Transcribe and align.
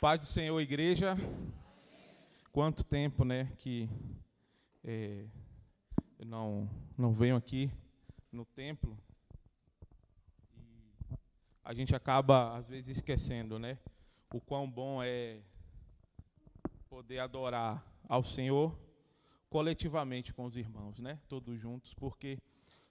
Paz 0.00 0.18
do 0.18 0.24
Senhor, 0.24 0.58
igreja. 0.58 1.14
Quanto 2.50 2.82
tempo, 2.82 3.22
né, 3.22 3.52
que 3.58 3.86
é, 4.82 5.26
eu 6.18 6.24
não, 6.24 6.70
não 6.96 7.12
venho 7.12 7.36
aqui 7.36 7.70
no 8.32 8.46
templo. 8.46 8.98
E 10.56 10.90
a 11.62 11.74
gente 11.74 11.94
acaba, 11.94 12.56
às 12.56 12.66
vezes, 12.66 12.96
esquecendo, 12.96 13.58
né, 13.58 13.78
o 14.32 14.40
quão 14.40 14.70
bom 14.70 15.02
é 15.02 15.42
poder 16.88 17.18
adorar 17.18 17.84
ao 18.08 18.24
Senhor 18.24 18.74
coletivamente 19.50 20.32
com 20.32 20.46
os 20.46 20.56
irmãos, 20.56 20.98
né, 20.98 21.20
todos 21.28 21.60
juntos, 21.60 21.92
porque 21.92 22.38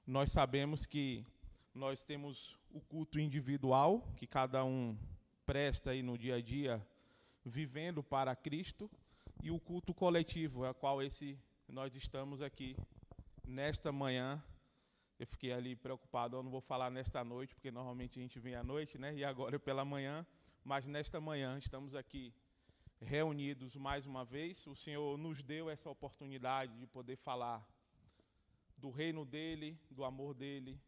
nós 0.06 0.32
sabemos 0.32 0.86
que 0.86 1.26
nós 1.74 2.04
temos 2.04 2.56
o 2.70 2.80
culto 2.80 3.20
individual, 3.20 4.14
que 4.16 4.28
cada 4.28 4.64
um 4.64 4.96
presta 5.44 5.90
aí 5.90 6.04
no 6.04 6.16
dia 6.16 6.36
a 6.36 6.42
dia 6.42 6.86
vivendo 7.50 8.04
para 8.04 8.36
Cristo, 8.36 8.90
e 9.44 9.52
o 9.52 9.60
culto 9.60 9.94
coletivo, 9.94 10.66
a 10.66 10.74
qual 10.74 11.02
esse 11.02 11.38
nós 11.68 11.96
estamos 11.96 12.42
aqui 12.42 12.76
nesta 13.46 13.92
manhã. 13.92 14.44
Eu 15.18 15.28
fiquei 15.28 15.52
ali 15.52 15.76
preocupado, 15.76 16.38
eu 16.38 16.44
não 16.44 16.52
vou 16.52 16.62
falar 16.62 16.90
nesta 16.90 17.24
noite, 17.24 17.54
porque 17.54 17.72
normalmente 17.72 18.20
a 18.20 18.22
gente 18.22 18.40
vem 18.40 18.56
à 18.56 18.64
noite, 18.64 18.98
né? 18.98 19.14
E 19.16 19.24
agora 19.24 19.56
é 19.56 19.60
pela 19.60 19.84
manhã, 19.84 20.26
mas 20.64 20.88
nesta 20.88 21.20
manhã 21.20 21.58
estamos 21.58 21.94
aqui 21.96 22.34
reunidos 23.02 23.76
mais 23.76 24.06
uma 24.06 24.24
vez. 24.24 24.66
O 24.68 24.76
Senhor 24.76 25.18
nos 25.18 25.42
deu 25.42 25.70
essa 25.70 25.90
oportunidade 25.90 26.78
de 26.78 26.88
poder 26.88 27.18
falar 27.18 27.68
do 28.78 28.90
reino 28.90 29.26
dele, 29.26 29.78
do 29.90 30.04
amor 30.06 30.34
dele, 30.34 30.80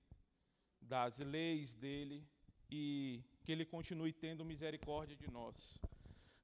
das 0.82 1.20
leis 1.20 1.76
dele 1.76 2.26
e 2.70 3.24
que 3.44 3.52
ele 3.52 3.66
continue 3.66 4.14
tendo 4.14 4.46
misericórdia 4.46 5.16
de 5.16 5.30
nós. 5.30 5.80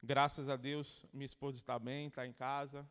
Graças 0.08 0.48
a 0.48 0.56
Deus, 0.56 1.06
minha 1.12 1.26
esposa 1.26 1.58
está 1.58 1.78
bem, 1.78 2.08
está 2.08 2.26
em 2.26 2.32
casa. 2.32 2.88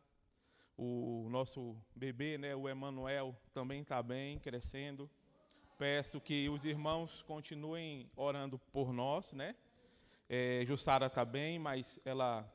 O 0.77 1.27
nosso 1.31 1.75
bebê, 1.95 2.37
né, 2.37 2.55
o 2.55 2.69
Emanuel, 2.69 3.35
também 3.55 3.81
está 3.81 4.03
bem, 4.03 4.37
crescendo. 4.37 5.09
Peço 5.79 6.21
que 6.21 6.47
os 6.47 6.63
irmãos 6.63 7.23
continuem 7.23 8.07
orando 8.15 8.59
por 8.71 8.93
nós, 8.93 9.33
né? 9.33 9.55
É, 10.29 10.61
Jussara 10.63 11.07
está 11.07 11.25
bem, 11.25 11.57
mas 11.57 11.99
ela 12.05 12.47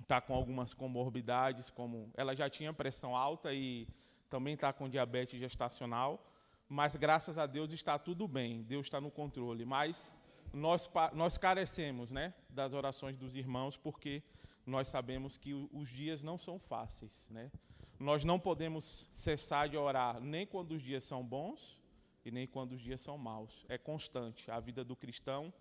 está 0.00 0.20
com 0.20 0.34
algumas 0.34 0.74
comorbidades, 0.74 1.70
como 1.70 2.10
ela 2.16 2.34
já 2.34 2.50
tinha 2.50 2.72
pressão 2.72 3.14
alta 3.14 3.54
e 3.54 3.86
também 4.28 4.54
está 4.54 4.72
com 4.72 4.88
diabetes 4.88 5.38
gestacional. 5.38 6.28
Mas 6.68 6.96
graças 6.96 7.38
a 7.38 7.46
Deus 7.46 7.70
está 7.70 7.96
tudo 8.00 8.26
bem, 8.26 8.64
Deus 8.64 8.86
está 8.86 9.00
no 9.00 9.12
controle. 9.12 9.64
Mas 9.64 10.12
nós, 10.52 10.90
nós 11.12 11.38
carecemos 11.38 12.10
né, 12.10 12.34
das 12.48 12.72
orações 12.72 13.16
dos 13.16 13.34
irmãos, 13.34 13.76
porque 13.76 14.22
nós 14.66 14.88
sabemos 14.88 15.36
que 15.36 15.54
os 15.72 15.88
dias 15.88 16.22
não 16.22 16.38
são 16.38 16.58
fáceis. 16.58 17.28
Né? 17.30 17.50
Nós 17.98 18.24
não 18.24 18.38
podemos 18.38 19.08
cessar 19.12 19.68
de 19.68 19.76
orar 19.76 20.20
nem 20.20 20.46
quando 20.46 20.72
os 20.72 20.82
dias 20.82 21.04
são 21.04 21.24
bons 21.24 21.80
e 22.24 22.30
nem 22.30 22.46
quando 22.46 22.72
os 22.72 22.80
dias 22.80 23.00
são 23.00 23.16
maus. 23.18 23.64
É 23.68 23.78
constante. 23.78 24.50
A 24.50 24.60
vida 24.60 24.84
do 24.84 24.94
cristão, 24.94 25.52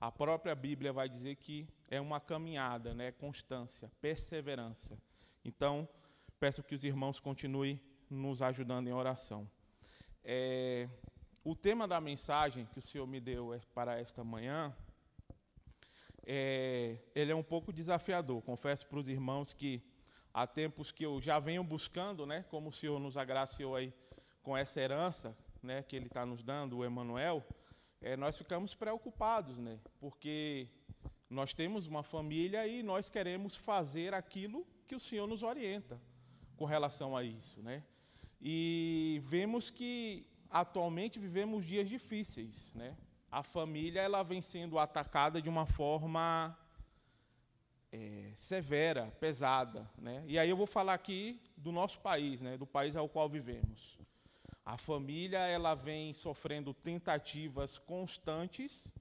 a 0.00 0.10
própria 0.10 0.54
Bíblia 0.54 0.92
vai 0.92 1.08
dizer 1.08 1.36
que 1.36 1.66
é 1.90 2.00
uma 2.00 2.20
caminhada, 2.20 2.94
né? 2.94 3.12
constância, 3.12 3.90
perseverança. 4.00 4.98
Então, 5.44 5.88
peço 6.38 6.62
que 6.62 6.74
os 6.74 6.84
irmãos 6.84 7.20
continuem 7.20 7.80
nos 8.10 8.42
ajudando 8.42 8.88
em 8.88 8.92
oração. 8.92 9.48
É, 10.22 10.88
o 11.44 11.54
tema 11.54 11.86
da 11.86 12.00
mensagem 12.00 12.64
que 12.64 12.78
o 12.78 12.82
Senhor 12.82 13.06
me 13.06 13.20
deu 13.20 13.52
é 13.52 13.60
para 13.74 14.00
esta 14.00 14.24
manhã, 14.24 14.74
é, 16.26 16.96
ele 17.14 17.32
é 17.32 17.34
um 17.34 17.42
pouco 17.42 17.70
desafiador. 17.70 18.40
Confesso 18.40 18.86
para 18.86 18.98
os 18.98 19.08
irmãos 19.08 19.52
que 19.52 19.82
há 20.32 20.46
tempos 20.46 20.90
que 20.90 21.04
eu 21.04 21.20
já 21.20 21.38
venho 21.38 21.62
buscando, 21.62 22.24
né, 22.24 22.44
como 22.48 22.70
o 22.70 22.72
Senhor 22.72 22.98
nos 22.98 23.18
agraciou 23.18 23.76
aí 23.76 23.92
com 24.42 24.56
essa 24.56 24.80
herança, 24.80 25.36
né, 25.62 25.82
que 25.82 25.94
Ele 25.94 26.06
está 26.06 26.24
nos 26.24 26.42
dando, 26.42 26.78
o 26.78 26.84
Emmanuel, 26.84 27.44
é, 28.00 28.16
nós 28.16 28.38
ficamos 28.38 28.74
preocupados, 28.74 29.58
né, 29.58 29.78
porque 30.00 30.66
nós 31.28 31.52
temos 31.52 31.86
uma 31.86 32.02
família 32.02 32.66
e 32.66 32.82
nós 32.82 33.10
queremos 33.10 33.54
fazer 33.54 34.14
aquilo 34.14 34.66
que 34.88 34.94
o 34.94 35.00
Senhor 35.00 35.26
nos 35.26 35.42
orienta 35.42 36.00
com 36.56 36.64
relação 36.64 37.16
a 37.16 37.22
isso, 37.22 37.62
né? 37.62 37.82
E 38.40 39.20
vemos 39.24 39.70
que 39.70 40.26
atualmente 40.54 41.18
vivemos 41.18 41.64
dias 41.64 41.88
difíceis, 41.88 42.72
né? 42.74 42.96
A 43.28 43.42
família 43.42 44.00
ela 44.00 44.22
vem 44.22 44.40
sendo 44.40 44.78
atacada 44.78 45.42
de 45.42 45.48
uma 45.48 45.66
forma 45.66 46.56
é, 47.90 48.30
severa, 48.36 49.12
pesada, 49.18 49.90
né? 49.98 50.22
E 50.28 50.38
aí 50.38 50.48
eu 50.48 50.56
vou 50.56 50.68
falar 50.68 50.94
aqui 50.94 51.40
do 51.56 51.72
nosso 51.72 51.98
país, 51.98 52.40
né? 52.40 52.56
Do 52.56 52.66
país 52.66 52.94
ao 52.94 53.08
qual 53.08 53.28
vivemos. 53.28 53.98
A 54.64 54.78
família 54.78 55.40
ela 55.40 55.74
vem 55.74 56.14
sofrendo 56.14 56.72
tentativas 56.72 57.76
constantes 57.76 58.92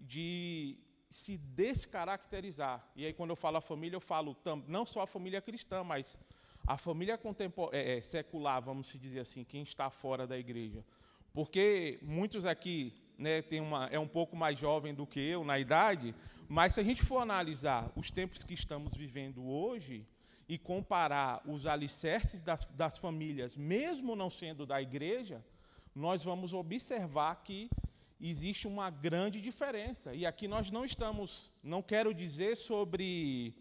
de 0.00 0.76
se 1.08 1.38
descaracterizar. 1.38 2.84
E 2.96 3.06
aí 3.06 3.12
quando 3.12 3.30
eu 3.30 3.36
falo 3.36 3.58
a 3.58 3.60
família 3.60 3.96
eu 3.96 4.00
falo 4.00 4.36
não 4.66 4.84
só 4.84 5.02
a 5.02 5.06
família 5.06 5.40
cristã, 5.40 5.84
mas 5.84 6.18
a 6.66 6.76
família 6.76 7.18
é, 7.72 7.98
é, 7.98 8.00
secular, 8.00 8.60
vamos 8.60 8.92
dizer 8.98 9.20
assim, 9.20 9.44
quem 9.44 9.62
está 9.62 9.88
fora 9.88 10.26
da 10.26 10.36
igreja. 10.36 10.84
Porque 11.32 11.98
muitos 12.02 12.44
aqui 12.44 12.92
né, 13.16 13.40
tem 13.40 13.60
uma, 13.60 13.86
é 13.86 13.98
um 13.98 14.08
pouco 14.08 14.34
mais 14.34 14.58
jovem 14.58 14.92
do 14.92 15.06
que 15.06 15.20
eu 15.20 15.44
na 15.44 15.58
idade, 15.58 16.14
mas 16.48 16.74
se 16.74 16.80
a 16.80 16.82
gente 16.82 17.04
for 17.04 17.18
analisar 17.18 17.92
os 17.94 18.10
tempos 18.10 18.42
que 18.42 18.54
estamos 18.54 18.94
vivendo 18.94 19.46
hoje 19.46 20.06
e 20.48 20.58
comparar 20.58 21.40
os 21.46 21.66
alicerces 21.66 22.40
das, 22.40 22.64
das 22.70 22.98
famílias, 22.98 23.56
mesmo 23.56 24.16
não 24.16 24.30
sendo 24.30 24.66
da 24.66 24.80
igreja, 24.82 25.44
nós 25.94 26.24
vamos 26.24 26.52
observar 26.52 27.42
que 27.44 27.70
existe 28.20 28.66
uma 28.66 28.90
grande 28.90 29.40
diferença. 29.40 30.14
E 30.14 30.24
aqui 30.26 30.48
nós 30.48 30.70
não 30.70 30.84
estamos, 30.84 31.50
não 31.62 31.82
quero 31.82 32.14
dizer 32.14 32.56
sobre, 32.56 33.54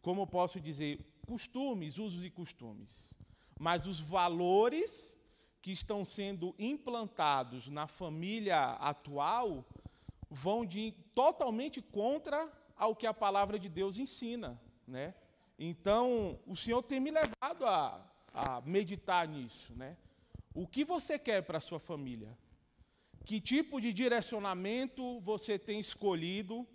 como 0.00 0.26
posso 0.26 0.60
dizer, 0.60 0.98
costumes, 1.24 1.98
usos 1.98 2.24
e 2.24 2.30
costumes, 2.30 3.14
mas 3.58 3.86
os 3.86 4.00
valores 4.00 5.18
que 5.62 5.72
estão 5.72 6.04
sendo 6.04 6.54
implantados 6.58 7.68
na 7.68 7.86
família 7.86 8.72
atual 8.74 9.64
vão 10.30 10.66
de, 10.66 10.92
totalmente 11.14 11.80
contra 11.80 12.52
ao 12.76 12.94
que 12.94 13.06
a 13.06 13.14
palavra 13.14 13.58
de 13.58 13.68
Deus 13.68 13.98
ensina, 13.98 14.60
né? 14.86 15.14
Então, 15.58 16.38
o 16.46 16.56
Senhor 16.56 16.82
tem 16.82 17.00
me 17.00 17.10
levado 17.10 17.64
a, 17.64 18.04
a 18.32 18.60
meditar 18.62 19.26
nisso, 19.28 19.72
né? 19.74 19.96
O 20.52 20.66
que 20.66 20.84
você 20.84 21.18
quer 21.18 21.42
para 21.42 21.58
a 21.58 21.60
sua 21.60 21.78
família? 21.78 22.36
Que 23.24 23.40
tipo 23.40 23.80
de 23.80 23.92
direcionamento 23.92 25.18
você 25.20 25.58
tem 25.58 25.80
escolhido 25.80 26.66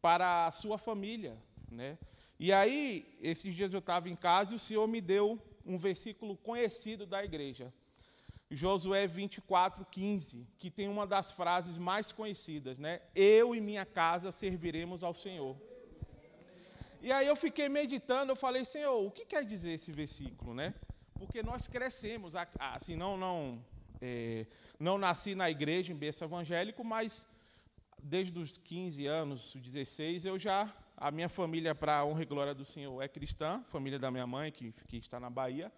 para 0.00 0.46
a 0.46 0.52
sua 0.52 0.78
família, 0.78 1.36
né? 1.70 1.98
E 2.42 2.54
aí, 2.54 3.06
esses 3.20 3.54
dias 3.54 3.74
eu 3.74 3.80
estava 3.80 4.08
em 4.08 4.16
casa 4.16 4.54
e 4.54 4.56
o 4.56 4.58
Senhor 4.58 4.88
me 4.88 4.98
deu 4.98 5.38
um 5.62 5.76
versículo 5.76 6.38
conhecido 6.38 7.04
da 7.04 7.22
igreja. 7.22 7.70
Josué 8.50 9.06
24, 9.06 9.84
15, 9.84 10.46
que 10.58 10.70
tem 10.70 10.88
uma 10.88 11.06
das 11.06 11.30
frases 11.30 11.76
mais 11.76 12.12
conhecidas, 12.12 12.78
né? 12.78 13.02
Eu 13.14 13.54
e 13.54 13.60
minha 13.60 13.84
casa 13.84 14.32
serviremos 14.32 15.04
ao 15.04 15.14
Senhor. 15.14 15.54
E 17.02 17.12
aí 17.12 17.26
eu 17.26 17.36
fiquei 17.36 17.68
meditando, 17.68 18.32
eu 18.32 18.36
falei, 18.36 18.64
Senhor, 18.64 19.06
o 19.06 19.10
que 19.10 19.26
quer 19.26 19.44
dizer 19.44 19.72
esse 19.72 19.92
versículo, 19.92 20.54
né? 20.54 20.72
Porque 21.18 21.42
nós 21.42 21.68
crescemos, 21.68 22.32
assim, 22.58 22.96
não, 22.96 23.18
não, 23.18 23.62
é, 24.00 24.46
não 24.78 24.96
nasci 24.96 25.34
na 25.34 25.50
igreja 25.50 25.92
em 25.92 25.96
berço 25.96 26.24
evangélico, 26.24 26.82
mas 26.82 27.28
desde 28.02 28.38
os 28.38 28.56
15 28.56 29.04
anos, 29.04 29.54
16, 29.54 30.24
eu 30.24 30.38
já 30.38 30.74
a 31.00 31.10
minha 31.10 31.30
família, 31.30 31.74
para 31.74 31.96
a 31.96 32.04
honra 32.04 32.22
e 32.22 32.26
glória 32.26 32.54
do 32.54 32.62
Senhor, 32.62 33.00
é 33.00 33.08
cristã, 33.08 33.64
família 33.66 33.98
da 33.98 34.10
minha 34.10 34.26
mãe, 34.26 34.52
que, 34.52 34.70
que 34.86 34.98
está 34.98 35.18
na 35.18 35.30
Bahia. 35.30 35.72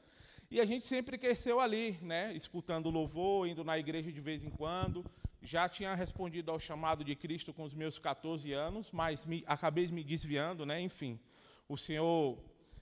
E 0.50 0.60
a 0.60 0.66
gente 0.66 0.84
sempre 0.84 1.16
cresceu 1.16 1.60
ali, 1.60 1.96
né, 2.02 2.34
escutando 2.34 2.90
louvor, 2.90 3.46
indo 3.46 3.62
na 3.62 3.78
igreja 3.78 4.10
de 4.10 4.20
vez 4.20 4.42
em 4.42 4.50
quando. 4.50 5.06
Já 5.40 5.68
tinha 5.68 5.94
respondido 5.94 6.50
ao 6.50 6.58
chamado 6.58 7.04
de 7.04 7.14
Cristo 7.14 7.54
com 7.54 7.62
os 7.62 7.72
meus 7.72 8.00
14 8.00 8.52
anos, 8.52 8.90
mas 8.90 9.24
me, 9.24 9.44
acabei 9.46 9.86
me 9.86 10.02
desviando, 10.02 10.66
né, 10.66 10.80
enfim. 10.80 11.20
O 11.68 11.78
Senhor, 11.78 12.36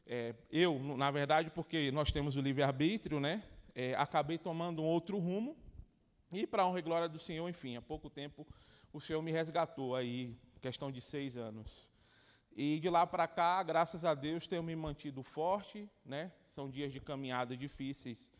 é, 0.06 0.34
eu, 0.50 0.78
na 0.96 1.10
verdade, 1.10 1.50
porque 1.50 1.90
nós 1.90 2.10
temos 2.10 2.36
o 2.36 2.40
livre-arbítrio, 2.40 3.20
né, 3.20 3.42
é, 3.74 3.94
acabei 3.96 4.38
tomando 4.38 4.80
um 4.80 4.86
outro 4.86 5.18
rumo. 5.18 5.58
E, 6.32 6.46
para 6.46 6.62
a 6.62 6.66
honra 6.66 6.78
e 6.78 6.82
glória 6.82 7.08
do 7.08 7.18
Senhor, 7.18 7.46
enfim, 7.50 7.76
há 7.76 7.82
pouco 7.82 8.08
tempo 8.08 8.46
o 8.94 9.00
Senhor 9.00 9.20
me 9.20 9.30
resgatou 9.30 9.94
aí, 9.94 10.34
questão 10.62 10.90
de 10.90 11.02
seis 11.02 11.36
anos. 11.36 11.89
E 12.56 12.80
de 12.80 12.90
lá 12.90 13.06
para 13.06 13.28
cá, 13.28 13.62
graças 13.62 14.04
a 14.04 14.14
Deus, 14.14 14.46
tenho 14.46 14.62
me 14.62 14.74
mantido 14.74 15.22
forte, 15.22 15.88
né? 16.04 16.32
São 16.46 16.68
dias 16.68 16.92
de 16.92 17.00
caminhada 17.00 17.56
difíceis, 17.56 18.32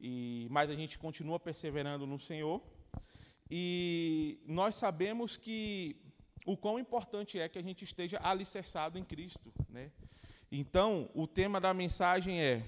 e 0.00 0.46
mas 0.50 0.70
a 0.70 0.74
gente 0.74 0.98
continua 0.98 1.38
perseverando 1.38 2.06
no 2.06 2.18
Senhor. 2.18 2.62
E 3.50 4.40
nós 4.46 4.74
sabemos 4.74 5.36
que 5.36 5.96
o 6.46 6.56
quão 6.56 6.78
importante 6.78 7.38
é 7.38 7.48
que 7.48 7.58
a 7.58 7.62
gente 7.62 7.84
esteja 7.84 8.18
alicerçado 8.22 8.98
em 8.98 9.04
Cristo. 9.04 9.52
Né? 9.68 9.90
Então, 10.50 11.10
o 11.14 11.26
tema 11.26 11.60
da 11.60 11.74
mensagem 11.74 12.40
é. 12.40 12.64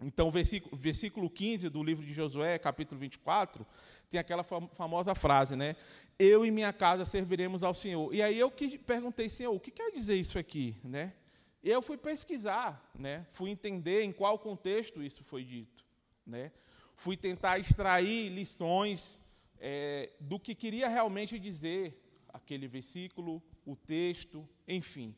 Então, 0.00 0.30
versículo, 0.30 0.76
versículo 0.76 1.30
15 1.30 1.68
do 1.68 1.82
livro 1.82 2.04
de 2.04 2.12
Josué, 2.12 2.58
capítulo 2.58 3.00
24, 3.00 3.64
tem 4.10 4.18
aquela 4.18 4.42
famosa 4.42 5.14
frase, 5.14 5.54
né? 5.54 5.76
Eu 6.22 6.46
e 6.46 6.52
minha 6.52 6.72
casa 6.72 7.04
serviremos 7.04 7.64
ao 7.64 7.74
Senhor. 7.74 8.14
E 8.14 8.22
aí 8.22 8.38
eu 8.38 8.48
que 8.48 8.78
perguntei, 8.78 9.28
Senhor, 9.28 9.52
o 9.52 9.58
que 9.58 9.72
quer 9.72 9.90
dizer 9.90 10.14
isso 10.14 10.38
aqui, 10.38 10.76
né? 10.84 11.14
E 11.60 11.68
eu 11.68 11.82
fui 11.82 11.96
pesquisar, 11.96 12.88
né? 12.96 13.26
Fui 13.28 13.50
entender 13.50 14.02
em 14.02 14.12
qual 14.12 14.38
contexto 14.38 15.02
isso 15.02 15.24
foi 15.24 15.42
dito, 15.42 15.84
né? 16.24 16.52
Fui 16.94 17.16
tentar 17.16 17.58
extrair 17.58 18.28
lições 18.28 19.18
é, 19.58 20.12
do 20.20 20.38
que 20.38 20.54
queria 20.54 20.86
realmente 20.86 21.40
dizer 21.40 22.00
aquele 22.28 22.68
versículo, 22.68 23.42
o 23.66 23.74
texto, 23.74 24.48
enfim. 24.68 25.16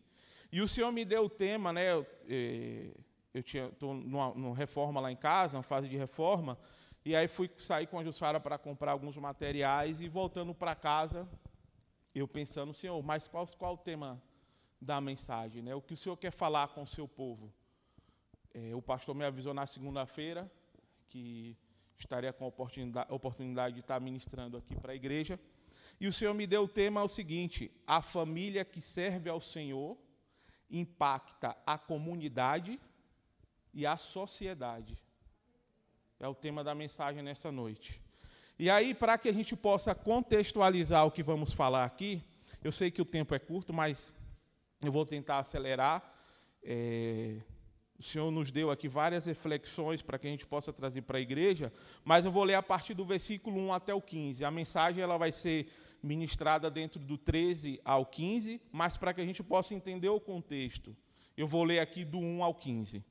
E 0.51 0.63
o 0.63 0.69
Senhor 0.69 0.91
me 0.91 1.05
deu 1.05 1.25
o 1.25 1.29
tema, 1.29 1.71
né? 1.71 1.93
Eu 1.93 2.07
estou 3.35 3.93
numa, 3.93 4.55
reforma 4.55 5.03
lá 5.03 5.13
em 5.13 5.17
casa, 5.17 5.59
uma 5.59 5.63
fase 5.63 5.87
de 5.87 5.99
reforma, 5.99 6.59
e 7.05 7.15
aí 7.15 7.29
fui 7.29 7.51
sair 7.59 7.87
com 7.87 7.99
a 7.99 8.05
Jussara 8.05 8.41
para 8.41 8.57
comprar 8.57 8.93
alguns 8.93 9.17
materiais 9.19 10.01
e 10.01 10.09
voltando 10.09 10.55
para 10.55 10.75
casa, 10.75 11.29
eu 12.15 12.27
pensando, 12.27 12.73
Senhor, 12.73 13.03
mas 13.03 13.29
qual, 13.29 13.47
qual 13.59 13.75
o 13.75 13.79
tema 13.79 14.23
da 14.81 15.01
mensagem? 15.03 15.63
Né? 15.63 15.75
O 15.75 15.83
que 15.83 15.93
o 15.93 15.97
Senhor 15.97 16.17
quer 16.17 16.31
falar 16.31 16.69
com 16.69 16.83
o 16.83 16.87
seu 16.87 17.07
povo? 17.07 17.53
É, 18.55 18.75
o 18.75 18.81
pastor 18.81 19.15
me 19.15 19.25
avisou 19.25 19.53
na 19.53 19.67
segunda-feira 19.67 20.51
que 21.09 21.57
estaria 21.99 22.33
com 22.33 22.45
a 22.45 22.49
oportunidade, 22.49 23.13
oportunidade 23.13 23.75
de 23.75 23.81
estar 23.81 24.01
ministrando 24.01 24.57
aqui 24.57 24.75
para 24.75 24.93
a 24.93 24.97
igreja. 24.97 25.39
E 26.01 26.09
o 26.09 26.13
Senhor 26.13 26.33
me 26.33 26.47
deu 26.47 26.65
o 26.65 26.69
tema 26.69 27.03
o 27.03 27.09
seguinte: 27.09 27.71
a 27.87 28.01
família 28.01 28.65
que 28.65 28.81
serve 28.81 29.29
ao 29.29 29.41
Senhor 29.41 29.99
impacta 30.71 31.55
a 31.67 31.77
comunidade 31.77 32.81
e 33.75 33.85
a 33.85 33.97
sociedade. 33.97 34.97
É 36.25 36.29
o 36.29 36.35
tema 36.35 36.65
da 36.65 36.75
mensagem 36.75 37.23
nessa 37.23 37.53
noite. 37.53 38.01
E 38.59 38.71
aí, 38.71 38.95
para 38.95 39.19
que 39.19 39.29
a 39.29 39.33
gente 39.33 39.55
possa 39.55 39.95
contextualizar 39.95 41.05
o 41.05 41.11
que 41.11 41.23
vamos 41.23 41.53
falar 41.53 41.85
aqui, 41.85 42.25
eu 42.63 42.73
sei 42.73 42.91
que 42.91 43.03
o 43.03 43.05
tempo 43.05 43.35
é 43.35 43.39
curto, 43.39 43.75
mas 43.75 44.11
eu 44.81 44.91
vou 44.91 45.05
tentar 45.05 45.41
acelerar. 45.41 46.03
É, 46.63 47.43
o 47.99 48.03
Senhor 48.03 48.31
nos 48.31 48.51
deu 48.51 48.71
aqui 48.71 48.89
várias 48.89 49.27
reflexões 49.27 50.01
para 50.01 50.19
que 50.19 50.27
a 50.27 50.31
gente 50.31 50.47
possa 50.47 50.73
trazer 50.73 51.03
para 51.03 51.19
a 51.19 51.21
igreja, 51.21 51.71
mas 52.03 52.25
eu 52.25 52.33
vou 52.33 52.45
ler 52.45 52.55
a 52.55 52.63
partir 52.63 52.95
do 52.95 53.05
versículo 53.05 53.61
1 53.61 53.75
até 53.75 53.93
o 53.93 54.01
15. 54.01 54.47
A 54.47 54.51
mensagem 54.51 55.03
ela 55.03 55.19
vai 55.19 55.31
ser 55.31 55.69
ministrada 56.03 56.71
dentro 56.71 56.99
do 56.99 57.19
13 57.19 57.83
ao 57.85 58.07
15, 58.07 58.63
mas 58.73 58.97
para 58.97 59.13
que 59.13 59.21
a 59.21 59.27
gente 59.27 59.43
possa 59.43 59.75
entender 59.75 60.09
o 60.09 60.19
contexto, 60.19 60.97
eu 61.37 61.47
vou 61.47 61.65
ler 61.65 61.81
aqui 61.81 62.03
do 62.03 62.19
1 62.19 62.43
ao 62.43 62.55
15. 62.55 63.05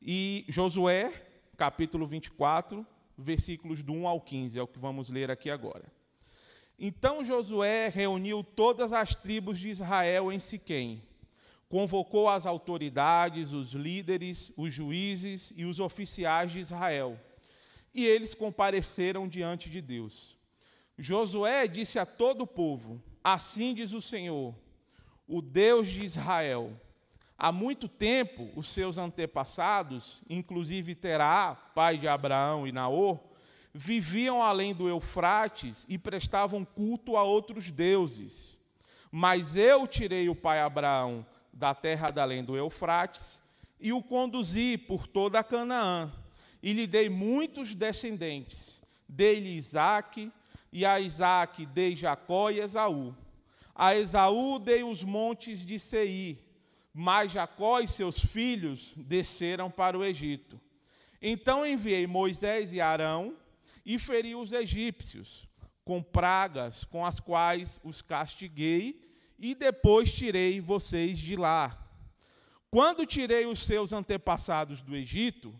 E 0.00 0.46
Josué, 0.48 1.26
capítulo 1.60 2.06
24, 2.06 2.86
versículos 3.18 3.82
do 3.82 3.92
1 3.92 4.08
ao 4.08 4.18
15, 4.18 4.58
é 4.58 4.62
o 4.62 4.66
que 4.66 4.78
vamos 4.78 5.10
ler 5.10 5.30
aqui 5.30 5.50
agora. 5.50 5.92
Então 6.78 7.22
Josué 7.22 7.90
reuniu 7.90 8.42
todas 8.42 8.94
as 8.94 9.14
tribos 9.14 9.58
de 9.58 9.68
Israel 9.68 10.32
em 10.32 10.40
Siquém, 10.40 11.02
convocou 11.68 12.30
as 12.30 12.46
autoridades, 12.46 13.52
os 13.52 13.74
líderes, 13.74 14.50
os 14.56 14.72
juízes 14.72 15.52
e 15.54 15.66
os 15.66 15.80
oficiais 15.80 16.50
de 16.50 16.60
Israel, 16.60 17.20
e 17.92 18.06
eles 18.06 18.32
compareceram 18.32 19.28
diante 19.28 19.68
de 19.68 19.82
Deus. 19.82 20.38
Josué 20.96 21.68
disse 21.68 21.98
a 21.98 22.06
todo 22.06 22.44
o 22.44 22.46
povo: 22.46 23.02
Assim 23.22 23.74
diz 23.74 23.92
o 23.92 24.00
Senhor, 24.00 24.54
o 25.28 25.42
Deus 25.42 25.88
de 25.88 26.06
Israel. 26.06 26.72
Há 27.42 27.50
muito 27.50 27.88
tempo, 27.88 28.50
os 28.54 28.68
seus 28.68 28.98
antepassados, 28.98 30.20
inclusive 30.28 30.94
Terá, 30.94 31.56
pai 31.74 31.96
de 31.96 32.06
Abraão 32.06 32.66
e 32.66 32.70
Naor, 32.70 33.18
viviam 33.72 34.42
além 34.42 34.74
do 34.74 34.86
Eufrates 34.86 35.86
e 35.88 35.96
prestavam 35.96 36.66
culto 36.66 37.16
a 37.16 37.22
outros 37.22 37.70
deuses. 37.70 38.58
Mas 39.10 39.56
eu 39.56 39.86
tirei 39.86 40.28
o 40.28 40.34
pai 40.34 40.60
Abraão 40.60 41.24
da 41.50 41.74
terra 41.74 42.10
da 42.10 42.24
além 42.24 42.44
do 42.44 42.58
Eufrates 42.58 43.40
e 43.80 43.90
o 43.90 44.02
conduzi 44.02 44.76
por 44.76 45.06
toda 45.06 45.42
Canaã, 45.42 46.12
e 46.62 46.74
lhe 46.74 46.86
dei 46.86 47.08
muitos 47.08 47.74
descendentes. 47.74 48.82
Dei-lhe 49.08 49.56
Isaque, 49.56 50.30
e 50.70 50.84
a 50.84 51.00
Isaac 51.00 51.64
dei 51.64 51.96
Jacó 51.96 52.50
e 52.50 52.60
Esaú. 52.60 53.16
A 53.74 53.96
Esaú 53.96 54.58
dei 54.58 54.82
os 54.82 55.02
montes 55.02 55.64
de 55.64 55.78
Seir, 55.78 56.49
mas 56.92 57.32
Jacó 57.32 57.80
e 57.80 57.88
seus 57.88 58.18
filhos 58.18 58.92
desceram 58.96 59.70
para 59.70 59.98
o 59.98 60.04
Egito. 60.04 60.60
Então 61.22 61.66
enviei 61.66 62.06
Moisés 62.06 62.72
e 62.72 62.80
Arão 62.80 63.36
e 63.84 63.98
feri 63.98 64.34
os 64.34 64.52
egípcios 64.52 65.48
com 65.84 66.02
pragas 66.02 66.84
com 66.84 67.04
as 67.04 67.20
quais 67.20 67.80
os 67.82 68.02
castiguei 68.02 69.08
e 69.38 69.54
depois 69.54 70.12
tirei 70.12 70.60
vocês 70.60 71.18
de 71.18 71.36
lá. 71.36 71.76
Quando 72.70 73.06
tirei 73.06 73.46
os 73.46 73.66
seus 73.66 73.92
antepassados 73.92 74.82
do 74.82 74.94
Egito, 74.94 75.58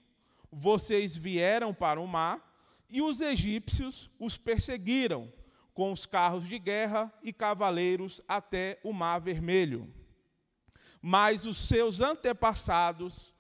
vocês 0.50 1.17
vieram 1.17 1.75
para 1.75 2.00
o 2.00 2.06
mar 2.06 2.49
e 2.88 3.03
os 3.03 3.21
egípcios 3.21 4.11
os 4.19 4.37
perseguiram 4.37 5.33
com 5.75 5.93
os 5.93 6.06
carros 6.06 6.47
de 6.47 6.59
guerra 6.59 7.12
e 7.23 7.33
cavaleiros 7.33 8.21
até 8.29 8.79
o 8.83 8.93
Mar 8.93 9.21
Vermelho. 9.21 9.93
Mas 11.00 11.47
os 11.47 11.56
seus 11.56 12.00
antepassados 12.00 13.35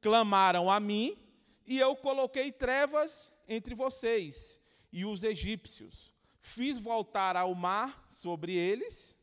clamaram 0.00 0.70
a 0.70 0.78
mim, 0.78 1.16
e 1.66 1.78
eu 1.78 1.96
coloquei 1.96 2.52
trevas 2.52 3.32
entre 3.48 3.74
vocês 3.74 4.60
e 4.92 5.04
os 5.04 5.24
egípcios. 5.24 6.14
Fiz 6.40 6.78
voltar 6.78 7.36
ao 7.36 7.54
mar 7.54 8.06
sobre 8.08 8.54
eles. 8.54 9.16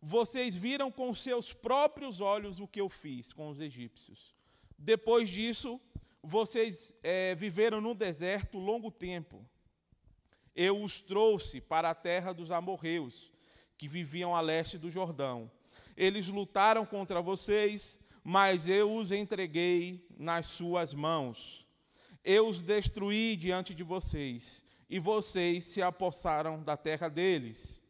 Vocês 0.00 0.54
viram 0.54 0.90
com 0.90 1.14
seus 1.14 1.52
próprios 1.52 2.20
olhos 2.20 2.60
o 2.60 2.68
que 2.68 2.80
eu 2.80 2.88
fiz 2.88 3.32
com 3.32 3.48
os 3.48 3.58
egípcios. 3.58 4.34
Depois 4.76 5.30
disso, 5.30 5.80
vocês 6.22 6.94
é, 7.02 7.34
viveram 7.34 7.80
no 7.80 7.94
deserto 7.94 8.58
longo 8.58 8.90
tempo. 8.90 9.44
Eu 10.54 10.82
os 10.82 11.00
trouxe 11.00 11.60
para 11.60 11.90
a 11.90 11.94
terra 11.94 12.32
dos 12.32 12.50
amorreus, 12.50 13.32
que 13.76 13.88
viviam 13.88 14.36
a 14.36 14.40
leste 14.40 14.76
do 14.76 14.90
Jordão. 14.90 15.50
Eles 15.98 16.28
lutaram 16.28 16.86
contra 16.86 17.20
vocês, 17.20 17.98
mas 18.22 18.68
eu 18.68 18.94
os 18.94 19.10
entreguei 19.10 20.06
nas 20.16 20.46
suas 20.46 20.94
mãos. 20.94 21.66
Eu 22.24 22.46
os 22.46 22.62
destruí 22.62 23.34
diante 23.34 23.74
de 23.74 23.82
vocês, 23.82 24.64
e 24.88 25.00
vocês 25.00 25.64
se 25.64 25.82
apossaram 25.82 26.62
da 26.62 26.76
terra 26.76 27.08
deles. 27.08 27.82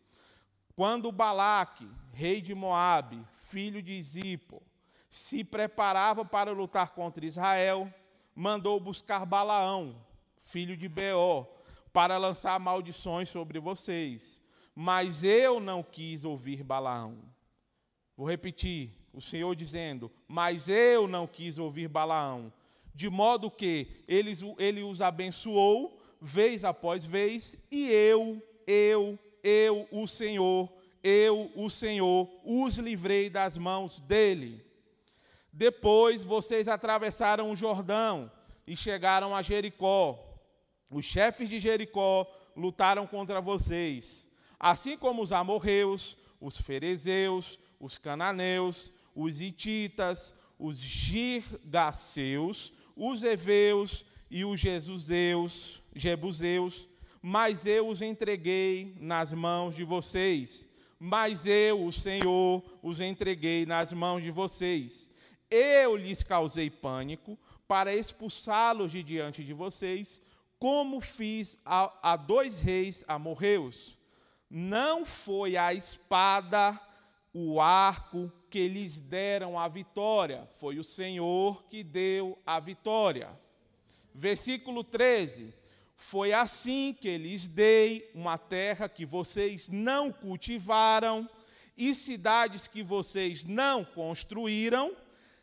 Quando 0.75 1.13
Balaque, 1.13 1.87
rei 2.15 2.41
de 2.41 2.55
Moabe, 2.55 3.23
filho 3.35 3.83
de 3.83 4.03
Zipo, 4.03 4.63
se 5.11 5.45
preparava 5.45 6.25
para 6.25 6.51
lutar 6.51 6.95
contra 6.95 7.27
Israel, 7.27 7.93
mandou 8.35 8.81
buscar 8.81 9.27
Balaão, 9.27 10.03
filho 10.39 10.79
de 10.79 10.89
Beó, 10.89 11.45
para 11.93 12.17
lançar 12.17 12.59
maldições 12.59 13.29
sobre 13.29 13.61
vocês. 13.61 14.41
Mas 14.75 15.25
eu 15.25 15.61
não 15.61 15.83
quis 15.83 16.25
ouvir 16.25 16.63
Balaão. 16.63 17.37
Vou 18.19 18.29
repetir, 18.29 18.91
o 19.15 19.21
Senhor 19.21 19.55
dizendo: 19.55 20.11
Mas 20.27 20.69
eu 20.69 21.07
não 21.07 21.25
quis 21.25 21.57
ouvir 21.57 21.87
Balaão. 21.87 22.53
De 22.93 23.09
modo 23.09 23.49
que 23.49 24.03
ele, 24.09 24.33
ele 24.59 24.83
os 24.83 25.01
abençoou, 25.01 25.97
vez 26.21 26.65
após 26.65 27.05
vez, 27.05 27.57
e 27.71 27.89
eu, 27.89 28.43
eu, 28.67 29.17
eu, 29.41 29.87
o 29.93 30.09
Senhor, 30.09 30.69
eu, 31.01 31.53
o 31.55 31.71
Senhor, 31.71 32.29
os 32.43 32.77
livrei 32.77 33.31
das 33.31 33.57
mãos 33.57 34.01
dele. 34.01 34.67
Depois 35.53 36.25
vocês 36.25 36.67
atravessaram 36.67 37.53
o 37.53 37.55
Jordão 37.55 38.29
e 38.67 38.77
chegaram 38.77 39.33
a 39.33 39.43
Jericó. 39.43 40.19
Os 40.91 41.05
chefes 41.05 41.49
de 41.49 41.61
Jericó 41.61 42.27
lutaram 42.57 43.07
contra 43.07 43.41
vocês, 43.41 44.29
assim 44.59 44.99
como 44.99 45.23
os 45.23 45.31
amorreus, 45.31 46.19
os 46.41 46.59
ferezeus, 46.61 47.61
os 47.81 47.99
cananeus, 47.99 48.93
os 49.15 49.41
ititas, 49.41 50.35
os 50.59 50.77
girgaceus, 50.77 52.73
os 52.97 53.23
heveus 53.23 54.05
e 54.31 54.45
os 54.45 54.59
jesuseus, 54.59 55.83
jebuseus, 55.95 56.89
mas 57.23 57.67
eu 57.67 57.89
os 57.89 58.03
entreguei 58.03 58.97
nas 59.01 59.33
mãos 59.33 59.75
de 59.75 59.85
vocês. 59.85 60.69
Mas 60.99 61.47
eu, 61.47 61.87
o 61.87 61.93
Senhor, 61.93 62.63
os 62.83 63.01
entreguei 63.01 63.65
nas 63.65 63.93
mãos 63.93 64.23
de 64.23 64.31
vocês. 64.31 65.11
Eu 65.51 65.97
lhes 65.97 66.23
causei 66.23 66.69
pânico 66.69 67.39
para 67.69 67.95
expulsá-los 67.95 68.93
de 68.93 69.03
diante 69.03 69.45
de 69.45 69.53
vocês, 69.53 70.21
como 70.59 71.01
fiz 71.01 71.59
a, 71.65 72.13
a 72.13 72.17
dois 72.17 72.61
reis 72.61 73.05
amorreus. 73.07 73.97
Não 74.51 75.05
foi 75.05 75.57
a 75.57 75.73
espada, 75.73 76.81
o 77.41 77.61
arco 77.61 78.33
que 78.51 78.67
lhes 78.67 78.99
deram 78.99 79.57
a 79.57 79.69
vitória, 79.69 80.49
foi 80.55 80.77
o 80.77 80.83
Senhor 80.83 81.63
que 81.71 81.85
deu 81.85 82.37
a 82.45 82.59
vitória. 82.59 83.31
Versículo 84.13 84.83
13: 84.83 85.55
Foi 85.95 86.33
assim 86.33 86.93
que 87.01 87.17
lhes 87.17 87.47
dei 87.47 88.11
uma 88.13 88.37
terra 88.37 88.89
que 88.89 89.07
vocês 89.07 89.69
não 89.69 90.11
cultivaram 90.11 91.31
e 91.77 91.95
cidades 91.95 92.67
que 92.67 92.83
vocês 92.83 93.45
não 93.45 93.85
construíram, 93.85 94.97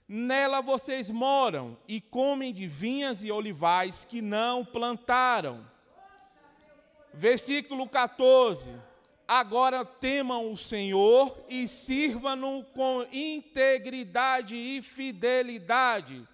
nela 0.05 0.59
vocês 0.59 1.09
moram 1.09 1.77
e 1.87 2.01
comem 2.01 2.51
de 2.51 2.67
vinhas 2.67 3.23
e 3.23 3.31
olivais 3.31 4.03
que 4.03 4.21
não 4.21 4.65
plantaram. 4.65 5.65
Versículo 7.13 7.87
14: 7.87 8.73
Agora 9.27 9.83
temam 9.83 10.51
o 10.51 10.57
Senhor 10.57 11.35
e 11.49 11.67
sirvam-no 11.67 12.63
com 12.63 13.05
integridade 13.11 14.55
e 14.55 14.81
fidelidade. 14.81 16.27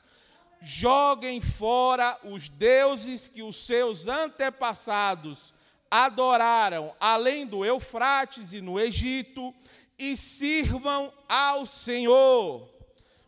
Joguem 0.62 1.40
fora 1.40 2.18
os 2.24 2.50
deuses 2.50 3.28
que 3.28 3.42
os 3.42 3.66
seus 3.66 4.08
antepassados 4.08 5.54
adoraram 5.90 6.94
além 7.00 7.48
do 7.48 7.66
Eufrates 7.66 8.54
e 8.54 8.62
no 8.62 8.80
Egito 8.80 9.54
e 9.98 10.18
sirvam 10.18 11.12
ao 11.28 11.66
Senhor. 11.66 12.70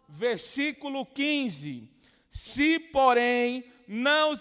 Versículo 0.08 1.05
15: 1.05 1.89
Se, 2.29 2.79
porém, 2.79 3.65
não 3.88 4.34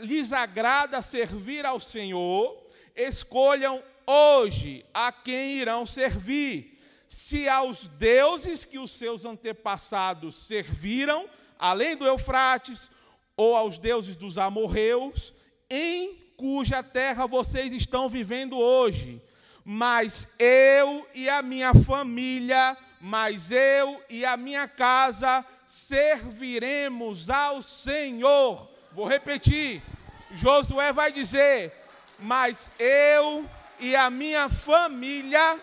lhes 0.00 0.32
agrada 0.32 1.00
servir 1.02 1.64
ao 1.64 1.80
Senhor, 1.80 2.66
escolham 2.94 3.82
hoje 4.06 4.84
a 4.92 5.10
quem 5.10 5.56
irão 5.56 5.86
servir. 5.86 6.78
Se 7.08 7.48
aos 7.48 7.88
deuses 7.88 8.64
que 8.64 8.78
os 8.78 8.90
seus 8.90 9.24
antepassados 9.24 10.36
serviram, 10.36 11.28
além 11.58 11.96
do 11.96 12.06
Eufrates, 12.06 12.90
ou 13.36 13.54
aos 13.54 13.78
deuses 13.78 14.16
dos 14.16 14.38
amorreus, 14.38 15.32
em 15.70 16.14
cuja 16.36 16.82
terra 16.82 17.26
vocês 17.26 17.72
estão 17.72 18.08
vivendo 18.08 18.58
hoje 18.58 19.22
mas 19.68 20.28
eu 20.38 21.04
e 21.12 21.28
a 21.28 21.42
minha 21.42 21.74
família, 21.74 22.76
mas 23.00 23.50
eu 23.50 24.00
e 24.08 24.24
a 24.24 24.36
minha 24.36 24.68
casa 24.68 25.44
serviremos 25.66 27.28
ao 27.28 27.60
Senhor. 27.60 28.70
Vou 28.92 29.08
repetir. 29.08 29.82
Josué 30.30 30.92
vai 30.92 31.10
dizer: 31.10 31.72
Mas 32.16 32.70
eu 32.78 33.44
e 33.78 33.94
a 33.94 34.10
minha 34.10 34.48
família 34.48 35.60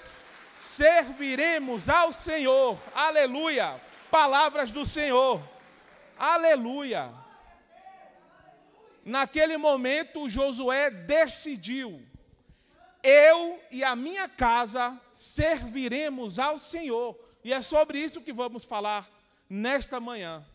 serviremos 0.58 1.90
ao 1.90 2.14
Senhor. 2.14 2.78
Aleluia. 2.94 3.80
Palavras 4.10 4.72
do 4.72 4.86
Senhor. 4.86 5.42
Aleluia. 6.18 7.12
Naquele 9.04 9.58
momento, 9.58 10.30
Josué 10.30 10.90
decidiu 10.90 12.02
eu 13.04 13.60
e 13.70 13.84
a 13.84 13.96
minha 13.96 14.30
casa 14.30 14.98
serviremos 15.12 16.40
ao 16.40 16.58
Senhor. 16.58 17.20
E 17.44 17.52
é 17.52 17.62
sobre 17.62 18.00
isso 18.00 18.22
que 18.22 18.32
vamos 18.32 18.64
falar 18.64 19.10
nesta 19.50 20.00
manhã. 20.00 20.46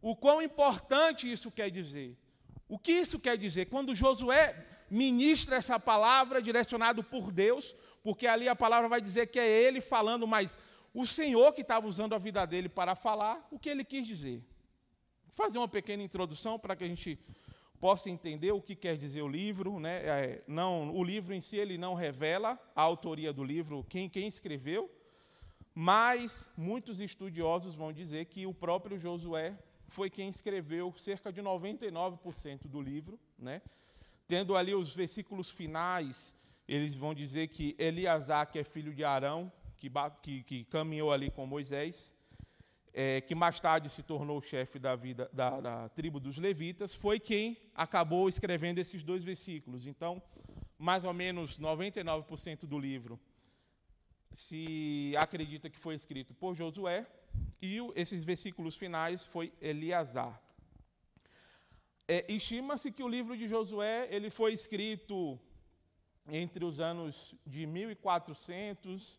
O 0.00 0.16
quão 0.16 0.40
importante 0.40 1.30
isso 1.30 1.50
quer 1.50 1.70
dizer. 1.70 2.16
O 2.66 2.78
que 2.78 2.92
isso 2.92 3.18
quer 3.18 3.36
dizer? 3.36 3.66
Quando 3.66 3.94
Josué 3.94 4.65
ministra 4.90 5.56
essa 5.56 5.78
palavra 5.78 6.40
direcionado 6.40 7.02
por 7.02 7.30
Deus, 7.32 7.74
porque 8.02 8.26
ali 8.26 8.48
a 8.48 8.56
palavra 8.56 8.88
vai 8.88 9.00
dizer 9.00 9.26
que 9.26 9.38
é 9.38 9.48
ele 9.48 9.80
falando, 9.80 10.26
mas 10.26 10.56
o 10.94 11.06
Senhor 11.06 11.52
que 11.52 11.60
estava 11.60 11.86
usando 11.86 12.14
a 12.14 12.18
vida 12.18 12.44
dele 12.46 12.68
para 12.68 12.94
falar 12.94 13.46
o 13.50 13.58
que 13.58 13.68
ele 13.68 13.84
quis 13.84 14.06
dizer. 14.06 14.42
Vou 15.26 15.34
fazer 15.34 15.58
uma 15.58 15.68
pequena 15.68 16.02
introdução 16.02 16.58
para 16.58 16.74
que 16.74 16.84
a 16.84 16.88
gente 16.88 17.18
possa 17.80 18.08
entender 18.08 18.52
o 18.52 18.62
que 18.62 18.74
quer 18.74 18.96
dizer 18.96 19.22
o 19.22 19.28
livro. 19.28 19.78
Né? 19.78 20.02
É, 20.04 20.44
não, 20.46 20.94
o 20.94 21.04
livro 21.04 21.34
em 21.34 21.40
si 21.40 21.56
ele 21.56 21.76
não 21.76 21.94
revela 21.94 22.58
a 22.74 22.82
autoria 22.82 23.32
do 23.32 23.44
livro, 23.44 23.84
quem, 23.88 24.08
quem 24.08 24.26
escreveu, 24.26 24.90
mas 25.74 26.50
muitos 26.56 27.00
estudiosos 27.00 27.74
vão 27.74 27.92
dizer 27.92 28.24
que 28.26 28.46
o 28.46 28.54
próprio 28.54 28.98
Josué 28.98 29.58
foi 29.88 30.08
quem 30.08 30.28
escreveu 30.28 30.92
cerca 30.96 31.32
de 31.32 31.42
99% 31.42 32.66
do 32.66 32.80
livro, 32.80 33.20
né? 33.38 33.60
Tendo 34.26 34.56
ali 34.56 34.74
os 34.74 34.94
versículos 34.94 35.50
finais, 35.50 36.34
eles 36.66 36.94
vão 36.94 37.14
dizer 37.14 37.48
que 37.48 37.74
Eliasar, 37.78 38.50
que 38.50 38.58
é 38.58 38.64
filho 38.64 38.92
de 38.92 39.04
Arão, 39.04 39.52
que, 39.76 39.90
que, 40.22 40.42
que 40.42 40.64
caminhou 40.64 41.12
ali 41.12 41.30
com 41.30 41.46
Moisés, 41.46 42.14
é, 42.92 43.20
que 43.20 43.34
mais 43.34 43.60
tarde 43.60 43.88
se 43.90 44.02
tornou 44.02 44.40
chefe 44.40 44.78
da, 44.78 44.96
vida, 44.96 45.30
da, 45.32 45.60
da 45.60 45.88
tribo 45.90 46.18
dos 46.18 46.38
levitas, 46.38 46.94
foi 46.94 47.20
quem 47.20 47.56
acabou 47.74 48.28
escrevendo 48.28 48.78
esses 48.78 49.02
dois 49.02 49.22
versículos. 49.22 49.86
Então, 49.86 50.22
mais 50.78 51.04
ou 51.04 51.12
menos 51.12 51.58
99% 51.60 52.66
do 52.66 52.78
livro 52.78 53.20
se 54.34 55.14
acredita 55.18 55.70
que 55.70 55.78
foi 55.78 55.94
escrito 55.94 56.34
por 56.34 56.54
Josué, 56.54 57.06
e 57.60 57.78
esses 57.94 58.22
versículos 58.22 58.76
finais 58.76 59.24
foi 59.24 59.52
Eliasar. 59.60 60.40
É, 62.08 62.24
Estima-se 62.32 62.92
que 62.92 63.02
o 63.02 63.08
livro 63.08 63.36
de 63.36 63.48
Josué 63.48 64.06
ele 64.10 64.30
foi 64.30 64.52
escrito 64.52 65.38
entre 66.28 66.64
os 66.64 66.78
anos 66.78 67.34
de 67.44 67.66
1400 67.66 69.18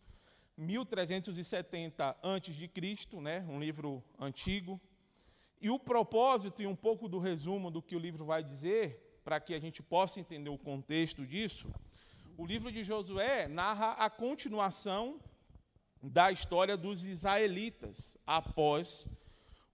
1370 0.58 2.17
a.C., 2.24 3.22
né, 3.22 3.46
um 3.48 3.60
livro 3.60 4.03
antigo. 4.17 4.82
E 5.62 5.70
o 5.70 5.77
propósito 5.77 6.63
e 6.63 6.67
um 6.67 6.75
pouco 6.75 7.08
do 7.08 7.20
resumo 7.20 7.70
do 7.70 7.82
que 7.82 7.96
o 7.96 8.00
livro 8.00 8.25
vai 8.25 8.44
dizer, 8.44 9.20
para 9.24 9.39
que 9.39 9.53
a 9.53 9.60
gente 9.60 9.84
possa 9.84 10.20
entender 10.20 10.50
o 10.50 10.58
contexto 10.58 11.25
disso, 11.25 11.72
o 12.38 12.46
livro 12.46 12.72
de 12.72 12.84
Josué 12.84 13.48
narra 13.48 13.91
a 13.94 14.10
continuação 14.10 15.20
da 16.01 16.32
história 16.32 16.77
dos 16.77 17.06
israelitas 17.06 18.17
após 18.25 19.08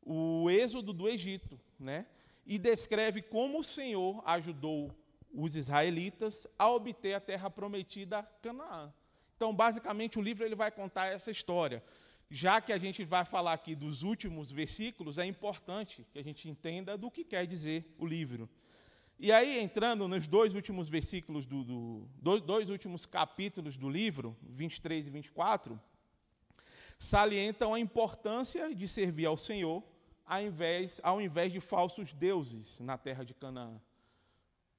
o 0.01 0.49
êxodo 0.49 0.91
do 0.91 1.07
Egito, 1.07 1.59
né? 1.79 2.07
E 2.45 2.57
descreve 2.57 3.21
como 3.21 3.59
o 3.59 3.63
Senhor 3.63 4.21
ajudou 4.25 4.93
os 5.33 5.55
israelitas 5.55 6.45
a 6.57 6.69
obter 6.69 7.13
a 7.13 7.19
terra 7.19 7.49
prometida 7.49 8.23
Canaã. 8.41 8.93
Então, 9.35 9.53
basicamente, 9.53 10.19
o 10.19 10.21
livro 10.21 10.45
ele 10.45 10.55
vai 10.55 10.71
contar 10.71 11.07
essa 11.07 11.31
história. 11.31 11.83
Já 12.29 12.61
que 12.61 12.71
a 12.71 12.77
gente 12.77 13.03
vai 13.03 13.25
falar 13.25 13.53
aqui 13.53 13.75
dos 13.75 14.03
últimos 14.03 14.51
versículos, 14.51 15.17
é 15.17 15.25
importante 15.25 16.05
que 16.11 16.19
a 16.19 16.23
gente 16.23 16.49
entenda 16.49 16.97
do 16.97 17.11
que 17.11 17.23
quer 17.23 17.45
dizer 17.45 17.93
o 17.97 18.05
livro. 18.05 18.49
E 19.19 19.31
aí, 19.31 19.59
entrando 19.59 20.07
nos 20.07 20.27
dois 20.27 20.53
últimos 20.53 20.89
versículos, 20.89 21.45
do, 21.45 21.63
do 21.63 22.09
dois, 22.21 22.41
dois 22.41 22.69
últimos 22.69 23.05
capítulos 23.05 23.77
do 23.77 23.89
livro, 23.89 24.35
23 24.41 25.07
e 25.07 25.09
24, 25.09 25.79
salientam 26.97 27.73
a 27.73 27.79
importância 27.79 28.73
de 28.73 28.87
servir 28.87 29.25
ao 29.25 29.37
Senhor 29.37 29.83
ao 30.25 30.41
invés, 30.41 30.99
ao 31.03 31.21
invés 31.21 31.51
de 31.51 31.59
falsos 31.59 32.13
deuses 32.13 32.79
na 32.79 32.97
terra 32.97 33.23
de 33.23 33.33
Canaã. 33.33 33.79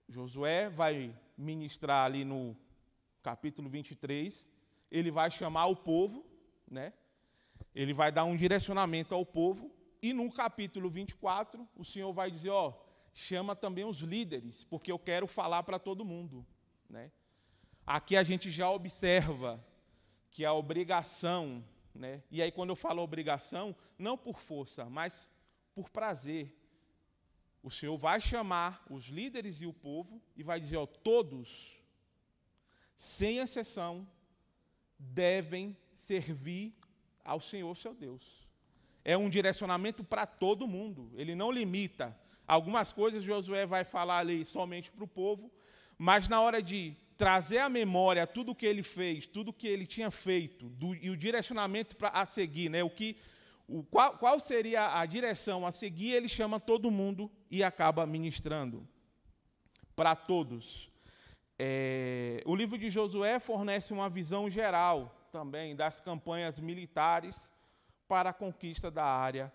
Josué 0.09 0.69
vai 0.69 1.15
ministrar 1.37 2.05
ali 2.05 2.25
no 2.25 2.57
capítulo 3.23 3.69
23 3.69 4.53
ele 4.95 5.11
vai 5.11 5.29
chamar 5.29 5.67
o 5.67 5.75
povo, 5.75 6.25
né? 6.71 6.93
Ele 7.75 7.93
vai 7.93 8.13
dar 8.13 8.25
um 8.25 8.37
direcionamento 8.37 9.13
ao 9.13 9.27
povo 9.27 9.75
e 10.01 10.13
no 10.13 10.31
capítulo 10.31 10.89
24, 10.89 11.69
o 11.75 11.85
Senhor 11.85 12.13
vai 12.13 12.31
dizer, 12.31 12.51
ó, 12.51 12.73
chama 13.13 13.57
também 13.57 13.85
os 13.85 13.99
líderes, 13.99 14.63
porque 14.63 14.93
eu 14.93 14.99
quero 14.99 15.27
falar 15.27 15.65
para 15.65 15.81
todo 15.81 16.05
mundo, 16.05 16.47
né? 16.89 17.11
Aqui 17.85 18.17
a 18.17 18.23
gente 18.23 18.53
já 18.53 18.71
observa 18.71 19.65
que 20.31 20.45
a 20.45 20.53
obrigação, 20.53 21.65
né? 21.93 22.23
E 22.31 22.41
aí 22.41 22.53
quando 22.53 22.71
eu 22.71 22.77
falo 22.77 23.03
obrigação, 23.03 23.75
não 23.99 24.17
por 24.17 24.39
força, 24.39 24.85
mas 24.85 25.29
por 25.75 25.91
prazer. 25.91 26.55
O 27.63 27.71
Senhor 27.71 27.97
vai 27.97 28.21
chamar 28.21 28.85
os 28.91 29.07
líderes 29.07 29.61
e 29.61 29.67
o 29.67 29.73
povo 29.73 30.23
e 30.37 30.43
vai 30.43 30.61
dizer, 30.61 30.77
ó, 30.77 30.87
todos, 30.87 31.83
sem 32.97 33.39
exceção, 33.39 34.07
devem 34.99 35.77
servir 35.95 36.75
ao 37.25 37.41
Senhor 37.41 37.75
seu 37.77 37.95
Deus. 37.95 38.47
É 39.05 39.17
um 39.17 39.29
direcionamento 39.29 40.05
para 40.05 40.27
todo 40.27 40.69
mundo, 40.69 41.11
ele 41.15 41.35
não 41.35 41.51
limita. 41.51 42.19
Algumas 42.47 42.93
coisas 42.93 43.25
Josué 43.25 43.67
vai 43.67 43.85
falar 43.85 44.19
ali 44.19 44.45
somente 44.45 44.91
para 44.91 45.05
o 45.05 45.09
povo, 45.09 45.51
mas 45.99 46.29
na 46.29 46.41
hora 46.41 46.63
de 46.63 46.95
trazer 47.17 47.59
à 47.59 47.69
memória 47.69 48.27
tudo 48.27 48.53
o 48.53 48.55
que 48.55 48.67
ele 48.67 48.83
fez, 48.83 49.27
tudo 49.27 49.49
o 49.49 49.53
que 49.53 49.69
ele 49.69 49.87
tinha 49.87 50.11
feito, 50.11 50.69
do, 50.69 50.95
e 50.95 51.11
o 51.11 51.17
direcionamento 51.17 51.97
para 51.97 52.09
a 52.09 52.27
seguir, 52.27 52.69
né, 52.69 52.83
o 52.83 52.91
que, 52.91 53.17
o, 53.67 53.83
qual, 53.85 54.19
qual 54.19 54.39
seria 54.39 54.99
a 54.99 55.07
direção 55.07 55.67
a 55.67 55.73
seguir, 55.73 56.13
ele 56.13 56.29
chama 56.29 56.61
todo 56.61 56.91
mundo 56.91 57.31
e 57.51 57.63
acaba 57.63 58.07
ministrando 58.07 58.87
para 59.97 60.15
todos. 60.15 60.91
É, 61.59 62.43
o 62.45 62.55
livro 62.55 62.77
de 62.77 62.91
Josué 62.91 63.39
fornece 63.39 63.93
uma 63.93 64.09
visão 64.09 64.51
geral 64.51 65.29
também 65.31 65.75
das 65.75 66.01
campanhas 66.01 66.59
militares 66.59 67.53
para 68.07 68.31
a 68.31 68.35
conquista 68.35 68.91
da 68.91 69.05
área 69.05 69.53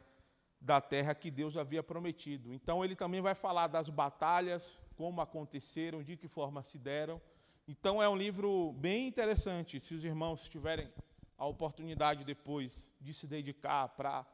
da 0.60 0.82
terra 0.82 1.16
que 1.16 1.32
Deus 1.32 1.56
havia 1.56 1.82
prometido. 1.82 2.54
Então, 2.54 2.84
ele 2.84 2.96
também 2.96 3.22
vai 3.22 3.36
falar 3.36 3.68
das 3.68 3.90
batalhas, 3.90 4.78
como 4.98 5.22
aconteceram, 5.22 6.04
de 6.04 6.18
que 6.18 6.28
forma 6.28 6.64
se 6.64 6.78
deram. 6.78 7.22
Então, 7.68 8.02
é 8.02 8.10
um 8.10 8.16
livro 8.16 8.74
bem 8.74 9.08
interessante. 9.08 9.80
Se 9.80 9.94
os 9.94 10.04
irmãos 10.04 10.50
tiverem 10.50 10.92
a 11.40 11.46
oportunidade 11.46 12.26
depois 12.26 12.92
de 13.00 13.14
se 13.14 13.26
dedicar 13.26 13.88
para 13.90 14.26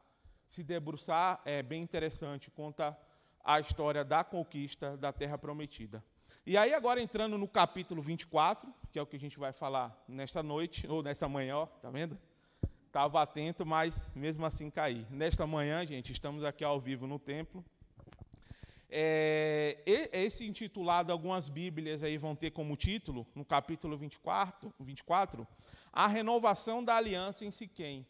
se 0.48 0.64
debruçar, 0.64 1.40
é 1.44 1.62
bem 1.62 1.80
interessante. 1.80 2.50
Conta 2.50 2.98
a 3.44 3.60
história 3.60 4.04
da 4.04 4.24
conquista 4.24 4.96
da 4.96 5.12
terra 5.12 5.38
prometida. 5.38 6.04
E 6.44 6.56
aí, 6.56 6.74
agora 6.74 7.00
entrando 7.00 7.38
no 7.38 7.46
capítulo 7.46 8.02
24, 8.02 8.72
que 8.90 8.98
é 8.98 9.02
o 9.02 9.06
que 9.06 9.14
a 9.14 9.20
gente 9.20 9.38
vai 9.38 9.52
falar 9.52 9.96
nesta 10.08 10.42
noite, 10.42 10.86
ou 10.88 11.00
nessa 11.00 11.28
manhã, 11.28 11.58
ó, 11.58 11.66
tá 11.66 11.90
vendo? 11.90 12.18
Estava 12.86 13.22
atento, 13.22 13.64
mas 13.64 14.10
mesmo 14.14 14.44
assim 14.44 14.68
caí. 14.68 15.06
Nesta 15.08 15.46
manhã, 15.46 15.86
gente, 15.86 16.10
estamos 16.10 16.44
aqui 16.44 16.64
ao 16.64 16.80
vivo 16.80 17.06
no 17.06 17.20
templo. 17.20 17.64
É, 18.90 19.78
esse 20.12 20.44
intitulado, 20.44 21.12
algumas 21.12 21.48
Bíblias 21.48 22.02
aí 22.02 22.18
vão 22.18 22.34
ter 22.34 22.50
como 22.50 22.76
título, 22.76 23.26
no 23.34 23.44
capítulo 23.44 23.96
24, 23.96 24.72
24 24.80 25.46
A 25.96 26.06
Renovação 26.06 26.84
da 26.84 26.94
Aliança 26.94 27.46
em 27.46 27.50
Siquém. 27.50 28.06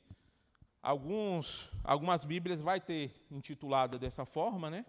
Alguns, 0.82 1.70
algumas 1.84 2.24
Bíblias 2.24 2.60
vai 2.60 2.80
ter 2.80 3.14
intitulada 3.30 3.96
dessa 3.96 4.26
forma, 4.26 4.68
né? 4.68 4.84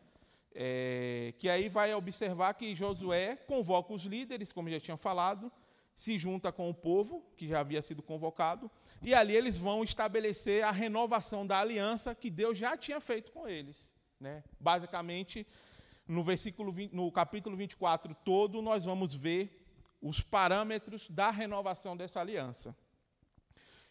É, 0.52 1.32
que 1.38 1.48
aí 1.48 1.70
vai 1.70 1.94
observar 1.94 2.56
que 2.56 2.76
Josué 2.76 3.36
convoca 3.36 3.94
os 3.94 4.04
líderes, 4.04 4.52
como 4.52 4.68
já 4.68 4.80
tinha 4.80 4.98
falado, 4.98 5.52
se 5.94 6.18
junta 6.18 6.52
com 6.52 6.72
o 6.72 6.74
povo, 6.74 7.24
que 7.38 7.48
já 7.48 7.60
havia 7.60 7.84
sido 7.84 8.02
convocado, 8.02 8.70
e 9.04 9.14
ali 9.14 9.36
eles 9.36 9.60
vão 9.60 9.84
estabelecer 9.84 10.64
a 10.64 10.72
renovação 10.72 11.46
da 11.46 11.60
aliança 11.60 12.16
que 12.16 12.32
Deus 12.32 12.58
já 12.58 12.76
tinha 12.76 13.00
feito 13.00 13.32
com 13.32 13.48
eles. 13.48 13.94
Né? 14.20 14.44
Basicamente, 14.60 15.46
no, 16.08 16.24
versículo 16.24 16.72
20, 16.72 16.96
no 16.96 17.12
capítulo 17.12 17.56
24 17.56 18.16
todo, 18.26 18.60
nós 18.60 18.86
vamos 18.86 19.14
ver 19.14 19.64
os 20.02 20.20
parâmetros 20.20 21.08
da 21.12 21.30
renovação 21.30 21.96
dessa 21.96 22.20
aliança. 22.20 22.76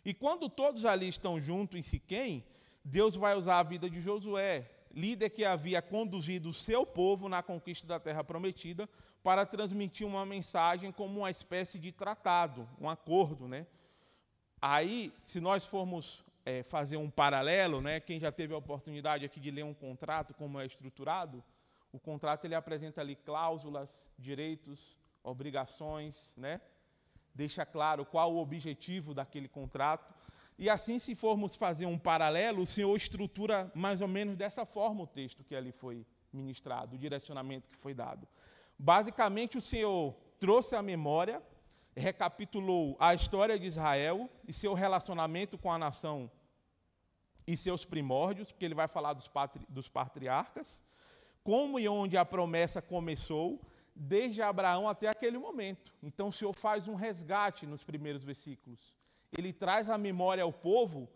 E 0.06 0.14
quando 0.14 0.48
todos 0.48 0.86
ali 0.86 1.08
estão 1.08 1.40
juntos 1.40 1.76
em 1.76 1.82
Siquém, 1.82 2.44
Deus 2.84 3.16
vai 3.16 3.34
usar 3.34 3.58
a 3.58 3.62
vida 3.64 3.90
de 3.90 4.00
Josué, 4.00 4.70
líder 4.94 5.30
que 5.30 5.44
havia 5.44 5.82
conduzido 5.82 6.50
o 6.50 6.54
seu 6.54 6.86
povo 6.86 7.28
na 7.28 7.42
conquista 7.42 7.88
da 7.88 7.98
terra 7.98 8.22
prometida, 8.22 8.88
para 9.20 9.44
transmitir 9.44 10.06
uma 10.06 10.24
mensagem 10.24 10.92
como 10.92 11.18
uma 11.18 11.28
espécie 11.28 11.76
de 11.76 11.90
tratado, 11.90 12.68
um 12.80 12.88
acordo, 12.88 13.48
né? 13.48 13.66
Aí, 14.62 15.12
se 15.24 15.40
nós 15.40 15.66
formos 15.66 16.24
é, 16.44 16.62
fazer 16.62 16.98
um 16.98 17.10
paralelo, 17.10 17.80
né, 17.80 17.98
quem 17.98 18.20
já 18.20 18.30
teve 18.30 18.54
a 18.54 18.58
oportunidade 18.58 19.24
aqui 19.24 19.40
de 19.40 19.50
ler 19.50 19.64
um 19.64 19.74
contrato, 19.74 20.34
como 20.34 20.60
é 20.60 20.66
estruturado, 20.66 21.42
o 21.92 21.98
contrato 21.98 22.44
ele 22.44 22.54
apresenta 22.54 23.00
ali 23.00 23.16
cláusulas, 23.16 24.08
direitos, 24.16 24.96
obrigações, 25.24 26.32
né? 26.36 26.60
Deixa 27.36 27.66
claro 27.66 28.06
qual 28.06 28.32
o 28.32 28.38
objetivo 28.38 29.12
daquele 29.12 29.46
contrato. 29.46 30.14
E 30.58 30.70
assim, 30.70 30.98
se 30.98 31.14
formos 31.14 31.54
fazer 31.54 31.84
um 31.84 31.98
paralelo, 31.98 32.62
o 32.62 32.66
Senhor 32.66 32.96
estrutura 32.96 33.70
mais 33.74 34.00
ou 34.00 34.08
menos 34.08 34.36
dessa 34.36 34.64
forma 34.64 35.02
o 35.02 35.06
texto 35.06 35.44
que 35.44 35.54
ali 35.54 35.70
foi 35.70 36.06
ministrado, 36.32 36.96
o 36.96 36.98
direcionamento 36.98 37.68
que 37.68 37.76
foi 37.76 37.92
dado. 37.92 38.26
Basicamente, 38.78 39.58
o 39.58 39.60
Senhor 39.60 40.14
trouxe 40.40 40.74
à 40.74 40.82
memória, 40.82 41.42
recapitulou 41.94 42.96
a 42.98 43.14
história 43.14 43.58
de 43.58 43.66
Israel 43.66 44.30
e 44.48 44.52
seu 44.52 44.72
relacionamento 44.72 45.58
com 45.58 45.70
a 45.70 45.78
nação 45.78 46.30
e 47.46 47.54
seus 47.56 47.84
primórdios, 47.84 48.50
porque 48.50 48.64
ele 48.64 48.74
vai 48.74 48.88
falar 48.88 49.12
dos, 49.12 49.28
patri 49.28 49.62
dos 49.68 49.88
patriarcas, 49.88 50.82
como 51.44 51.78
e 51.78 51.86
onde 51.86 52.16
a 52.16 52.24
promessa 52.24 52.80
começou, 52.80 53.60
desde 53.96 54.42
Abraão 54.42 54.88
até 54.88 55.08
aquele 55.08 55.38
momento. 55.38 55.92
Então, 56.02 56.28
o 56.28 56.32
Senhor 56.32 56.52
faz 56.52 56.86
um 56.86 56.94
resgate 56.94 57.66
nos 57.66 57.82
primeiros 57.82 58.22
versículos 58.22 58.94
ele 59.36 59.52
traz 59.52 59.90
à 59.90 59.98
memória 59.98 60.42
ao 60.42 60.52
povo 60.52 61.08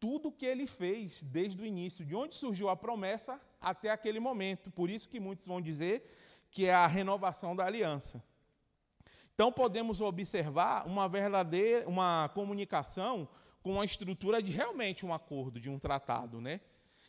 tudo 0.00 0.28
o 0.28 0.32
que 0.32 0.46
ele 0.46 0.66
fez 0.66 1.22
desde 1.24 1.60
o 1.60 1.66
início, 1.66 2.04
de 2.04 2.14
onde 2.14 2.34
surgiu 2.34 2.68
a 2.68 2.76
promessa 2.76 3.40
até 3.60 3.90
aquele 3.90 4.20
momento. 4.20 4.70
Por 4.70 4.88
isso 4.88 5.08
que 5.08 5.18
muitos 5.18 5.46
vão 5.46 5.60
dizer 5.60 6.04
que 6.50 6.66
é 6.66 6.74
a 6.74 6.86
renovação 6.86 7.54
da 7.54 7.66
aliança. 7.66 8.22
Então 9.34 9.52
podemos 9.52 10.00
observar 10.00 10.86
uma 10.86 11.08
verdadeira 11.08 11.88
uma 11.88 12.28
comunicação 12.34 13.28
com 13.62 13.72
uma 13.72 13.84
estrutura 13.84 14.42
de 14.42 14.52
realmente 14.52 15.04
um 15.04 15.12
acordo, 15.12 15.60
de 15.60 15.68
um 15.68 15.78
tratado, 15.78 16.40
né? 16.40 16.60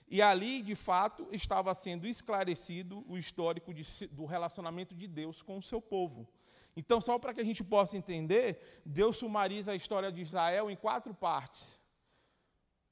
E 0.10 0.22
ali, 0.22 0.62
de 0.64 0.74
fato, 0.74 1.28
estava 1.32 1.74
sendo 1.76 2.08
esclarecido 2.08 3.06
o 3.08 3.18
histórico 3.18 3.74
de, 3.74 4.08
do 4.08 4.26
relacionamento 4.26 4.96
de 4.96 5.08
Deus 5.08 5.44
com 5.44 5.58
o 5.58 5.62
seu 5.62 5.80
povo. 5.80 6.28
Então, 6.76 7.00
só 7.00 7.20
para 7.20 7.34
que 7.34 7.42
a 7.42 7.44
gente 7.44 7.64
possa 7.64 7.96
entender, 7.96 8.82
Deus 8.84 9.18
sumariza 9.18 9.72
a 9.72 9.76
história 9.76 10.12
de 10.12 10.22
Israel 10.22 10.70
em 10.72 10.76
quatro 10.76 11.14
partes. 11.14 11.80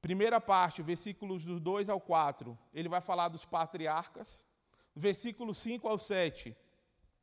Primeira 0.02 0.40
parte, 0.40 0.84
versículos 0.84 1.44
do 1.44 1.60
2 1.60 1.90
ao 1.90 2.00
4, 2.00 2.58
ele 2.74 2.88
vai 2.88 3.02
falar 3.02 3.30
dos 3.30 3.46
patriarcas. 3.46 4.46
Versículo 4.96 5.54
5 5.54 5.88
ao 5.88 5.98
7, 5.98 6.56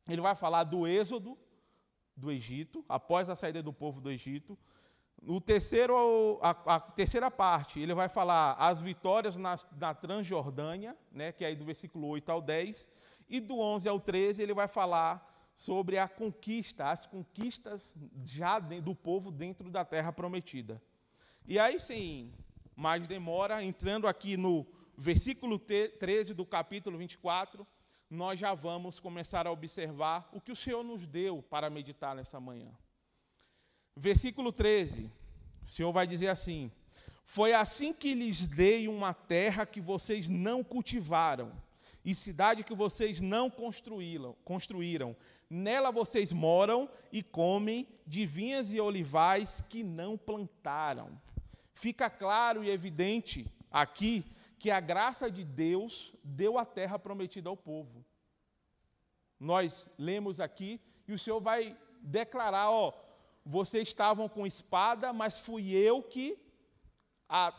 ele 0.09 0.21
vai 0.21 0.35
falar 0.35 0.65
do 0.65 0.87
êxodo 0.87 1.39
do 2.17 2.31
Egito, 2.31 2.85
após 2.89 3.29
a 3.29 3.37
saída 3.37 3.63
do 3.63 3.73
povo 3.73 4.01
do 4.01 4.11
Egito. 4.11 4.59
No 5.27 5.41
terceiro, 5.41 6.39
a, 6.43 6.51
a 6.77 6.81
terceira 6.81 7.31
parte, 7.31 7.81
ele 7.81 7.95
vai 7.95 8.11
falar 8.11 8.53
as 8.59 8.83
vitórias 8.83 9.39
na, 9.39 9.57
na 9.79 9.95
Transjordânia, 9.95 10.95
né, 11.11 11.33
que 11.33 11.43
é 11.43 11.49
aí 11.49 11.57
do 11.57 11.65
versículo 11.65 12.09
8 12.09 12.31
ao 12.31 12.43
10. 12.43 12.93
E 13.27 13.41
do 13.41 13.59
11 13.59 13.89
ao 13.89 13.99
13, 13.99 14.43
ele 14.43 14.53
vai 14.53 14.69
falar 14.69 15.51
sobre 15.55 15.97
a 15.97 16.07
conquista, 16.07 16.91
as 16.91 17.07
conquistas 17.07 17.97
já 18.23 18.59
do 18.59 18.95
povo 18.95 19.31
dentro 19.31 19.71
da 19.71 19.83
terra 19.83 20.13
prometida. 20.13 20.83
E 21.47 21.59
aí 21.59 21.81
sim, 21.81 22.31
mais 22.77 23.09
demora, 23.09 23.63
entrando 23.63 24.07
aqui 24.07 24.37
no 24.37 24.67
versículo 24.95 25.59
13 25.59 26.35
do 26.35 26.45
capítulo 26.45 26.99
24, 26.99 27.67
nós 28.11 28.39
já 28.39 28.53
vamos 28.53 29.01
começar 29.01 29.47
a 29.47 29.51
observar 29.51 30.29
o 30.35 30.41
que 30.41 30.53
o 30.53 30.57
Senhor 30.57 30.85
nos 30.85 31.07
deu 31.07 31.43
para 31.43 31.71
meditar 31.71 32.15
nessa 32.15 32.39
manhã. 32.39 32.71
Versículo 33.97 34.53
13, 34.53 35.11
o 35.67 35.71
Senhor 35.71 35.93
vai 35.93 36.07
dizer 36.07 36.29
assim: 36.29 36.71
Foi 37.25 37.53
assim 37.53 37.93
que 37.93 38.15
lhes 38.15 38.47
dei 38.47 38.89
uma 38.89 39.15
terra 39.15 39.65
que 39.65 39.81
vocês 39.81 40.29
não 40.29 40.65
cultivaram, 40.65 41.53
e 42.05 42.15
cidade 42.15 42.65
que 42.65 42.75
vocês 42.75 43.21
não 43.21 43.49
construíram, 43.49 44.35
construíram 44.45 45.17
Nela 45.57 45.93
vocês 45.93 46.33
moram 46.33 46.89
e 47.13 47.23
comem 47.23 47.87
de 48.07 48.27
vinhas 48.27 48.73
e 48.73 48.81
olivais 48.81 49.63
que 49.69 49.85
não 49.85 50.17
plantaram. 50.17 51.21
Fica 51.73 52.09
claro 52.09 52.65
e 52.65 52.71
evidente 52.71 53.47
aqui 53.71 54.25
que 54.59 54.71
a 54.71 54.81
graça 54.81 55.31
de 55.31 55.45
Deus 55.45 56.13
deu 56.25 56.59
a 56.59 56.65
terra 56.65 56.99
prometida 56.99 57.49
ao 57.49 57.57
povo. 57.57 58.05
Nós 59.39 59.91
lemos 59.99 60.41
aqui 60.41 60.81
e 61.07 61.13
o 61.13 61.19
Senhor 61.21 61.41
vai 61.41 61.79
declarar: 62.01 62.71
ó, 62.71 62.93
vocês 63.45 63.89
estavam 63.89 64.29
com 64.29 64.47
espada, 64.47 65.13
mas 65.13 65.39
fui 65.39 65.73
eu 65.73 66.03
que 66.03 66.39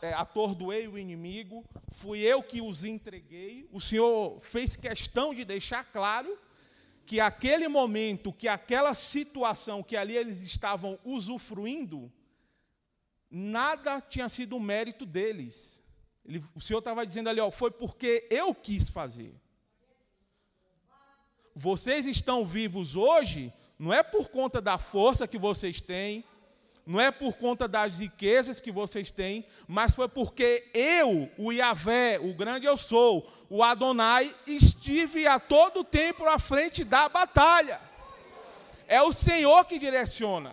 é, 0.02 0.12
atordoei 0.14 0.88
o 0.88 0.98
inimigo, 0.98 1.64
fui 1.88 2.20
eu 2.20 2.42
que 2.42 2.60
os 2.60 2.82
entreguei. 2.82 3.68
O 3.72 3.80
Senhor 3.80 4.40
fez 4.40 4.74
questão 4.74 5.34
de 5.34 5.44
deixar 5.44 5.84
claro 5.84 6.36
que 7.04 7.20
aquele 7.20 7.68
momento, 7.68 8.32
que 8.32 8.48
aquela 8.48 8.94
situação 8.94 9.82
que 9.82 9.96
ali 9.96 10.16
eles 10.16 10.42
estavam 10.42 10.98
usufruindo, 11.04 12.12
nada 13.30 14.00
tinha 14.00 14.28
sido 14.28 14.58
mérito 14.58 15.06
deles. 15.06 15.84
Ele, 16.24 16.42
o 16.54 16.60
Senhor 16.60 16.80
estava 16.80 17.06
dizendo 17.06 17.28
ali, 17.28 17.40
ó, 17.40 17.50
foi 17.50 17.70
porque 17.70 18.26
eu 18.28 18.52
quis 18.52 18.88
fazer. 18.88 19.32
Vocês 21.54 22.06
estão 22.06 22.44
vivos 22.44 22.96
hoje, 22.96 23.52
não 23.78 23.92
é 23.92 24.02
por 24.02 24.28
conta 24.28 24.60
da 24.60 24.78
força 24.78 25.26
que 25.26 25.38
vocês 25.38 25.80
têm, 25.80 26.24
não 26.86 27.00
é 27.00 27.10
por 27.10 27.34
conta 27.34 27.66
das 27.66 27.98
riquezas 27.98 28.60
que 28.60 28.70
vocês 28.70 29.10
têm, 29.10 29.44
mas 29.66 29.94
foi 29.94 30.08
porque 30.08 30.68
eu, 30.72 31.28
o 31.36 31.52
Yahvé, 31.52 32.18
o 32.20 32.32
grande 32.32 32.64
eu 32.64 32.76
sou, 32.76 33.28
o 33.50 33.62
Adonai, 33.62 34.32
estive 34.46 35.26
a 35.26 35.40
todo 35.40 35.82
tempo 35.82 36.24
à 36.24 36.38
frente 36.38 36.84
da 36.84 37.08
batalha. 37.08 37.80
É 38.86 39.02
o 39.02 39.12
Senhor 39.12 39.64
que 39.64 39.80
direciona. 39.80 40.52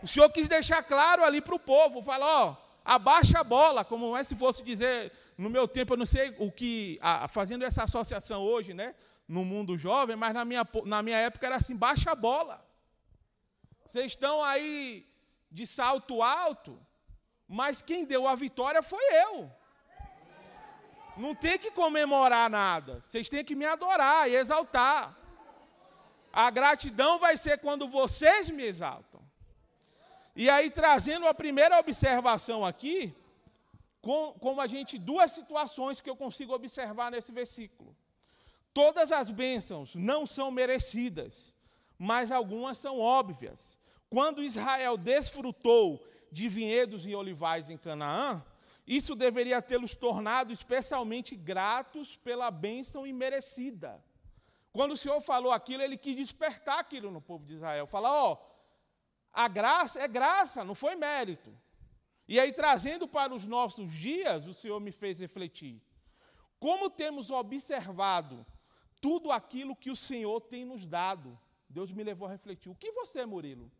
O 0.00 0.06
Senhor 0.06 0.30
quis 0.30 0.48
deixar 0.48 0.82
claro 0.84 1.24
ali 1.24 1.40
para 1.40 1.56
o 1.56 1.60
povo, 1.60 2.00
falar, 2.00 2.46
ó, 2.46 2.56
abaixa 2.84 3.40
a 3.40 3.44
bola, 3.44 3.84
como 3.84 4.16
é 4.16 4.22
se 4.22 4.36
fosse 4.36 4.62
dizer, 4.62 5.12
no 5.36 5.50
meu 5.50 5.66
tempo, 5.66 5.94
eu 5.94 5.98
não 5.98 6.06
sei 6.06 6.32
o 6.38 6.52
que, 6.52 7.00
a, 7.02 7.26
fazendo 7.26 7.64
essa 7.64 7.82
associação 7.82 8.42
hoje, 8.42 8.72
né, 8.72 8.94
no 9.26 9.44
mundo 9.44 9.78
jovem, 9.78 10.16
mas 10.16 10.34
na 10.34 10.44
minha, 10.44 10.66
na 10.84 11.02
minha 11.02 11.16
época 11.16 11.46
era 11.46 11.56
assim, 11.56 11.76
baixa 11.76 12.10
a 12.10 12.14
bola. 12.14 12.64
vocês 13.86 14.06
estão 14.06 14.42
aí 14.42 15.06
de 15.50 15.66
salto 15.66 16.22
alto, 16.22 16.78
mas 17.46 17.82
quem 17.82 18.04
deu 18.04 18.26
a 18.26 18.34
vitória 18.34 18.82
foi 18.82 19.02
eu. 19.24 19.50
Não 21.16 21.34
tem 21.34 21.58
que 21.58 21.70
comemorar 21.70 22.48
nada. 22.48 23.00
Vocês 23.04 23.28
têm 23.28 23.44
que 23.44 23.54
me 23.54 23.66
adorar 23.66 24.30
e 24.30 24.34
exaltar. 24.34 25.14
A 26.32 26.50
gratidão 26.50 27.18
vai 27.18 27.36
ser 27.36 27.58
quando 27.58 27.86
vocês 27.86 28.48
me 28.48 28.62
exaltam. 28.62 29.20
E 30.34 30.48
aí, 30.48 30.70
trazendo 30.70 31.26
a 31.26 31.34
primeira 31.34 31.78
observação 31.78 32.64
aqui, 32.64 33.14
com, 34.00 34.32
como 34.40 34.60
a 34.60 34.66
gente, 34.66 34.98
duas 34.98 35.30
situações 35.30 36.00
que 36.00 36.08
eu 36.08 36.16
consigo 36.16 36.54
observar 36.54 37.10
nesse 37.10 37.30
versículo. 37.30 37.94
Todas 38.74 39.12
as 39.12 39.30
bênçãos 39.30 39.94
não 39.94 40.26
são 40.26 40.50
merecidas, 40.50 41.54
mas 41.98 42.32
algumas 42.32 42.78
são 42.78 42.98
óbvias. 42.98 43.78
Quando 44.08 44.42
Israel 44.42 44.96
desfrutou 44.96 46.04
de 46.30 46.48
vinhedos 46.48 47.06
e 47.06 47.14
olivais 47.14 47.68
em 47.68 47.76
Canaã, 47.76 48.42
isso 48.86 49.14
deveria 49.14 49.62
tê-los 49.62 49.94
tornado 49.94 50.52
especialmente 50.52 51.36
gratos 51.36 52.16
pela 52.16 52.50
bênção 52.50 53.06
imerecida. 53.06 54.02
Quando 54.72 54.92
o 54.92 54.96
Senhor 54.96 55.20
falou 55.20 55.52
aquilo, 55.52 55.82
ele 55.82 55.98
quis 55.98 56.16
despertar 56.16 56.78
aquilo 56.78 57.10
no 57.10 57.20
povo 57.20 57.44
de 57.44 57.54
Israel. 57.54 57.86
Falar, 57.86 58.10
ó, 58.10 58.38
a 59.32 59.46
graça 59.46 60.00
é 60.00 60.08
graça, 60.08 60.64
não 60.64 60.74
foi 60.74 60.96
mérito. 60.96 61.54
E 62.26 62.40
aí, 62.40 62.52
trazendo 62.52 63.06
para 63.06 63.34
os 63.34 63.46
nossos 63.46 63.92
dias, 63.92 64.46
o 64.46 64.54
Senhor 64.54 64.80
me 64.80 64.90
fez 64.90 65.20
refletir. 65.20 65.82
Como 66.58 66.88
temos 66.88 67.30
observado 67.30 68.46
tudo 69.02 69.30
aquilo 69.30 69.76
que 69.76 69.90
o 69.90 69.96
Senhor 69.96 70.40
tem 70.40 70.64
nos 70.64 70.86
dado? 70.86 71.38
Deus 71.68 71.92
me 71.92 72.02
levou 72.02 72.26
a 72.26 72.30
refletir. 72.30 72.70
O 72.70 72.74
que 72.74 72.90
você, 72.92 73.26
Murilo, 73.26 73.70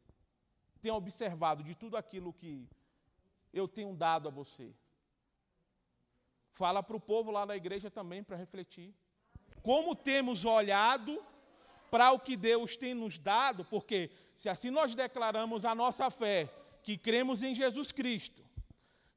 tem 0.81 0.93
observado 0.93 1.63
de 1.63 1.75
tudo 1.75 1.97
aquilo 1.97 2.33
que 2.33 2.69
eu 3.55 3.67
tenho 3.67 3.95
dado 3.95 4.29
a 4.29 4.31
você? 4.31 4.75
Fala 6.51 6.83
para 6.83 6.97
o 6.97 7.01
povo 7.01 7.31
lá 7.31 7.47
na 7.47 7.57
igreja 7.57 7.91
também 7.91 8.23
para 8.23 8.37
refletir 8.37 8.93
como 9.63 9.95
temos 9.95 10.45
olhado 10.45 11.25
para 11.91 12.11
o 12.11 12.19
que 12.19 12.37
Deus 12.37 12.77
tem 12.77 12.95
nos 12.95 13.17
dado, 13.17 13.65
porque 13.67 14.11
se 14.35 14.49
assim 14.49 14.71
nós 14.71 14.95
declaramos 14.95 15.65
a 15.65 15.75
nossa 15.75 16.11
fé, 16.11 16.53
que 16.83 16.99
cremos 16.99 17.43
em 17.43 17.55
Jesus 17.55 17.93
Cristo, 17.93 18.43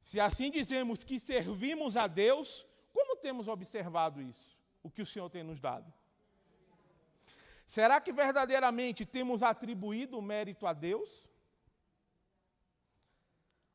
se 0.02 0.20
assim 0.20 0.50
dizemos 0.50 1.02
que 1.02 1.18
servimos 1.18 1.96
a 1.96 2.06
Deus, 2.06 2.64
como 2.92 3.16
temos 3.16 3.48
observado 3.48 4.22
isso? 4.22 4.55
O 4.86 4.90
que 4.90 5.02
o 5.02 5.10
Senhor 5.12 5.28
tem 5.28 5.42
nos 5.42 5.60
dado? 5.60 5.92
Será 7.76 8.00
que 8.00 8.12
verdadeiramente 8.12 9.04
temos 9.16 9.42
atribuído 9.42 10.18
o 10.18 10.22
mérito 10.22 10.66
a 10.66 10.72
Deus? 10.72 11.28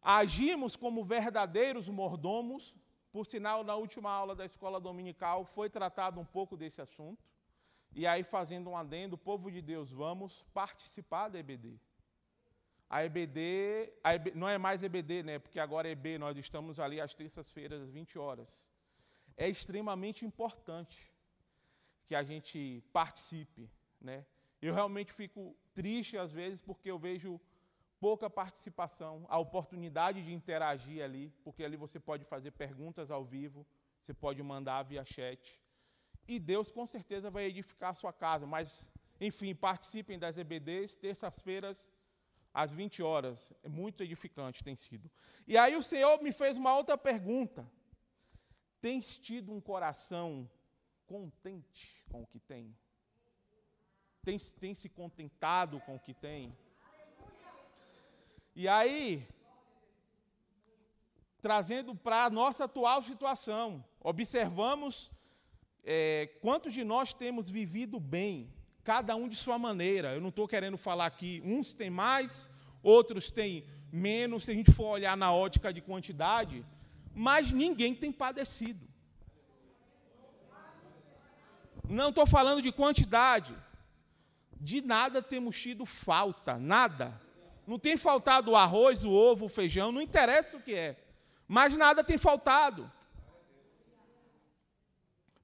Agimos 0.02 0.76
como 0.76 1.04
verdadeiros 1.04 1.88
mordomos 1.90 2.74
por 3.12 3.26
sinal, 3.26 3.64
na 3.64 3.76
última 3.76 4.10
aula 4.10 4.34
da 4.34 4.46
escola 4.46 4.80
dominical 4.80 5.44
foi 5.44 5.70
tratado 5.70 6.20
um 6.20 6.26
pouco 6.26 6.56
desse 6.56 6.82
assunto. 6.82 7.22
E 7.94 8.08
aí, 8.08 8.24
fazendo 8.24 8.70
um 8.70 8.78
adendo, 8.78 9.18
povo 9.18 9.52
de 9.52 9.62
Deus, 9.62 9.92
vamos 9.92 10.44
participar 10.54 11.28
da 11.28 11.38
EBD. 11.38 11.78
A 12.90 13.04
EBD, 13.04 13.92
a 14.02 14.16
EB, 14.16 14.32
não 14.34 14.48
é 14.48 14.58
mais 14.58 14.82
EBD, 14.82 15.24
né? 15.24 15.40
Porque 15.40 15.60
agora 15.60 15.90
é 15.90 15.92
EB, 15.92 16.18
nós 16.18 16.38
estamos 16.38 16.80
ali 16.80 17.02
às 17.02 17.14
terças-feiras, 17.14 17.82
às 17.82 17.90
20 17.90 18.18
horas. 18.18 18.71
É 19.38 19.48
extremamente 19.48 20.26
importante 20.26 21.12
que 22.06 22.16
a 22.16 22.24
gente 22.24 22.84
participe, 22.92 23.70
né? 24.00 24.26
Eu 24.62 24.74
realmente 24.74 25.12
fico 25.14 25.56
triste 25.74 26.18
às 26.18 26.32
vezes 26.32 26.62
porque 26.62 26.92
eu 26.92 27.00
vejo 27.00 27.40
pouca 28.00 28.30
participação, 28.30 29.26
a 29.30 29.38
oportunidade 29.38 30.24
de 30.24 30.34
interagir 30.34 31.04
ali, 31.04 31.32
porque 31.44 31.64
ali 31.64 31.78
você 31.78 32.00
pode 32.00 32.26
fazer 32.26 32.52
perguntas 32.52 33.12
ao 33.12 33.24
vivo, 33.24 33.66
você 34.02 34.14
pode 34.14 34.42
mandar 34.42 34.84
via 34.84 35.06
chat. 35.06 35.62
E 36.28 36.40
Deus 36.40 36.72
com 36.72 36.86
certeza 36.86 37.30
vai 37.30 37.46
edificar 37.46 37.92
a 37.92 37.96
sua 37.96 38.12
casa, 38.12 38.46
mas, 38.46 38.92
enfim, 39.20 39.54
participem 39.54 40.18
das 40.18 40.38
EBDs, 40.38 40.96
terças-feiras, 40.96 41.94
às 42.54 42.72
20 42.72 43.04
horas. 43.04 43.54
É 43.64 43.70
muito 43.70 44.04
edificante, 44.04 44.64
tem 44.64 44.76
sido. 44.76 45.10
E 45.48 45.58
aí 45.58 45.76
o 45.76 45.84
Senhor 45.84 46.22
me 46.22 46.32
fez 46.32 46.58
uma 46.58 46.76
outra 46.76 46.98
pergunta. 46.98 47.70
Tens 48.82 49.16
tido 49.16 49.52
um 49.52 49.62
coração 49.62 50.50
contente 51.06 52.04
com 52.10 52.24
o 52.24 52.26
que 52.26 52.40
tem? 52.40 52.76
Tem, 54.24 54.74
se 54.74 54.90
contentado 54.90 55.80
com 55.82 55.96
o 55.96 56.00
que 56.00 56.16
tem? 56.16 56.56
E 58.56 58.68
aí, 58.68 59.28
trazendo 61.42 61.96
para 61.96 62.26
a 62.26 62.30
nossa 62.30 62.66
atual 62.66 63.04
situação, 63.04 63.86
observamos 64.00 65.12
é, 65.84 66.28
quantos 66.42 66.74
de 66.74 66.84
nós 66.84 67.14
temos 67.14 67.50
vivido 67.50 68.00
bem, 68.00 68.52
cada 68.84 69.16
um 69.16 69.28
de 69.28 69.36
sua 69.36 69.60
maneira. 69.60 70.16
Eu 70.16 70.22
não 70.22 70.30
estou 70.30 70.48
querendo 70.48 70.78
falar 70.78 71.06
aqui, 71.06 71.40
uns 71.46 71.76
têm 71.76 71.90
mais, 71.92 72.50
outros 72.82 73.32
têm 73.32 73.64
menos, 73.92 74.46
se 74.46 74.52
a 74.52 74.56
gente 74.56 74.72
for 74.72 74.88
olhar 74.88 75.16
na 75.16 75.32
ótica 75.32 75.72
de 75.72 75.82
quantidade, 75.82 76.66
mas 77.14 77.52
ninguém 77.52 77.94
tem 77.94 78.12
padecido. 78.12 78.90
Não 81.88 82.10
estou 82.10 82.26
falando 82.26 82.62
de 82.62 82.72
quantidade, 82.72 83.56
de 84.60 84.82
nada 84.82 85.22
temos 85.22 85.60
tido 85.60 85.86
falta, 85.86 86.58
nada. 86.58 87.20
Não 87.68 87.78
tem 87.78 87.98
faltado 87.98 88.52
o 88.52 88.56
arroz, 88.56 89.04
o 89.04 89.12
ovo, 89.12 89.46
o 89.46 89.50
feijão, 89.50 89.92
não 89.92 90.02
interessa 90.02 90.58
o 90.58 90.62
que 90.62 90.74
é. 90.74 90.98
Mas 91.48 91.76
nada 91.76 92.04
tem 92.04 92.18
faltado. 92.18 92.90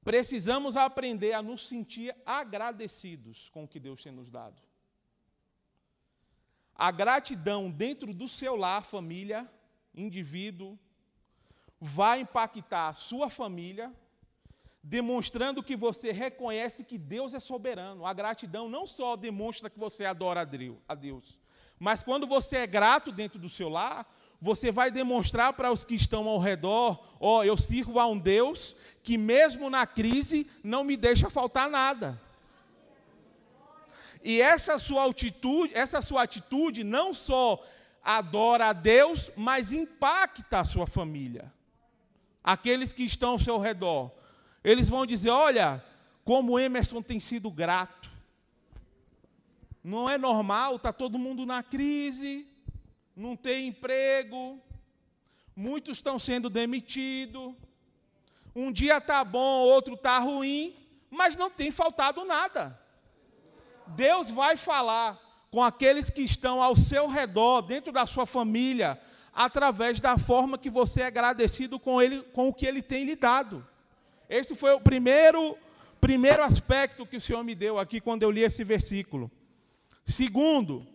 Precisamos 0.04 0.78
aprender 0.78 1.34
a 1.34 1.42
nos 1.42 1.68
sentir 1.68 2.16
agradecidos 2.26 3.50
com 3.50 3.66
o 3.66 3.68
que 3.68 3.78
Deus 3.78 4.02
tem 4.02 4.12
nos 4.12 4.30
dado. 4.30 4.62
A 6.74 6.92
gratidão 6.92 7.70
dentro 7.70 8.14
do 8.14 8.28
seu 8.28 8.56
lar, 8.56 8.86
família, 8.86 9.52
indivíduo, 9.94 10.80
vai 11.80 12.22
impactar 12.22 12.90
a 12.90 12.94
sua 12.94 13.30
família, 13.30 13.94
demonstrando 14.82 15.64
que 15.64 15.76
você 15.76 16.12
reconhece 16.12 16.84
que 16.84 16.98
Deus 16.98 17.34
é 17.34 17.40
soberano. 17.40 18.06
A 18.06 18.14
gratidão 18.14 18.70
não 18.70 18.88
só 18.88 19.16
demonstra 19.16 19.70
que 19.70 19.80
você 19.80 20.06
adora 20.06 20.42
a 20.88 20.96
Deus, 20.96 21.40
mas 21.80 22.04
quando 22.04 22.26
você 22.26 22.58
é 22.58 22.68
grato 22.68 23.12
dentro 23.12 23.40
do 23.40 23.50
seu 23.50 23.70
lar, 23.70 24.12
você 24.40 24.72
vai 24.72 24.92
demonstrar 24.92 25.54
para 25.54 25.72
os 25.72 25.84
que 25.84 25.96
estão 25.96 26.28
ao 26.28 26.40
redor: 26.40 27.04
ó, 27.20 27.40
oh, 27.40 27.44
eu 27.44 27.58
sirvo 27.58 28.00
a 28.00 28.08
um 28.08 28.18
Deus 28.18 28.76
que, 29.04 29.18
mesmo 29.18 29.70
na 29.70 29.86
crise, 29.86 30.50
não 30.64 30.84
me 30.84 30.96
deixa 30.96 31.30
faltar 31.30 31.70
nada. 31.70 32.20
E 34.24 34.42
essa 34.42 34.78
sua 34.78 35.10
atitude, 35.10 35.74
essa 35.74 36.02
sua 36.02 36.24
atitude 36.24 36.84
não 36.84 37.14
só 37.14 37.64
adora 38.04 38.68
a 38.68 38.74
Deus, 38.74 39.32
mas 39.36 39.72
impacta 39.72 40.60
a 40.60 40.66
sua 40.66 40.88
família. 40.88 41.54
Aqueles 42.48 42.94
que 42.94 43.04
estão 43.04 43.32
ao 43.32 43.40
seu 43.40 43.58
redor. 43.58 44.10
Eles 44.64 44.88
vão 44.88 45.06
dizer: 45.06 45.32
olha, 45.32 45.84
como 46.24 46.58
Emerson 46.58 47.02
tem 47.02 47.20
sido 47.20 47.52
grato. 47.52 48.10
Não 49.84 50.10
é 50.10 50.18
normal, 50.18 50.78
está 50.78 50.94
todo 50.94 51.20
mundo 51.20 51.46
na 51.46 51.62
crise, 51.62 52.48
não 53.14 53.36
tem 53.36 53.68
emprego, 53.68 54.62
muitos 55.54 55.98
estão 55.98 56.18
sendo 56.18 56.50
demitidos. 56.50 57.54
Um 58.56 58.72
dia 58.72 58.98
está 58.98 59.26
bom, 59.26 59.66
outro 59.66 59.96
está 59.96 60.18
ruim, 60.20 60.74
mas 61.10 61.36
não 61.36 61.52
tem 61.52 61.70
faltado 61.70 62.24
nada. 62.24 62.80
Deus 63.88 64.30
vai 64.30 64.56
falar 64.56 65.20
com 65.52 65.62
aqueles 65.62 66.10
que 66.10 66.22
estão 66.22 66.64
ao 66.64 66.78
seu 66.78 67.08
redor, 67.08 67.62
dentro 67.62 67.92
da 67.92 68.06
sua 68.06 68.26
família, 68.26 68.98
através 69.38 70.00
da 70.00 70.18
forma 70.18 70.58
que 70.58 70.68
você 70.68 71.04
é 71.04 71.06
agradecido 71.06 71.80
com, 71.80 72.02
ele, 72.02 72.24
com 72.34 72.50
o 72.50 72.54
que 72.54 72.66
ele 72.66 72.82
tem 72.82 73.06
lhe 73.06 73.16
dado. 73.16 73.64
Esse 74.28 74.56
foi 74.56 74.72
o 74.74 74.82
primeiro, 74.82 75.56
primeiro 76.02 76.42
aspecto 76.42 77.06
que 77.06 77.18
o 77.18 77.22
Senhor 77.22 77.44
me 77.44 77.54
deu 77.54 77.78
aqui 77.78 78.02
quando 78.02 78.24
eu 78.24 78.32
li 78.32 78.42
esse 78.42 78.64
versículo. 78.64 79.30
Segundo, 80.08 80.88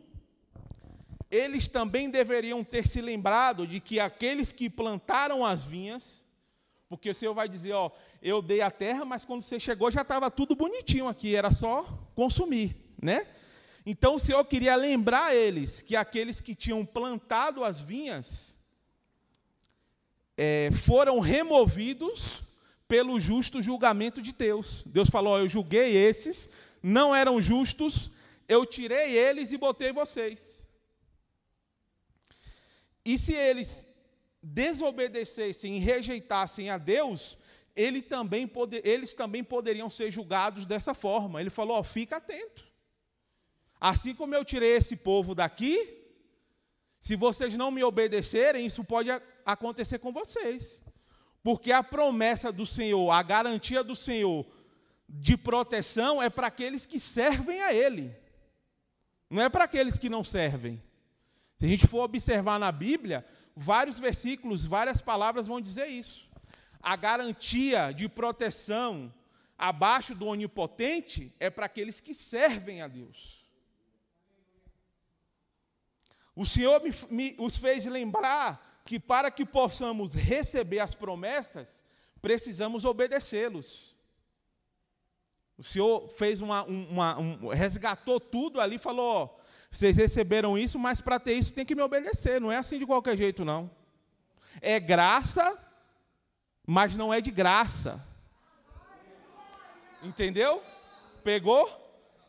eles 1.30 1.68
também 1.68 2.10
deveriam 2.10 2.64
ter 2.64 2.84
se 2.84 3.00
lembrado 3.00 3.64
de 3.64 3.78
que 3.78 4.00
aqueles 4.00 4.50
que 4.50 4.68
plantaram 4.68 5.46
as 5.46 5.64
vinhas, 5.64 6.26
porque 6.88 7.10
o 7.10 7.14
Senhor 7.14 7.34
vai 7.34 7.48
dizer, 7.48 7.74
ó, 7.74 7.92
eu 8.20 8.42
dei 8.42 8.60
a 8.60 8.72
terra, 8.72 9.04
mas 9.04 9.24
quando 9.24 9.42
você 9.42 9.60
chegou 9.60 9.88
já 9.88 10.02
estava 10.02 10.28
tudo 10.28 10.56
bonitinho 10.56 11.06
aqui, 11.06 11.36
era 11.36 11.52
só 11.52 11.84
consumir, 12.16 12.76
né? 13.00 13.24
Então 13.84 14.14
o 14.14 14.18
Senhor 14.18 14.44
queria 14.44 14.76
lembrar 14.76 15.34
eles 15.34 15.82
que 15.82 15.96
aqueles 15.96 16.40
que 16.40 16.54
tinham 16.54 16.84
plantado 16.84 17.64
as 17.64 17.80
vinhas 17.80 18.56
é, 20.36 20.70
foram 20.72 21.18
removidos 21.18 22.42
pelo 22.86 23.18
justo 23.18 23.60
julgamento 23.60 24.22
de 24.22 24.32
Deus. 24.32 24.82
Deus 24.86 25.08
falou: 25.08 25.38
Eu 25.38 25.48
julguei 25.48 25.96
esses, 25.96 26.48
não 26.82 27.14
eram 27.14 27.40
justos, 27.40 28.10
eu 28.48 28.64
tirei 28.64 29.16
eles 29.16 29.52
e 29.52 29.58
botei 29.58 29.92
vocês. 29.92 30.68
E 33.04 33.18
se 33.18 33.34
eles 33.34 33.92
desobedecessem 34.42 35.76
e 35.76 35.80
rejeitassem 35.80 36.70
a 36.70 36.78
Deus, 36.78 37.36
ele 37.74 38.00
também 38.00 38.46
poder, 38.46 38.86
eles 38.86 39.14
também 39.14 39.42
poderiam 39.42 39.90
ser 39.90 40.10
julgados 40.10 40.66
dessa 40.66 40.94
forma. 40.94 41.40
Ele 41.40 41.50
falou: 41.50 41.76
ó, 41.76 41.82
fica 41.82 42.16
atento. 42.16 42.71
Assim 43.84 44.14
como 44.14 44.32
eu 44.32 44.44
tirei 44.44 44.76
esse 44.76 44.94
povo 44.94 45.34
daqui, 45.34 45.92
se 47.00 47.16
vocês 47.16 47.52
não 47.54 47.72
me 47.72 47.82
obedecerem, 47.82 48.64
isso 48.64 48.84
pode 48.84 49.10
acontecer 49.44 49.98
com 49.98 50.12
vocês. 50.12 50.80
Porque 51.42 51.72
a 51.72 51.82
promessa 51.82 52.52
do 52.52 52.64
Senhor, 52.64 53.10
a 53.10 53.20
garantia 53.24 53.82
do 53.82 53.96
Senhor 53.96 54.46
de 55.08 55.36
proteção 55.36 56.22
é 56.22 56.30
para 56.30 56.46
aqueles 56.46 56.86
que 56.86 57.00
servem 57.00 57.60
a 57.60 57.74
Ele, 57.74 58.16
não 59.28 59.42
é 59.42 59.48
para 59.48 59.64
aqueles 59.64 59.98
que 59.98 60.08
não 60.08 60.22
servem. 60.22 60.80
Se 61.58 61.66
a 61.66 61.68
gente 61.68 61.88
for 61.88 62.04
observar 62.04 62.60
na 62.60 62.70
Bíblia, 62.70 63.26
vários 63.56 63.98
versículos, 63.98 64.64
várias 64.64 65.00
palavras 65.00 65.48
vão 65.48 65.60
dizer 65.60 65.86
isso. 65.86 66.30
A 66.80 66.94
garantia 66.94 67.90
de 67.90 68.08
proteção 68.08 69.12
abaixo 69.58 70.14
do 70.14 70.28
onipotente 70.28 71.34
é 71.40 71.50
para 71.50 71.66
aqueles 71.66 72.00
que 72.00 72.14
servem 72.14 72.80
a 72.80 72.86
Deus. 72.86 73.41
O 76.34 76.46
Senhor 76.46 76.82
me, 76.82 76.90
me, 77.10 77.36
os 77.38 77.56
fez 77.56 77.84
lembrar 77.84 78.82
que 78.84 78.98
para 78.98 79.30
que 79.30 79.44
possamos 79.44 80.14
receber 80.14 80.80
as 80.80 80.94
promessas, 80.94 81.84
precisamos 82.20 82.84
obedecê-los. 82.84 83.94
O 85.58 85.62
Senhor 85.62 86.08
fez 86.08 86.40
uma, 86.40 86.64
uma 86.64 87.18
um, 87.18 87.48
resgatou 87.48 88.18
tudo 88.18 88.60
ali, 88.60 88.78
falou: 88.78 89.06
ó, 89.06 89.42
vocês 89.70 89.96
receberam 89.96 90.58
isso, 90.58 90.78
mas 90.78 91.00
para 91.00 91.20
ter 91.20 91.34
isso 91.34 91.52
tem 91.52 91.64
que 91.64 91.74
me 91.74 91.82
obedecer. 91.82 92.40
Não 92.40 92.50
é 92.50 92.56
assim 92.56 92.78
de 92.78 92.86
qualquer 92.86 93.16
jeito, 93.16 93.44
não. 93.44 93.70
É 94.60 94.80
graça, 94.80 95.56
mas 96.66 96.96
não 96.96 97.12
é 97.12 97.20
de 97.20 97.30
graça. 97.30 98.04
Entendeu? 100.02 100.62
Pegou? 101.22 101.80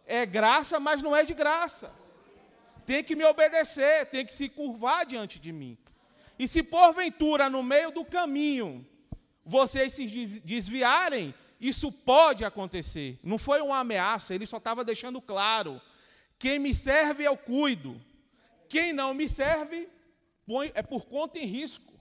É 0.06 0.26
graça, 0.26 0.80
mas 0.80 1.02
não 1.02 1.16
é 1.16 1.24
de 1.24 1.34
graça. 1.34 1.92
Tem 2.86 3.04
que 3.04 3.16
me 3.16 3.24
obedecer, 3.24 4.06
tem 4.08 4.26
que 4.26 4.34
se 4.34 4.50
curvar 4.50 5.06
diante 5.06 5.40
de 5.40 5.52
mim. 5.52 5.78
E 6.38 6.48
se 6.48 6.64
porventura 6.64 7.50
no 7.50 7.64
meio 7.64 7.92
do 7.92 8.04
caminho 8.04 8.86
vocês 9.46 9.94
se 9.94 10.06
desviarem, 10.44 11.34
isso 11.60 11.92
pode 11.92 12.44
acontecer. 12.44 13.20
Não 13.24 13.38
foi 13.38 13.62
uma 13.62 13.80
ameaça, 13.80 14.34
ele 14.34 14.46
só 14.46 14.58
estava 14.58 14.84
deixando 14.84 15.22
claro. 15.22 15.82
Quem 16.38 16.60
me 16.60 16.74
serve, 16.74 17.24
eu 17.24 17.38
cuido. 17.38 18.00
Quem 18.68 18.92
não 18.92 19.14
me 19.14 19.30
serve, 19.30 19.88
é 20.74 20.82
por 20.82 21.06
conta 21.06 21.40
em 21.40 21.46
risco. 21.46 21.94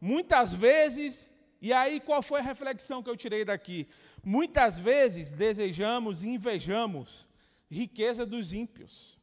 Muitas 0.00 0.52
vezes, 0.52 1.32
e 1.60 1.72
aí 1.72 2.00
qual 2.00 2.22
foi 2.22 2.40
a 2.40 2.42
reflexão 2.42 3.02
que 3.02 3.10
eu 3.10 3.16
tirei 3.16 3.44
daqui? 3.44 3.88
Muitas 4.22 4.78
vezes 4.78 5.32
desejamos 5.32 6.22
e 6.22 6.28
invejamos 6.28 7.26
riqueza 7.70 8.24
dos 8.24 8.52
ímpios. 8.52 9.18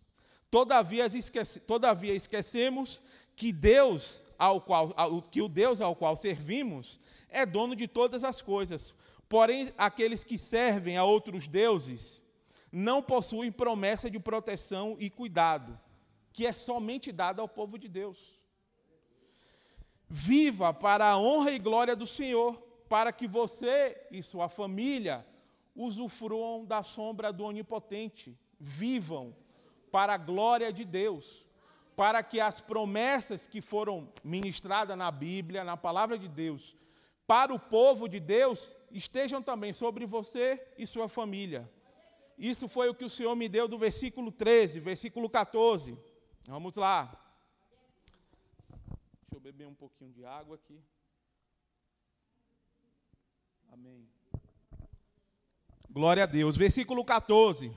Todavia, 0.50 1.06
esquece, 1.06 1.62
todavia 1.62 2.14
esquecemos 2.14 3.02
que 3.36 3.54
Deus 3.54 4.24
ao 4.38 4.60
qual 4.60 4.94
que 5.32 5.42
o 5.42 5.48
Deus 5.48 5.80
ao 5.80 5.96
qual 5.96 6.16
servimos 6.16 7.00
é 7.30 7.46
dono 7.46 7.76
de 7.76 7.88
todas 7.88 8.24
as 8.24 8.42
coisas. 8.42 8.94
Porém, 9.30 9.72
aqueles 9.78 10.24
que 10.24 10.38
servem 10.38 10.98
a 10.98 11.04
outros 11.04 11.48
deuses 11.48 12.22
não 12.72 13.02
possuem 13.02 13.52
promessa 13.52 14.10
de 14.10 14.20
proteção 14.20 14.98
e 15.00 15.10
cuidado, 15.10 15.80
que 16.34 16.46
é 16.46 16.52
somente 16.52 17.12
dada 17.12 17.42
ao 17.42 17.48
povo 17.48 17.78
de 17.78 17.88
Deus. 17.88 18.40
Viva 20.10 20.74
para 20.74 21.08
a 21.08 21.18
honra 21.18 21.52
e 21.52 21.60
glória 21.60 21.96
do 21.96 22.06
Senhor, 22.06 22.56
para 22.90 23.14
que 23.14 23.28
você 23.28 23.98
e 24.12 24.22
sua 24.22 24.50
família 24.50 25.26
usufruam 25.76 26.66
da 26.66 26.84
sombra 26.84 27.32
do 27.32 27.44
Onipotente. 27.44 28.38
Vivam 28.60 29.36
para 29.92 30.14
a 30.14 30.18
glória 30.18 30.72
de 30.72 30.86
Deus, 30.86 31.46
para 31.96 32.24
que 32.24 32.40
as 32.40 32.62
promessas 32.62 33.48
que 33.48 33.62
foram 33.62 34.12
ministradas 34.24 34.98
na 34.98 35.12
Bíblia, 35.12 35.64
na 35.64 35.76
palavra 35.76 36.18
de 36.18 36.28
Deus, 36.28 36.78
para 37.28 37.54
o 37.54 37.60
povo 37.60 38.08
de 38.08 38.20
Deus, 38.20 38.76
estejam 38.92 39.42
também 39.42 39.74
sobre 39.74 40.06
você 40.06 40.66
e 40.78 40.86
sua 40.86 41.08
família. 41.08 41.70
Isso 42.38 42.68
foi 42.68 42.90
o 42.90 42.96
que 42.96 43.06
o 43.06 43.10
Senhor 43.10 43.36
me 43.36 43.48
deu 43.48 43.68
do 43.68 43.78
versículo 43.78 44.32
13, 44.32 44.80
versículo 44.80 45.30
14. 45.30 45.98
Vamos 46.48 46.76
lá. 46.76 47.06
Deixa 49.22 49.36
eu 49.36 49.40
beber 49.40 49.68
um 49.68 49.76
pouquinho 49.76 50.12
de 50.12 50.26
água 50.26 50.56
aqui. 50.56 50.82
Amém. 53.72 54.21
Glória 55.94 56.24
a 56.24 56.26
Deus. 56.26 56.56
Versículo 56.56 57.04
14. 57.04 57.70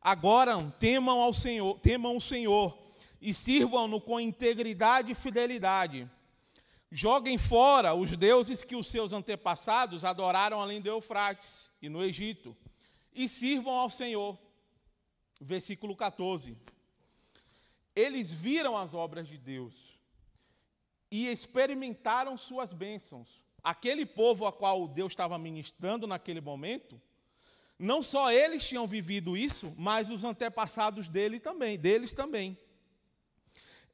Agora 0.00 0.54
temam 0.78 1.20
ao 1.20 1.34
Senhor, 1.34 1.76
temam 1.80 2.16
o 2.16 2.20
Senhor 2.20 2.78
e 3.20 3.34
sirvam-no 3.34 4.00
com 4.00 4.20
integridade 4.20 5.10
e 5.10 5.16
fidelidade. 5.16 6.08
Joguem 6.92 7.36
fora 7.36 7.92
os 7.92 8.16
deuses 8.16 8.62
que 8.62 8.76
os 8.76 8.86
seus 8.86 9.12
antepassados 9.12 10.04
adoraram 10.04 10.60
além 10.60 10.80
do 10.80 10.88
Eufrates 10.88 11.72
e 11.82 11.88
no 11.88 12.04
Egito 12.04 12.56
e 13.12 13.28
sirvam 13.28 13.74
ao 13.74 13.90
Senhor. 13.90 14.38
Versículo 15.40 15.96
14. 15.96 16.56
Eles 17.96 18.32
viram 18.32 18.76
as 18.76 18.94
obras 18.94 19.26
de 19.26 19.36
Deus 19.36 19.98
e 21.10 21.26
experimentaram 21.26 22.38
suas 22.38 22.72
bênçãos. 22.72 23.42
Aquele 23.60 24.06
povo 24.06 24.46
a 24.46 24.52
qual 24.52 24.86
Deus 24.86 25.10
estava 25.10 25.36
ministrando 25.36 26.06
naquele 26.06 26.40
momento, 26.40 27.00
não 27.78 28.02
só 28.02 28.32
eles 28.32 28.66
tinham 28.66 28.86
vivido 28.86 29.36
isso, 29.36 29.72
mas 29.76 30.10
os 30.10 30.24
antepassados 30.24 31.06
dele 31.06 31.38
também, 31.38 31.78
deles 31.78 32.12
também. 32.12 32.58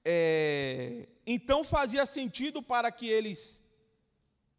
É, 0.03 1.07
então 1.27 1.63
fazia 1.63 2.07
sentido 2.07 2.63
para 2.63 2.91
que 2.91 3.09
eles, 3.09 3.63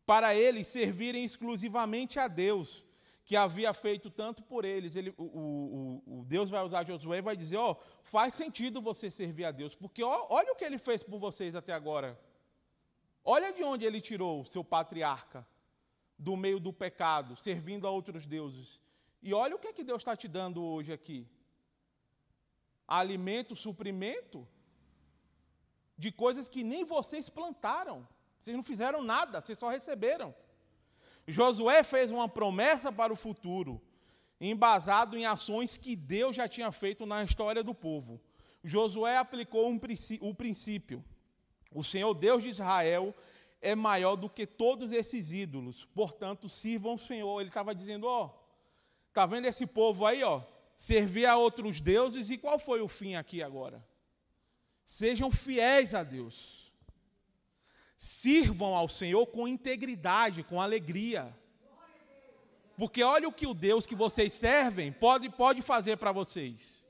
para 0.05 0.35
eles 0.35 0.67
servirem 0.67 1.25
exclusivamente 1.25 2.19
a 2.19 2.27
Deus, 2.27 2.83
que 3.25 3.35
havia 3.35 3.73
feito 3.73 4.11
tanto 4.11 4.43
por 4.43 4.63
eles. 4.63 4.95
Ele, 4.95 5.11
o, 5.17 5.23
o, 5.23 6.19
o, 6.19 6.25
Deus 6.25 6.49
vai 6.49 6.63
usar 6.63 6.85
Josué 6.85 7.17
e 7.17 7.21
vai 7.21 7.35
dizer: 7.35 7.57
Ó, 7.57 7.71
oh, 7.71 7.75
faz 8.03 8.35
sentido 8.35 8.79
você 8.79 9.09
servir 9.09 9.45
a 9.45 9.51
Deus, 9.51 9.73
porque 9.73 10.03
ó, 10.03 10.27
olha 10.29 10.53
o 10.53 10.55
que 10.55 10.63
ele 10.63 10.77
fez 10.77 11.03
por 11.03 11.19
vocês 11.19 11.55
até 11.55 11.73
agora. 11.73 12.19
Olha 13.23 13.51
de 13.51 13.63
onde 13.63 13.85
ele 13.85 13.99
tirou 13.99 14.41
o 14.41 14.45
seu 14.45 14.63
patriarca, 14.63 15.47
do 16.17 16.37
meio 16.37 16.59
do 16.59 16.71
pecado, 16.71 17.35
servindo 17.35 17.87
a 17.87 17.89
outros 17.89 18.27
deuses. 18.27 18.84
E 19.27 19.33
olha 19.33 19.55
o 19.55 19.59
que, 19.59 19.69
é 19.69 19.73
que 19.73 19.83
Deus 19.83 20.01
está 20.01 20.15
te 20.15 20.27
dando 20.27 20.63
hoje 20.63 20.93
aqui: 20.93 21.27
alimento, 22.87 23.55
suprimento 23.55 24.47
de 25.97 26.11
coisas 26.11 26.47
que 26.47 26.63
nem 26.63 26.83
vocês 26.83 27.27
plantaram. 27.27 28.07
Vocês 28.37 28.55
não 28.55 28.61
fizeram 28.61 29.01
nada, 29.01 29.41
vocês 29.41 29.57
só 29.57 29.69
receberam. 29.69 30.29
Josué 31.27 31.81
fez 31.81 32.11
uma 32.11 32.29
promessa 32.29 32.91
para 32.91 33.11
o 33.11 33.15
futuro, 33.15 33.81
embasado 34.39 35.17
em 35.17 35.25
ações 35.25 35.75
que 35.75 35.95
Deus 35.95 36.35
já 36.35 36.47
tinha 36.47 36.71
feito 36.71 37.03
na 37.07 37.23
história 37.23 37.63
do 37.63 37.73
povo. 37.73 38.21
Josué 38.63 39.17
aplicou 39.17 39.67
um 39.67 39.79
o 40.21 40.35
princípio: 40.35 41.03
o 41.73 41.83
Senhor 41.83 42.13
Deus 42.13 42.43
de 42.43 42.49
Israel 42.49 43.11
é 43.59 43.73
maior 43.73 44.15
do 44.15 44.29
que 44.29 44.45
todos 44.45 44.91
esses 44.91 45.31
ídolos, 45.31 45.83
portanto, 45.83 46.47
sirvam 46.47 46.93
o 46.93 46.99
Senhor. 46.99 47.41
Ele 47.41 47.49
estava 47.49 47.73
dizendo: 47.73 48.05
ó, 48.05 48.44
está 49.15 49.25
vendo 49.25 49.45
esse 49.45 49.65
povo 49.65 50.05
aí, 50.05 50.21
ó, 50.23 50.41
servir 50.75 51.25
a 51.25 51.37
outros 51.37 51.79
deuses, 51.79 52.29
e 52.29 52.37
qual 52.37 52.59
foi 52.59 52.81
o 52.81 52.87
fim 52.89 53.15
aqui 53.15 53.41
agora? 53.41 53.81
Sejam 54.85 55.31
fiéis 55.31 55.95
a 55.95 56.03
Deus. 56.03 56.69
Sirvam 57.97 58.75
ao 58.75 58.89
Senhor 58.89 59.25
com 59.27 59.47
integridade, 59.47 60.43
com 60.43 60.61
alegria. 60.61 61.33
Porque 62.75 63.01
olha 63.03 63.29
o 63.29 63.31
que 63.31 63.47
o 63.47 63.53
Deus 63.53 63.85
que 63.85 63.95
vocês 63.95 64.33
servem 64.33 64.91
pode, 64.91 65.29
pode 65.29 65.61
fazer 65.61 65.95
para 65.95 66.11
vocês. 66.11 66.85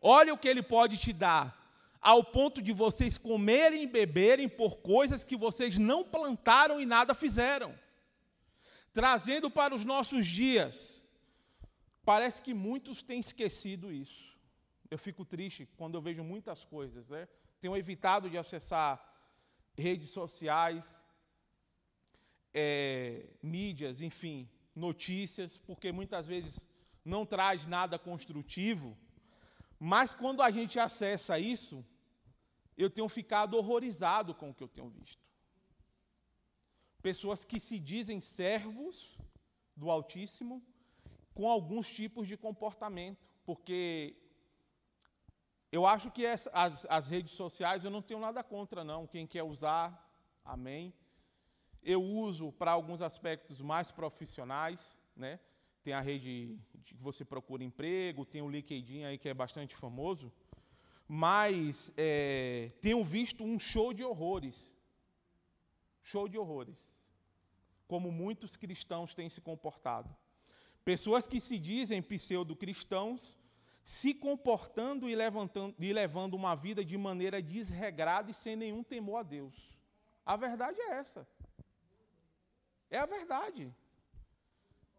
Olha 0.00 0.32
o 0.32 0.38
que 0.38 0.48
ele 0.48 0.62
pode 0.62 0.96
te 0.96 1.12
dar, 1.12 1.54
ao 2.00 2.24
ponto 2.24 2.62
de 2.62 2.72
vocês 2.72 3.18
comerem 3.18 3.82
e 3.82 3.86
beberem 3.86 4.48
por 4.48 4.78
coisas 4.78 5.22
que 5.22 5.36
vocês 5.36 5.76
não 5.76 6.02
plantaram 6.02 6.80
e 6.80 6.86
nada 6.86 7.12
fizeram. 7.12 7.78
Trazendo 8.96 9.50
para 9.50 9.74
os 9.74 9.84
nossos 9.84 10.26
dias, 10.26 11.02
parece 12.02 12.40
que 12.40 12.54
muitos 12.54 13.02
têm 13.02 13.20
esquecido 13.20 13.92
isso. 13.92 14.38
Eu 14.90 14.98
fico 15.06 15.22
triste 15.22 15.68
quando 15.76 15.96
eu 15.96 16.00
vejo 16.00 16.24
muitas 16.24 16.64
coisas, 16.64 17.10
né? 17.10 17.28
Tenho 17.60 17.76
evitado 17.76 18.30
de 18.30 18.38
acessar 18.38 18.92
redes 19.76 20.08
sociais, 20.08 21.06
é, 22.54 23.26
mídias, 23.42 24.00
enfim, 24.00 24.48
notícias, 24.74 25.58
porque 25.58 25.92
muitas 25.92 26.24
vezes 26.26 26.66
não 27.04 27.26
traz 27.26 27.66
nada 27.66 27.98
construtivo, 27.98 28.96
Mas 29.78 30.14
quando 30.14 30.40
a 30.40 30.50
gente 30.50 30.78
acessa 30.78 31.38
isso, 31.38 31.84
eu 32.78 32.88
tenho 32.88 33.10
ficado 33.10 33.58
horrorizado 33.58 34.34
com 34.34 34.48
o 34.48 34.54
que 34.54 34.64
eu 34.64 34.68
tenho 34.68 34.88
visto. 34.88 35.25
Pessoas 37.06 37.44
que 37.44 37.60
se 37.60 37.78
dizem 37.78 38.20
servos 38.20 39.16
do 39.76 39.92
Altíssimo 39.92 40.60
com 41.32 41.48
alguns 41.48 41.88
tipos 41.88 42.26
de 42.26 42.36
comportamento, 42.36 43.24
porque 43.44 44.16
eu 45.70 45.86
acho 45.86 46.10
que 46.10 46.26
as, 46.26 46.84
as 46.90 47.08
redes 47.08 47.30
sociais 47.30 47.84
eu 47.84 47.92
não 47.92 48.02
tenho 48.02 48.18
nada 48.18 48.42
contra, 48.42 48.82
não. 48.82 49.06
Quem 49.06 49.24
quer 49.24 49.44
usar, 49.44 49.86
amém. 50.44 50.92
Eu 51.80 52.02
uso 52.02 52.50
para 52.50 52.72
alguns 52.72 53.00
aspectos 53.00 53.60
mais 53.60 53.92
profissionais, 53.92 54.98
né? 55.14 55.38
Tem 55.84 55.92
a 55.94 56.00
rede 56.00 56.58
que 56.84 56.94
você 56.96 57.24
procura 57.24 57.62
emprego, 57.62 58.24
tem 58.24 58.42
o 58.42 58.50
LinkedIn 58.50 59.04
aí 59.04 59.16
que 59.16 59.28
é 59.28 59.34
bastante 59.34 59.76
famoso, 59.76 60.32
mas 61.06 61.92
é, 61.96 62.72
tenho 62.80 63.04
visto 63.04 63.44
um 63.44 63.60
show 63.60 63.94
de 63.94 64.02
horrores. 64.02 64.76
Show 66.02 66.28
de 66.28 66.36
horrores. 66.36 66.95
Como 67.86 68.10
muitos 68.10 68.56
cristãos 68.56 69.14
têm 69.14 69.28
se 69.28 69.40
comportado. 69.40 70.14
Pessoas 70.84 71.26
que 71.26 71.40
se 71.40 71.58
dizem 71.58 72.02
pseudo-cristãos 72.02 73.38
se 73.86 74.14
comportando 74.14 75.08
e, 75.08 75.14
levantando, 75.14 75.76
e 75.78 75.92
levando 75.92 76.34
uma 76.34 76.56
vida 76.56 76.84
de 76.84 76.98
maneira 76.98 77.40
desregrada 77.40 78.32
e 78.32 78.34
sem 78.34 78.56
nenhum 78.56 78.82
temor 78.82 79.18
a 79.18 79.22
Deus. 79.22 79.78
A 80.24 80.36
verdade 80.36 80.80
é 80.80 80.94
essa. 80.94 81.24
É 82.90 82.98
a 82.98 83.06
verdade. 83.06 83.72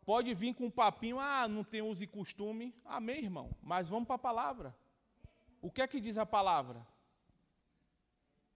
Pode 0.06 0.34
vir 0.34 0.54
com 0.54 0.68
um 0.68 0.72
papinho, 0.72 1.20
ah, 1.20 1.50
não 1.50 1.66
tem 1.66 1.82
uso 1.82 2.02
e 2.02 2.08
costume. 2.08 2.74
Amém, 2.86 3.26
irmão. 3.26 3.54
Mas 3.62 3.90
vamos 3.90 4.08
para 4.08 4.16
a 4.16 4.20
palavra. 4.20 4.74
O 5.62 5.70
que 5.70 5.82
é 5.82 5.88
que 5.88 6.00
diz 6.00 6.18
a 6.18 6.26
palavra? 6.26 6.88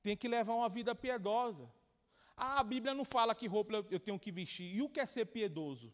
Tem 0.02 0.16
que 0.16 0.30
levar 0.30 0.54
uma 0.54 0.70
vida 0.70 0.96
piedosa. 0.96 1.70
Ah, 2.44 2.62
a 2.62 2.64
Bíblia 2.64 2.96
não 2.96 3.06
fala 3.06 3.36
que 3.36 3.46
roupa 3.46 3.86
eu 3.92 4.00
tenho 4.00 4.18
que 4.18 4.32
vestir. 4.32 4.76
E 4.76 4.82
o 4.82 4.90
que 4.90 5.00
é 5.00 5.06
ser 5.06 5.26
piedoso? 5.28 5.94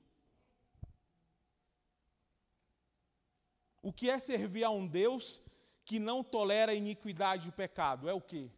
O 3.82 3.92
que 3.92 4.10
é 4.10 4.18
servir 4.18 4.64
a 4.64 4.70
um 4.70 4.88
Deus 4.88 5.44
que 5.84 6.00
não 6.00 6.24
tolera 6.24 6.74
iniquidade 6.74 7.50
e 7.50 7.52
pecado? 7.52 8.08
É 8.08 8.14
o 8.14 8.22
quê? 8.22 8.50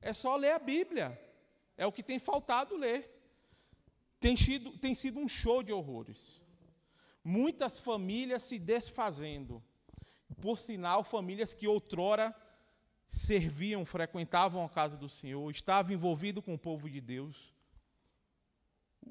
É 0.00 0.12
só 0.12 0.36
ler 0.36 0.52
a 0.52 0.60
Bíblia. 0.60 1.20
É 1.76 1.84
o 1.84 1.90
que 1.90 2.04
tem 2.04 2.20
faltado 2.20 2.76
ler. 2.76 3.10
Tem 4.20 4.36
sido, 4.36 4.78
tem 4.78 4.94
sido 4.94 5.18
um 5.18 5.26
show 5.26 5.60
de 5.60 5.72
horrores. 5.72 6.40
Muitas 7.24 7.80
famílias 7.80 8.44
se 8.44 8.60
desfazendo. 8.60 9.60
Por 10.40 10.60
sinal, 10.60 11.02
famílias 11.02 11.52
que 11.52 11.66
outrora 11.66 12.32
serviam, 13.08 13.84
frequentavam 13.84 14.64
a 14.64 14.68
casa 14.68 14.96
do 14.96 15.08
Senhor, 15.08 15.50
estavam 15.50 15.92
envolvidos 15.92 16.44
com 16.44 16.54
o 16.54 16.58
povo 16.58 16.88
de 16.88 17.00
Deus, 17.00 17.54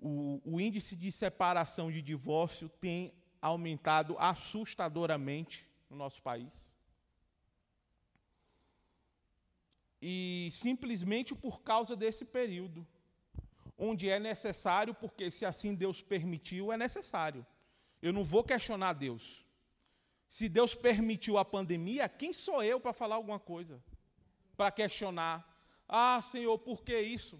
o, 0.01 0.41
o 0.43 0.59
índice 0.59 0.95
de 0.95 1.11
separação 1.11 1.91
de 1.91 2.01
divórcio 2.01 2.67
tem 2.69 3.13
aumentado 3.41 4.15
assustadoramente 4.17 5.67
no 5.89 5.95
nosso 5.97 6.21
país. 6.21 6.73
E 10.01 10.49
simplesmente 10.51 11.33
por 11.33 11.61
causa 11.61 11.95
desse 11.95 12.25
período, 12.25 12.85
onde 13.77 14.09
é 14.09 14.19
necessário, 14.19 14.93
porque 14.93 15.31
se 15.31 15.45
assim 15.45 15.73
Deus 15.73 16.01
permitiu, 16.01 16.71
é 16.71 16.77
necessário. 16.77 17.45
Eu 18.01 18.11
não 18.11 18.23
vou 18.23 18.43
questionar 18.43 18.93
Deus. 18.93 19.45
Se 20.33 20.49
Deus 20.49 20.73
permitiu 20.73 21.37
a 21.37 21.45
pandemia, 21.45 22.09
quem 22.09 22.33
sou 22.33 22.63
eu 22.63 22.79
para 22.79 22.91
falar 22.91 23.17
alguma 23.17 23.39
coisa? 23.39 23.79
Para 24.57 24.71
questionar. 24.71 25.47
Ah, 25.87 26.19
Senhor, 26.23 26.57
por 26.57 26.81
que 26.81 26.99
isso? 26.99 27.39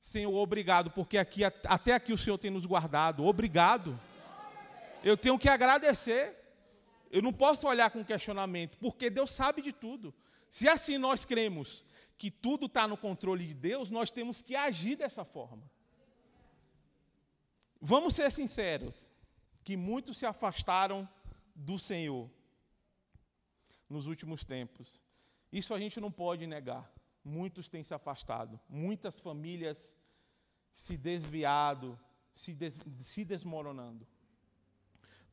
Senhor, 0.00 0.34
obrigado, 0.34 0.90
porque 0.90 1.18
aqui, 1.18 1.44
até 1.44 1.92
aqui 1.92 2.12
o 2.12 2.18
Senhor 2.18 2.36
tem 2.36 2.50
nos 2.50 2.66
guardado. 2.66 3.24
Obrigado. 3.24 3.96
Eu 5.04 5.16
tenho 5.16 5.38
que 5.38 5.48
agradecer. 5.48 6.36
Eu 7.12 7.22
não 7.22 7.32
posso 7.32 7.68
olhar 7.68 7.90
com 7.90 8.04
questionamento, 8.04 8.76
porque 8.78 9.08
Deus 9.08 9.30
sabe 9.30 9.62
de 9.62 9.72
tudo. 9.72 10.12
Se 10.50 10.68
assim 10.68 10.98
nós 10.98 11.24
cremos 11.24 11.84
que 12.18 12.28
tudo 12.28 12.66
está 12.66 12.88
no 12.88 12.96
controle 12.96 13.46
de 13.46 13.54
Deus, 13.54 13.88
nós 13.88 14.10
temos 14.10 14.42
que 14.42 14.56
agir 14.56 14.96
dessa 14.96 15.24
forma. 15.24 15.62
Vamos 17.80 18.16
ser 18.16 18.32
sinceros, 18.32 19.12
que 19.62 19.76
muitos 19.76 20.16
se 20.16 20.26
afastaram 20.26 21.08
do 21.56 21.78
Senhor 21.78 22.30
nos 23.88 24.06
últimos 24.06 24.44
tempos. 24.44 25.02
Isso 25.50 25.74
a 25.74 25.80
gente 25.80 26.00
não 26.00 26.12
pode 26.12 26.46
negar 26.46 26.94
muitos 27.26 27.68
têm 27.68 27.82
se 27.82 27.92
afastado, 27.92 28.58
muitas 28.68 29.18
famílias 29.18 29.98
se 30.72 30.96
desviado, 30.96 31.98
se, 32.32 32.54
des, 32.54 32.78
se 33.00 33.24
desmoronando. 33.24 34.06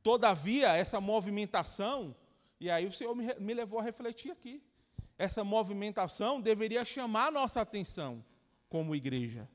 Todavia, 0.01 0.75
essa 0.75 0.99
movimentação, 0.99 2.15
e 2.59 2.69
aí 2.69 2.87
o 2.87 2.91
Senhor 2.91 3.15
me, 3.15 3.31
me 3.35 3.53
levou 3.53 3.79
a 3.79 3.83
refletir 3.83 4.31
aqui, 4.31 4.61
essa 5.17 5.43
movimentação 5.43 6.41
deveria 6.41 6.83
chamar 6.83 7.31
nossa 7.31 7.61
atenção 7.61 8.25
como 8.67 8.95
igreja. 8.95 9.47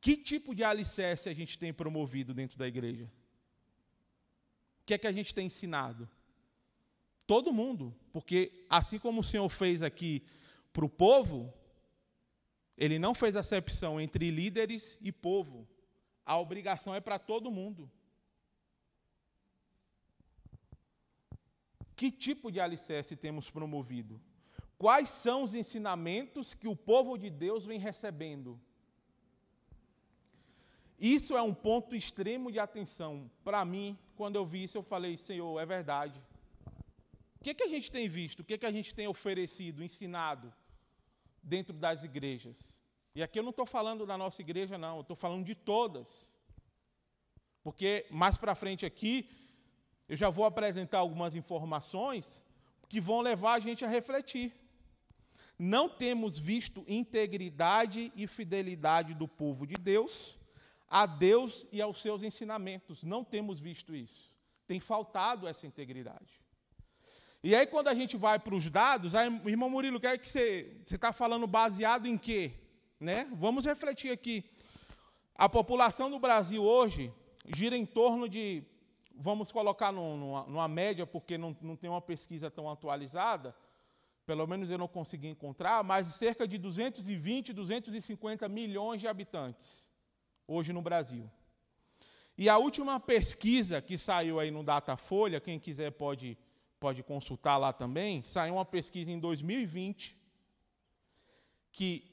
Que 0.00 0.16
tipo 0.16 0.54
de 0.54 0.62
alicerce 0.62 1.28
a 1.28 1.34
gente 1.34 1.58
tem 1.58 1.72
promovido 1.72 2.32
dentro 2.32 2.56
da 2.56 2.68
igreja? 2.68 3.10
O 4.82 4.84
que 4.84 4.94
é 4.94 4.98
que 4.98 5.06
a 5.06 5.12
gente 5.12 5.32
tem 5.32 5.46
ensinado? 5.46 6.08
Todo 7.24 7.52
mundo, 7.52 7.94
porque 8.12 8.66
assim 8.68 8.98
como 8.98 9.20
o 9.20 9.24
Senhor 9.24 9.48
fez 9.48 9.80
aqui 9.80 10.26
para 10.72 10.84
o 10.84 10.88
povo, 10.88 11.54
ele 12.76 12.98
não 12.98 13.14
fez 13.14 13.36
acepção 13.36 14.00
entre 14.00 14.28
líderes 14.30 14.98
e 15.00 15.12
povo. 15.12 15.68
A 16.26 16.36
obrigação 16.36 16.94
é 16.94 17.00
para 17.00 17.16
todo 17.16 17.50
mundo. 17.50 17.90
Que 21.94 22.10
tipo 22.10 22.50
de 22.50 22.58
alicerce 22.58 23.14
temos 23.14 23.50
promovido? 23.50 24.20
Quais 24.76 25.10
são 25.10 25.44
os 25.44 25.54
ensinamentos 25.54 26.54
que 26.54 26.66
o 26.66 26.74
povo 26.74 27.16
de 27.16 27.30
Deus 27.30 27.64
vem 27.64 27.78
recebendo? 27.78 28.60
Isso 31.02 31.36
é 31.36 31.42
um 31.42 31.52
ponto 31.52 31.96
extremo 31.96 32.52
de 32.52 32.60
atenção. 32.60 33.28
Para 33.42 33.64
mim, 33.64 33.98
quando 34.14 34.36
eu 34.36 34.46
vi 34.46 34.62
isso, 34.62 34.78
eu 34.78 34.84
falei: 34.84 35.16
Senhor, 35.16 35.58
é 35.58 35.66
verdade. 35.66 36.22
O 37.40 37.42
que, 37.42 37.52
que 37.52 37.64
a 37.64 37.68
gente 37.68 37.90
tem 37.90 38.08
visto? 38.08 38.38
O 38.38 38.44
que, 38.44 38.56
que 38.56 38.64
a 38.64 38.70
gente 38.70 38.94
tem 38.94 39.08
oferecido, 39.08 39.82
ensinado 39.82 40.54
dentro 41.42 41.76
das 41.76 42.04
igrejas? 42.04 42.80
E 43.16 43.20
aqui 43.20 43.36
eu 43.36 43.42
não 43.42 43.50
estou 43.50 43.66
falando 43.66 44.06
da 44.06 44.16
nossa 44.16 44.40
igreja, 44.40 44.78
não, 44.78 44.98
eu 44.98 45.00
estou 45.00 45.16
falando 45.16 45.44
de 45.44 45.56
todas. 45.56 46.38
Porque 47.64 48.06
mais 48.08 48.36
para 48.38 48.54
frente 48.54 48.86
aqui, 48.86 49.28
eu 50.08 50.16
já 50.16 50.30
vou 50.30 50.44
apresentar 50.44 50.98
algumas 50.98 51.34
informações 51.34 52.46
que 52.88 53.00
vão 53.00 53.22
levar 53.22 53.54
a 53.54 53.60
gente 53.60 53.84
a 53.84 53.88
refletir. 53.88 54.54
Não 55.58 55.88
temos 55.88 56.38
visto 56.38 56.84
integridade 56.86 58.12
e 58.14 58.28
fidelidade 58.28 59.14
do 59.14 59.26
povo 59.26 59.66
de 59.66 59.74
Deus 59.74 60.40
a 60.92 61.06
Deus 61.06 61.66
e 61.72 61.80
aos 61.80 62.02
seus 62.02 62.22
ensinamentos. 62.22 63.02
Não 63.02 63.24
temos 63.24 63.58
visto 63.58 63.96
isso. 63.96 64.30
Tem 64.66 64.78
faltado 64.78 65.48
essa 65.48 65.66
integridade. 65.66 66.38
E 67.42 67.54
aí, 67.54 67.66
quando 67.66 67.88
a 67.88 67.94
gente 67.94 68.14
vai 68.14 68.38
para 68.38 68.54
os 68.54 68.68
dados, 68.68 69.14
aí, 69.14 69.26
irmão 69.46 69.70
Murilo, 69.70 69.98
quer 69.98 70.18
que 70.18 70.28
você 70.28 70.76
está 70.84 71.10
falando 71.10 71.46
baseado 71.46 72.06
em 72.06 72.18
quê? 72.18 72.52
Né? 73.00 73.26
Vamos 73.32 73.64
refletir 73.64 74.12
aqui. 74.12 74.44
A 75.34 75.48
população 75.48 76.10
do 76.10 76.18
Brasil 76.18 76.62
hoje 76.62 77.10
gira 77.46 77.74
em 77.74 77.86
torno 77.86 78.28
de, 78.28 78.62
vamos 79.16 79.50
colocar 79.50 79.92
numa, 79.92 80.42
numa 80.44 80.68
média, 80.68 81.06
porque 81.06 81.38
não, 81.38 81.56
não 81.62 81.74
tem 81.74 81.88
uma 81.88 82.02
pesquisa 82.02 82.50
tão 82.50 82.68
atualizada, 82.68 83.56
pelo 84.26 84.46
menos 84.46 84.68
eu 84.68 84.76
não 84.76 84.86
consegui 84.86 85.28
encontrar, 85.28 85.82
mas 85.82 86.08
cerca 86.08 86.46
de 86.46 86.58
220, 86.58 87.54
250 87.54 88.46
milhões 88.46 89.00
de 89.00 89.08
habitantes 89.08 89.90
hoje 90.46 90.72
no 90.72 90.82
Brasil. 90.82 91.30
E 92.36 92.48
a 92.48 92.58
última 92.58 92.98
pesquisa 92.98 93.80
que 93.82 93.98
saiu 93.98 94.40
aí 94.40 94.50
no 94.50 94.64
Datafolha, 94.64 95.40
quem 95.40 95.58
quiser 95.58 95.90
pode 95.92 96.38
pode 96.82 97.00
consultar 97.00 97.58
lá 97.58 97.72
também, 97.72 98.24
saiu 98.24 98.54
uma 98.54 98.64
pesquisa 98.64 99.12
em 99.12 99.20
2020 99.20 100.16
que 101.70 102.10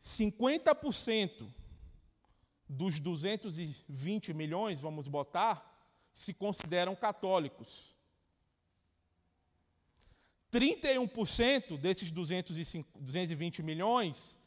50% 0.00 1.46
dos 2.66 2.98
220 2.98 4.32
milhões, 4.32 4.80
vamos 4.80 5.06
botar, 5.06 5.54
se 6.14 6.32
consideram 6.32 6.96
católicos. 6.96 7.94
31% 10.50 11.76
desses 11.76 12.10
220 12.10 13.62
milhões 13.62 14.38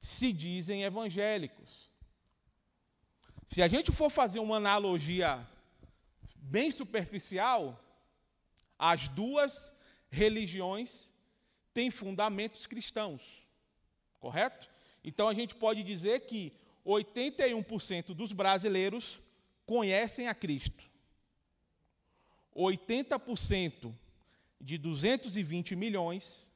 se 0.00 0.32
dizem 0.32 0.82
evangélicos. 0.82 1.85
Se 3.48 3.62
a 3.62 3.68
gente 3.68 3.92
for 3.92 4.10
fazer 4.10 4.38
uma 4.38 4.56
analogia 4.56 5.46
bem 6.36 6.70
superficial, 6.70 7.82
as 8.78 9.08
duas 9.08 9.74
religiões 10.10 11.10
têm 11.72 11.90
fundamentos 11.90 12.66
cristãos, 12.66 13.46
correto? 14.20 14.68
Então 15.02 15.28
a 15.28 15.34
gente 15.34 15.54
pode 15.54 15.82
dizer 15.82 16.20
que 16.20 16.52
81% 16.84 18.14
dos 18.14 18.32
brasileiros 18.32 19.20
conhecem 19.64 20.28
a 20.28 20.34
Cristo. 20.34 20.84
80% 22.54 23.92
de 24.60 24.78
220 24.78 25.76
milhões 25.76 26.50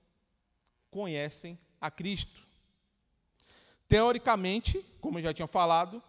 conhecem 0.91 1.59
a 1.81 1.91
Cristo. 1.91 2.47
Teoricamente, 3.89 4.85
como 5.01 5.19
eu 5.19 5.23
já 5.25 5.35
tinha 5.35 5.47
falado, 5.47 6.03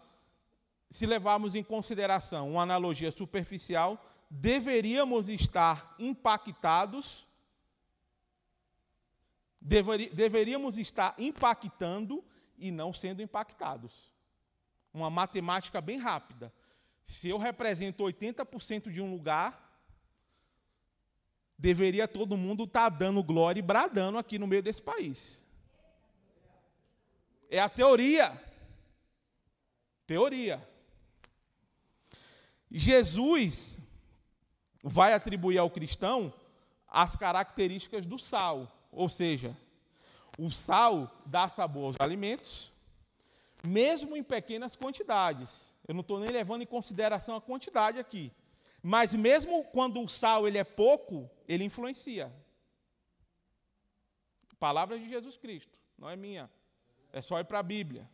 se 0.92 1.06
levarmos 1.06 1.54
em 1.54 1.64
consideração 1.64 2.52
uma 2.52 2.62
analogia 2.62 3.10
superficial, 3.10 4.04
deveríamos 4.30 5.28
estar 5.28 5.94
impactados, 5.98 7.26
deveríamos 9.60 10.76
estar 10.76 11.14
impactando 11.18 12.22
e 12.58 12.70
não 12.70 12.92
sendo 12.92 13.22
impactados. 13.22 14.12
Uma 14.92 15.08
matemática 15.08 15.80
bem 15.80 15.98
rápida. 15.98 16.52
Se 17.02 17.28
eu 17.28 17.38
represento 17.38 18.04
80% 18.04 18.90
de 18.90 19.00
um 19.00 19.10
lugar, 19.10 19.72
deveria 21.56 22.06
todo 22.06 22.36
mundo 22.36 22.64
estar 22.64 22.90
tá 22.90 22.96
dando 22.96 23.22
glória 23.22 23.60
e 23.60 23.62
bradando 23.62 24.18
aqui 24.18 24.38
no 24.38 24.46
meio 24.46 24.62
desse 24.62 24.82
país. 24.82 25.44
É 27.48 27.60
a 27.60 27.68
teoria. 27.68 28.32
Teoria. 30.06 30.71
Jesus 32.72 33.78
vai 34.82 35.12
atribuir 35.12 35.58
ao 35.58 35.70
cristão 35.70 36.32
as 36.88 37.14
características 37.14 38.06
do 38.06 38.18
sal, 38.18 38.70
ou 38.90 39.08
seja, 39.08 39.56
o 40.38 40.50
sal 40.50 41.10
dá 41.26 41.48
sabor 41.48 41.84
aos 41.84 41.96
alimentos, 42.00 42.72
mesmo 43.62 44.16
em 44.16 44.22
pequenas 44.22 44.74
quantidades. 44.74 45.72
Eu 45.86 45.94
não 45.94 46.00
estou 46.00 46.18
nem 46.18 46.30
levando 46.30 46.62
em 46.62 46.66
consideração 46.66 47.36
a 47.36 47.40
quantidade 47.40 47.98
aqui. 47.98 48.32
Mas 48.82 49.14
mesmo 49.14 49.62
quando 49.64 50.00
o 50.00 50.08
sal 50.08 50.48
ele 50.48 50.58
é 50.58 50.64
pouco, 50.64 51.30
ele 51.46 51.64
influencia. 51.64 52.32
Palavra 54.58 54.98
de 54.98 55.08
Jesus 55.08 55.36
Cristo, 55.36 55.78
não 55.98 56.08
é 56.08 56.16
minha. 56.16 56.50
É 57.12 57.20
só 57.20 57.38
ir 57.38 57.44
para 57.44 57.58
a 57.58 57.62
Bíblia. 57.62 58.08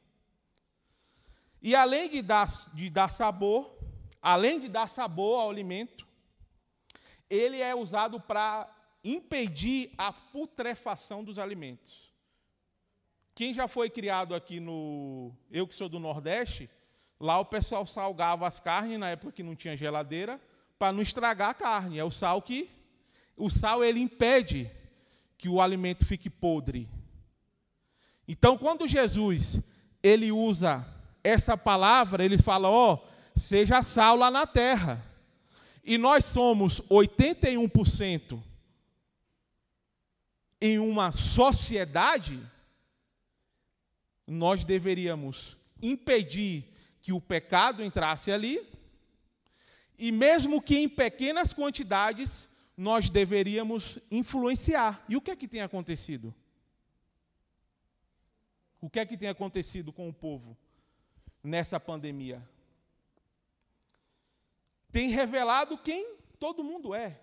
E 1.62 1.74
além 1.74 2.08
de 2.08 2.20
dar, 2.22 2.48
de 2.74 2.90
dar 2.90 3.10
sabor, 3.10 3.77
além 4.22 4.58
de 4.58 4.68
dar 4.68 4.88
sabor 4.88 5.40
ao 5.40 5.50
alimento, 5.50 6.06
ele 7.28 7.60
é 7.60 7.74
usado 7.74 8.20
para 8.20 8.68
impedir 9.04 9.92
a 9.96 10.12
putrefação 10.12 11.22
dos 11.22 11.38
alimentos. 11.38 12.12
Quem 13.34 13.54
já 13.54 13.68
foi 13.68 13.88
criado 13.88 14.34
aqui 14.34 14.58
no. 14.58 15.32
Eu 15.50 15.66
que 15.66 15.74
sou 15.74 15.88
do 15.88 16.00
Nordeste, 16.00 16.68
lá 17.20 17.38
o 17.38 17.44
pessoal 17.44 17.86
salgava 17.86 18.46
as 18.46 18.58
carnes 18.58 18.98
na 18.98 19.10
época 19.10 19.32
que 19.32 19.42
não 19.42 19.54
tinha 19.54 19.76
geladeira, 19.76 20.40
para 20.78 20.92
não 20.92 21.00
estragar 21.00 21.50
a 21.50 21.54
carne. 21.54 21.98
É 21.98 22.04
o 22.04 22.10
sal 22.10 22.42
que. 22.42 22.68
O 23.36 23.48
sal 23.48 23.84
ele 23.84 24.00
impede 24.00 24.68
que 25.36 25.48
o 25.48 25.60
alimento 25.60 26.04
fique 26.04 26.28
podre. 26.28 26.88
Então, 28.26 28.58
quando 28.58 28.88
Jesus 28.88 29.62
ele 30.02 30.32
usa 30.32 30.84
essa 31.22 31.56
palavra, 31.56 32.24
ele 32.24 32.38
fala: 32.38 32.68
ó, 32.68 32.94
oh, 32.94 33.07
seja 33.38 33.82
sal 33.82 34.16
lá 34.16 34.30
na 34.30 34.46
terra. 34.46 35.04
E 35.84 35.96
nós 35.96 36.24
somos 36.24 36.80
81% 36.82 38.42
em 40.60 40.78
uma 40.78 41.12
sociedade, 41.12 42.40
nós 44.26 44.64
deveríamos 44.64 45.56
impedir 45.80 46.64
que 47.00 47.12
o 47.12 47.20
pecado 47.20 47.82
entrasse 47.82 48.30
ali, 48.30 48.60
e 49.98 50.12
mesmo 50.12 50.60
que 50.60 50.76
em 50.76 50.88
pequenas 50.88 51.52
quantidades, 51.52 52.50
nós 52.76 53.08
deveríamos 53.08 53.98
influenciar. 54.10 55.04
E 55.08 55.16
o 55.16 55.20
que 55.20 55.30
é 55.30 55.36
que 55.36 55.48
tem 55.48 55.60
acontecido? 55.60 56.34
O 58.80 58.88
que 58.88 59.00
é 59.00 59.06
que 59.06 59.16
tem 59.16 59.28
acontecido 59.28 59.92
com 59.92 60.08
o 60.08 60.12
povo 60.12 60.56
nessa 61.42 61.80
pandemia? 61.80 62.46
Tem 64.90 65.10
revelado 65.10 65.78
quem 65.78 66.16
todo 66.38 66.64
mundo 66.64 66.94
é. 66.94 67.20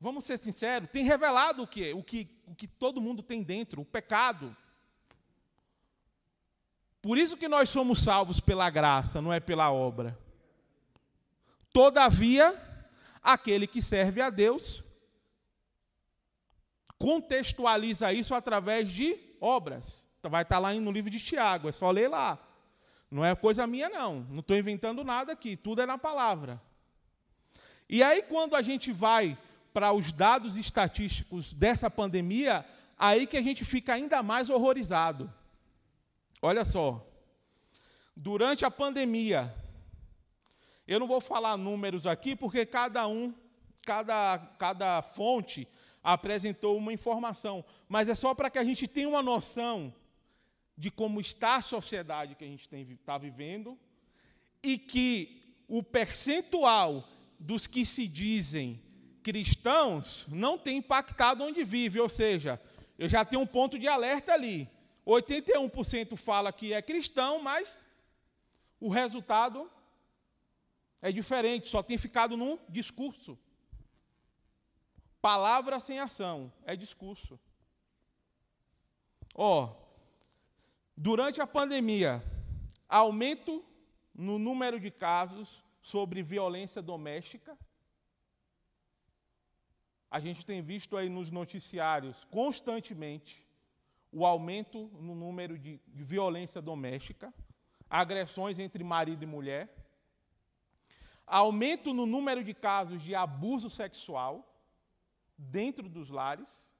Vamos 0.00 0.24
ser 0.24 0.38
sinceros, 0.38 0.88
tem 0.90 1.04
revelado 1.04 1.64
o 1.64 1.66
que, 1.66 1.92
o 1.92 2.02
que, 2.02 2.28
o 2.46 2.54
que 2.54 2.68
todo 2.68 3.00
mundo 3.00 3.22
tem 3.22 3.42
dentro, 3.42 3.82
o 3.82 3.84
pecado. 3.84 4.56
Por 7.02 7.18
isso 7.18 7.36
que 7.36 7.48
nós 7.48 7.68
somos 7.68 8.02
salvos 8.02 8.40
pela 8.40 8.70
graça, 8.70 9.20
não 9.20 9.32
é 9.32 9.40
pela 9.40 9.72
obra. 9.72 10.18
Todavia, 11.72 12.56
aquele 13.22 13.66
que 13.66 13.82
serve 13.82 14.20
a 14.20 14.30
Deus 14.30 14.84
contextualiza 16.98 18.12
isso 18.12 18.34
através 18.34 18.90
de 18.90 19.18
obras. 19.40 20.06
Vai 20.22 20.42
estar 20.42 20.58
lá 20.58 20.74
no 20.74 20.90
livro 20.90 21.10
de 21.10 21.20
Tiago, 21.20 21.68
é 21.68 21.72
só 21.72 21.90
ler 21.90 22.08
lá. 22.08 22.38
Não 23.10 23.24
é 23.24 23.34
coisa 23.34 23.66
minha, 23.66 23.88
não. 23.88 24.26
Não 24.30 24.40
estou 24.40 24.56
inventando 24.56 25.02
nada 25.02 25.32
aqui. 25.32 25.56
Tudo 25.56 25.82
é 25.82 25.86
na 25.86 25.96
palavra. 25.96 26.60
E 27.88 28.02
aí, 28.02 28.22
quando 28.22 28.54
a 28.54 28.62
gente 28.62 28.92
vai 28.92 29.36
para 29.72 29.92
os 29.92 30.12
dados 30.12 30.56
estatísticos 30.56 31.52
dessa 31.52 31.90
pandemia, 31.90 32.64
aí 32.98 33.26
que 33.26 33.36
a 33.36 33.42
gente 33.42 33.64
fica 33.64 33.94
ainda 33.94 34.22
mais 34.22 34.50
horrorizado. 34.50 35.32
Olha 36.42 36.64
só. 36.64 37.04
Durante 38.14 38.64
a 38.64 38.70
pandemia, 38.70 39.54
eu 40.86 40.98
não 40.98 41.06
vou 41.06 41.20
falar 41.20 41.56
números 41.56 42.06
aqui, 42.06 42.34
porque 42.34 42.66
cada 42.66 43.06
um, 43.06 43.32
cada, 43.82 44.38
cada 44.58 45.02
fonte 45.02 45.68
apresentou 46.02 46.76
uma 46.76 46.92
informação, 46.92 47.64
mas 47.88 48.08
é 48.08 48.14
só 48.14 48.34
para 48.34 48.50
que 48.50 48.58
a 48.58 48.64
gente 48.64 48.88
tenha 48.88 49.08
uma 49.08 49.22
noção 49.22 49.94
de 50.78 50.92
como 50.92 51.20
está 51.20 51.56
a 51.56 51.62
sociedade 51.62 52.36
que 52.36 52.44
a 52.44 52.46
gente 52.46 52.68
está 52.92 53.18
vivendo 53.18 53.76
e 54.62 54.78
que 54.78 55.42
o 55.66 55.82
percentual 55.82 57.06
dos 57.36 57.66
que 57.66 57.84
se 57.84 58.06
dizem 58.06 58.80
cristãos 59.20 60.24
não 60.28 60.56
tem 60.56 60.78
impactado 60.78 61.42
onde 61.42 61.64
vive, 61.64 61.98
ou 61.98 62.08
seja, 62.08 62.62
eu 62.96 63.08
já 63.08 63.24
tenho 63.24 63.42
um 63.42 63.46
ponto 63.46 63.76
de 63.76 63.88
alerta 63.88 64.32
ali. 64.32 64.70
81% 65.04 66.16
fala 66.16 66.52
que 66.52 66.72
é 66.72 66.80
cristão, 66.80 67.42
mas 67.42 67.84
o 68.78 68.88
resultado 68.88 69.68
é 71.02 71.10
diferente, 71.10 71.66
só 71.66 71.82
tem 71.82 71.98
ficado 71.98 72.36
num 72.36 72.56
discurso. 72.68 73.36
Palavra 75.20 75.80
sem 75.80 75.98
ação 75.98 76.52
é 76.64 76.76
discurso. 76.76 77.38
Ó, 79.34 79.64
oh, 79.64 79.87
Durante 81.00 81.40
a 81.40 81.46
pandemia, 81.46 82.20
aumento 82.88 83.64
no 84.12 84.36
número 84.36 84.80
de 84.80 84.90
casos 84.90 85.64
sobre 85.80 86.24
violência 86.24 86.82
doméstica. 86.82 87.56
A 90.10 90.18
gente 90.18 90.44
tem 90.44 90.60
visto 90.60 90.96
aí 90.96 91.08
nos 91.08 91.30
noticiários 91.30 92.24
constantemente 92.24 93.46
o 94.10 94.26
aumento 94.26 94.88
no 95.00 95.14
número 95.14 95.56
de, 95.56 95.80
violência 95.86 96.60
doméstica, 96.60 97.32
agressões 97.88 98.58
entre 98.58 98.82
marido 98.82 99.22
e 99.22 99.26
mulher, 99.26 99.72
aumento 101.24 101.94
no 101.94 102.06
número 102.06 102.42
de 102.42 102.52
casos 102.52 103.02
de 103.02 103.14
abuso 103.14 103.70
sexual 103.70 104.52
dentro 105.36 105.88
dos 105.88 106.10
lares. 106.10 106.74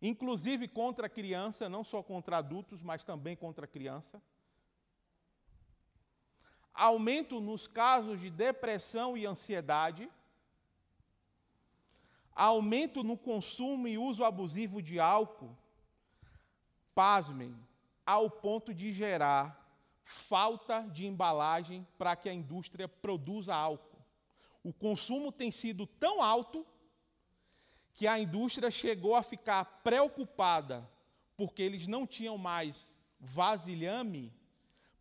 Inclusive 0.00 0.66
contra 0.68 1.06
a 1.06 1.10
criança, 1.10 1.68
não 1.68 1.84
só 1.84 2.02
contra 2.02 2.38
adultos, 2.38 2.82
mas 2.82 3.04
também 3.04 3.36
contra 3.36 3.64
a 3.64 3.68
criança. 3.68 4.22
Aumento 6.72 7.40
nos 7.40 7.66
casos 7.66 8.20
de 8.20 8.30
depressão 8.30 9.16
e 9.16 9.26
ansiedade. 9.26 10.10
Aumento 12.34 13.02
no 13.04 13.18
consumo 13.18 13.86
e 13.86 13.98
uso 13.98 14.24
abusivo 14.24 14.80
de 14.80 14.98
álcool. 14.98 15.56
Pasmem, 16.94 17.54
ao 18.06 18.30
ponto 18.30 18.72
de 18.72 18.92
gerar 18.92 19.60
falta 20.02 20.82
de 20.82 21.06
embalagem 21.06 21.86
para 21.98 22.16
que 22.16 22.28
a 22.28 22.34
indústria 22.34 22.88
produza 22.88 23.54
álcool. 23.54 23.98
O 24.62 24.72
consumo 24.72 25.30
tem 25.30 25.50
sido 25.50 25.86
tão 25.86 26.22
alto 26.22 26.66
que 28.00 28.06
a 28.06 28.18
indústria 28.18 28.70
chegou 28.70 29.14
a 29.14 29.22
ficar 29.22 29.62
preocupada 29.84 30.88
porque 31.36 31.60
eles 31.60 31.86
não 31.86 32.06
tinham 32.06 32.38
mais 32.38 32.96
vasilhame 33.20 34.32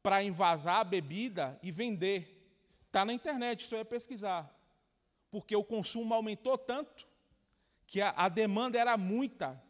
para 0.04 0.22
invasar 0.22 0.82
a 0.82 0.84
bebida 0.84 1.58
e 1.64 1.72
vender. 1.72 2.45
Está 2.88 3.06
na 3.06 3.14
internet, 3.14 3.64
só 3.64 3.78
é 3.78 3.86
pesquisar. 3.86 4.54
Porque 5.32 5.56
o 5.56 5.64
consumo 5.64 6.14
aumentou 6.14 6.58
tanto 6.58 7.08
que 7.88 8.02
a, 8.02 8.10
a 8.18 8.28
demanda 8.28 8.78
era 8.78 8.97
muita, 8.97 9.64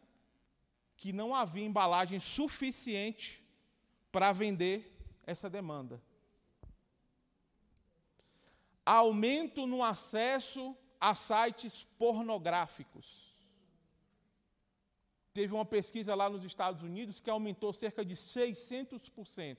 que 0.96 1.12
não 1.12 1.32
havia 1.32 1.64
embalagem 1.64 2.18
suficiente 2.18 3.44
para 4.10 4.32
vender 4.32 5.00
essa 5.24 5.48
demanda. 5.48 6.02
Aumento 8.84 9.68
no 9.68 9.84
acesso 9.84 10.76
a 11.00 11.14
sites 11.14 11.84
pornográficos. 11.98 13.34
Teve 15.32 15.54
uma 15.54 15.64
pesquisa 15.64 16.14
lá 16.14 16.28
nos 16.28 16.44
Estados 16.44 16.82
Unidos 16.82 17.20
que 17.20 17.30
aumentou 17.30 17.72
cerca 17.72 18.04
de 18.04 18.14
600% 18.14 19.56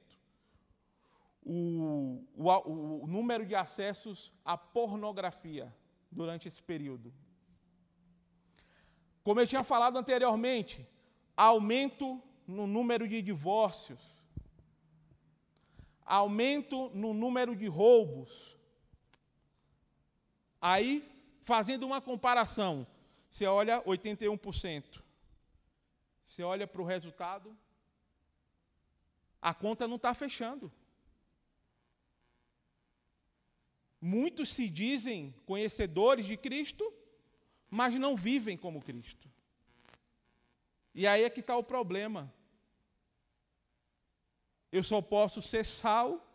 o, 1.44 2.24
o, 2.36 3.04
o 3.04 3.08
número 3.08 3.46
de 3.46 3.56
acessos 3.56 4.32
à 4.46 4.58
pornografia 4.58 5.74
durante 6.12 6.48
esse 6.48 6.62
período. 6.62 7.12
Como 9.24 9.40
eu 9.40 9.48
tinha 9.48 9.64
falado 9.64 9.98
anteriormente, 9.98 10.88
aumento 11.36 12.22
no 12.46 12.68
número 12.68 13.08
de 13.08 13.22
divórcios, 13.22 14.22
aumento 16.06 16.92
no 16.94 17.14
número 17.14 17.56
de 17.56 17.68
roubos. 17.68 18.58
Aí, 20.60 21.11
fazendo 21.42 21.86
uma 21.86 22.00
comparação, 22.00 22.88
você 23.30 23.46
olha 23.46 23.82
81%. 23.84 25.02
Você 26.24 26.44
olha 26.44 26.66
para 26.66 26.82
o 26.82 26.86
resultado, 26.86 27.58
a 29.42 29.54
conta 29.54 29.88
não 29.88 29.96
está 29.96 30.14
fechando. 30.14 30.72
Muitos 34.00 34.50
se 34.50 34.70
dizem 34.70 35.36
conhecedores 35.46 36.26
de 36.26 36.38
Cristo, 36.38 36.92
mas 37.70 37.96
não 37.96 38.16
vivem 38.16 38.58
como 38.58 38.82
Cristo. 38.82 39.30
E 40.94 41.06
aí 41.06 41.24
é 41.24 41.30
que 41.30 41.40
está 41.40 41.56
o 41.58 41.64
problema. 41.64 42.34
Eu 44.72 44.84
só 44.84 45.02
posso 45.02 45.42
ser 45.42 45.66
sal 45.66 46.31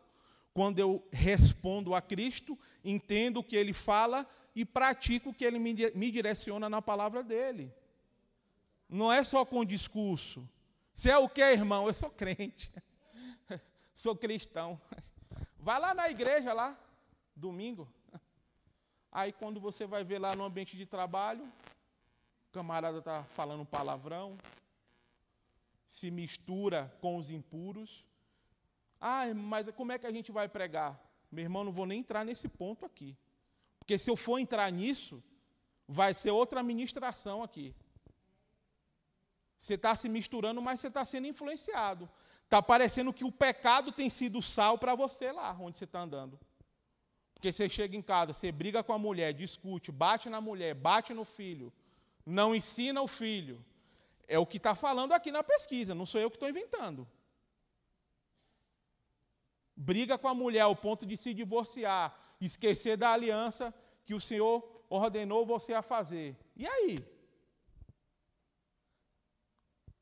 quando 0.57 0.79
eu 0.79 1.07
respondo 1.13 1.95
a 1.95 2.01
Cristo, 2.01 2.59
entendo 2.83 3.41
o 3.41 3.45
que 3.45 3.55
Ele 3.55 3.75
fala 3.75 4.27
e 4.55 4.65
pratico 4.65 5.29
o 5.29 5.35
que 5.35 5.45
Ele 5.45 5.59
me 5.59 6.11
direciona 6.11 6.67
na 6.67 6.81
palavra 6.81 7.23
dEle. 7.23 7.71
Não 8.89 9.13
é 9.13 9.23
só 9.23 9.45
com 9.45 9.63
discurso. 9.67 10.49
Você 10.95 11.11
é 11.11 11.19
o 11.19 11.29
que, 11.29 11.43
irmão? 11.43 11.87
Eu 11.87 11.93
sou 11.93 12.09
crente. 12.09 12.73
sou 13.93 14.17
cristão. 14.17 14.81
Vai 15.59 15.79
lá 15.79 15.93
na 15.93 16.09
igreja 16.09 16.55
lá, 16.55 16.75
domingo. 17.35 17.87
Aí 19.13 19.33
quando 19.33 19.61
você 19.61 19.87
vai 19.87 20.05
ver 20.05 20.21
lá 20.21 20.35
no 20.35 20.45
ambiente 20.45 20.75
de 20.75 20.87
trabalho, 20.87 21.45
o 22.49 22.53
camarada 22.55 23.01
está 23.01 23.25
falando 23.25 23.67
palavrão, 23.67 24.39
se 25.87 26.11
mistura 26.11 26.91
com 27.03 27.19
os 27.19 27.31
impuros. 27.31 28.07
Ah, 29.01 29.33
mas 29.35 29.69
como 29.71 29.93
é 29.93 29.99
que 29.99 30.07
a 30.07 30.13
gente 30.13 30.33
vai 30.33 30.49
pregar? 30.49 31.01
Meu 31.31 31.45
irmão, 31.45 31.65
não 31.65 31.73
vou 31.73 31.87
nem 31.87 32.01
entrar 32.01 32.25
nesse 32.25 32.49
ponto 32.49 32.85
aqui. 32.85 33.17
Porque 33.79 33.99
se 33.99 34.11
eu 34.11 34.17
for 34.17 34.39
entrar 34.39 34.71
nisso, 34.71 35.23
vai 35.87 36.15
ser 36.15 36.31
outra 36.31 36.63
ministração 36.63 37.43
aqui. 37.43 37.75
Você 39.59 39.75
está 39.75 39.95
se 39.95 40.09
misturando, 40.09 40.61
mas 40.61 40.81
você 40.81 40.89
está 40.89 41.05
sendo 41.05 41.27
influenciado. 41.27 42.09
Está 42.45 42.63
parecendo 42.63 43.13
que 43.13 43.25
o 43.25 43.33
pecado 43.33 43.91
tem 43.91 44.09
sido 44.09 44.41
sal 44.41 44.79
para 44.79 44.95
você 44.95 45.33
lá, 45.33 45.57
onde 45.59 45.79
você 45.79 45.85
está 45.85 46.01
andando. 46.01 46.39
Porque 47.35 47.53
você 47.53 47.69
chega 47.69 47.97
em 47.97 48.03
casa, 48.03 48.33
você 48.33 48.51
briga 48.51 48.83
com 48.83 48.93
a 48.93 48.99
mulher, 48.99 49.33
discute, 49.33 49.93
bate 49.93 50.31
na 50.31 50.41
mulher, 50.41 50.75
bate 50.75 51.13
no 51.13 51.25
filho, 51.25 51.73
não 52.25 52.55
ensina 52.55 53.03
o 53.03 53.09
filho. 53.09 53.65
É 54.29 54.39
o 54.39 54.47
que 54.47 54.57
está 54.57 54.75
falando 54.75 55.13
aqui 55.13 55.31
na 55.31 55.43
pesquisa, 55.43 55.95
não 55.95 56.07
sou 56.07 56.21
eu 56.21 56.31
que 56.31 56.37
estou 56.37 56.49
inventando. 56.49 57.07
Briga 59.77 60.17
com 60.17 60.29
a 60.29 60.35
mulher 60.35 60.61
ao 60.61 60.75
ponto 60.75 61.05
de 61.05 61.17
se 61.17 61.35
divorciar, 61.35 62.17
esquecer 62.41 62.97
da 62.97 63.13
aliança 63.13 63.75
que 64.07 64.15
o 64.15 64.21
Senhor 64.21 64.85
ordenou 64.89 65.45
você 65.45 65.75
a 65.75 65.83
fazer. 65.83 66.35
E 66.57 66.67
aí? 66.67 67.05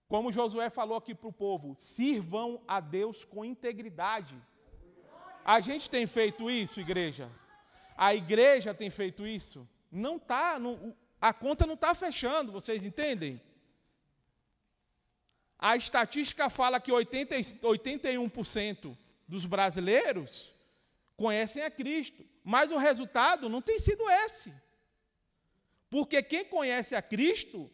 Como 0.06 0.32
Josué 0.32 0.70
falou 0.70 0.96
aqui 0.96 1.14
para 1.14 1.28
o 1.28 1.32
povo, 1.32 1.74
sirvam 1.76 2.62
a 2.68 2.78
Deus 2.78 3.24
com 3.24 3.44
integridade. 3.44 4.36
A 5.44 5.60
gente 5.60 5.90
tem 5.90 6.06
feito 6.06 6.48
isso, 6.48 6.80
igreja? 6.80 7.28
A 7.96 8.14
igreja 8.14 8.72
tem 8.72 8.90
feito 8.90 9.26
isso? 9.26 9.68
Não 9.90 10.16
está, 10.16 10.56
a 11.20 11.32
conta 11.32 11.66
não 11.66 11.74
está 11.74 11.94
fechando, 11.94 12.52
vocês 12.52 12.84
entendem? 12.84 13.40
A 15.58 15.76
estatística 15.76 16.48
fala 16.50 16.80
que 16.80 16.92
80, 16.92 17.36
81% 17.36 18.96
dos 19.26 19.46
brasileiros 19.46 20.52
conhecem 21.16 21.62
a 21.62 21.70
Cristo, 21.70 22.24
mas 22.42 22.70
o 22.70 22.76
resultado 22.78 23.48
não 23.48 23.62
tem 23.62 23.78
sido 23.78 24.08
esse. 24.10 24.52
Porque 25.88 26.22
quem 26.22 26.44
conhece 26.44 26.94
a 26.94 27.02
Cristo 27.02 27.70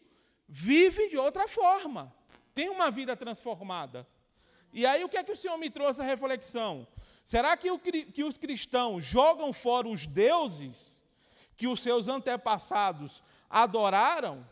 vive 0.47 1.09
de 1.09 1.17
outra 1.17 1.47
forma, 1.47 2.13
tem 2.53 2.69
uma 2.69 2.91
vida 2.91 3.15
transformada. 3.15 4.07
E 4.73 4.85
aí 4.85 5.03
o 5.03 5.09
que 5.09 5.17
é 5.17 5.23
que 5.23 5.31
o 5.31 5.35
Senhor 5.35 5.57
me 5.57 5.69
trouxe 5.69 6.01
a 6.01 6.05
reflexão? 6.05 6.87
Será 7.25 7.55
que, 7.55 7.71
o, 7.71 7.79
que 7.79 8.23
os 8.23 8.37
cristãos 8.37 9.03
jogam 9.05 9.53
fora 9.53 9.87
os 9.87 10.05
deuses 10.05 11.01
que 11.55 11.67
os 11.67 11.81
seus 11.81 12.07
antepassados 12.07 13.23
adoraram, 13.49 14.47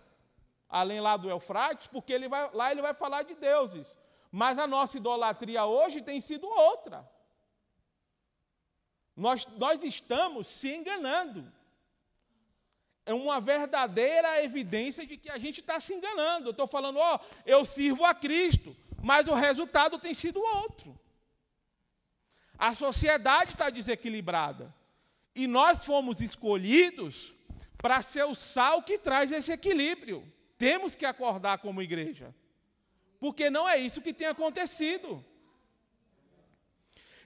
além 0.70 1.02
lá 1.02 1.18
do 1.18 1.30
Eufrates? 1.30 1.88
Porque 1.88 2.14
ele 2.14 2.28
vai, 2.28 2.50
lá 2.54 2.72
ele 2.72 2.82
vai 2.82 2.94
falar 2.94 3.24
de 3.24 3.36
deuses. 3.36 3.99
Mas 4.32 4.60
a 4.60 4.68
nossa 4.68 4.98
idolatria 4.98 5.66
hoje 5.66 6.02
tem 6.02 6.22
sido 6.22 6.48
outra. 6.48 7.10
Nós, 9.16 9.46
nós 9.58 9.84
estamos 9.84 10.48
se 10.48 10.74
enganando. 10.74 11.52
É 13.06 13.14
uma 13.14 13.42
verdadeira 13.42 14.44
evidência 14.44 15.06
de 15.06 15.18
que 15.18 15.30
a 15.30 15.40
gente 15.40 15.62
está 15.62 15.80
se 15.80 15.94
enganando. 15.94 16.48
Eu 16.48 16.52
estou 16.52 16.68
falando, 16.68 17.00
ó, 17.00 17.20
eu 17.46 17.66
sirvo 17.66 18.06
a 18.06 18.14
Cristo, 18.14 18.76
mas 19.02 19.28
o 19.28 19.34
resultado 19.34 19.98
tem 19.98 20.14
sido 20.14 20.40
outro. 20.40 20.98
A 22.58 22.76
sociedade 22.76 23.54
está 23.54 23.70
desequilibrada. 23.70 24.74
E 25.34 25.48
nós 25.48 25.86
fomos 25.86 26.22
escolhidos 26.22 27.34
para 27.78 28.02
ser 28.02 28.26
o 28.26 28.36
sal 28.36 28.84
que 28.84 28.98
traz 28.98 29.32
esse 29.32 29.52
equilíbrio. 29.52 30.32
Temos 30.58 30.96
que 30.96 31.06
acordar 31.06 31.60
como 31.60 31.82
igreja. 31.82 32.36
Porque 33.20 33.50
não 33.50 33.68
é 33.68 33.78
isso 33.78 34.02
que 34.02 34.14
tem 34.14 34.28
acontecido. 34.28 35.24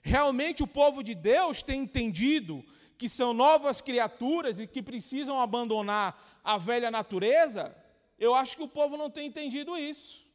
Realmente 0.01 0.63
o 0.63 0.67
povo 0.67 1.03
de 1.03 1.15
Deus 1.15 1.61
tem 1.61 1.81
entendido 1.81 2.65
que 2.97 3.07
são 3.07 3.33
novas 3.33 3.79
criaturas 3.79 4.59
e 4.59 4.67
que 4.67 4.81
precisam 4.81 5.39
abandonar 5.39 6.41
a 6.43 6.57
velha 6.57 6.89
natureza. 6.91 7.75
Eu 8.19 8.33
acho 8.33 8.57
que 8.57 8.63
o 8.63 8.67
povo 8.67 8.97
não 8.97 9.09
tem 9.09 9.27
entendido 9.27 9.77
isso. 9.77 10.25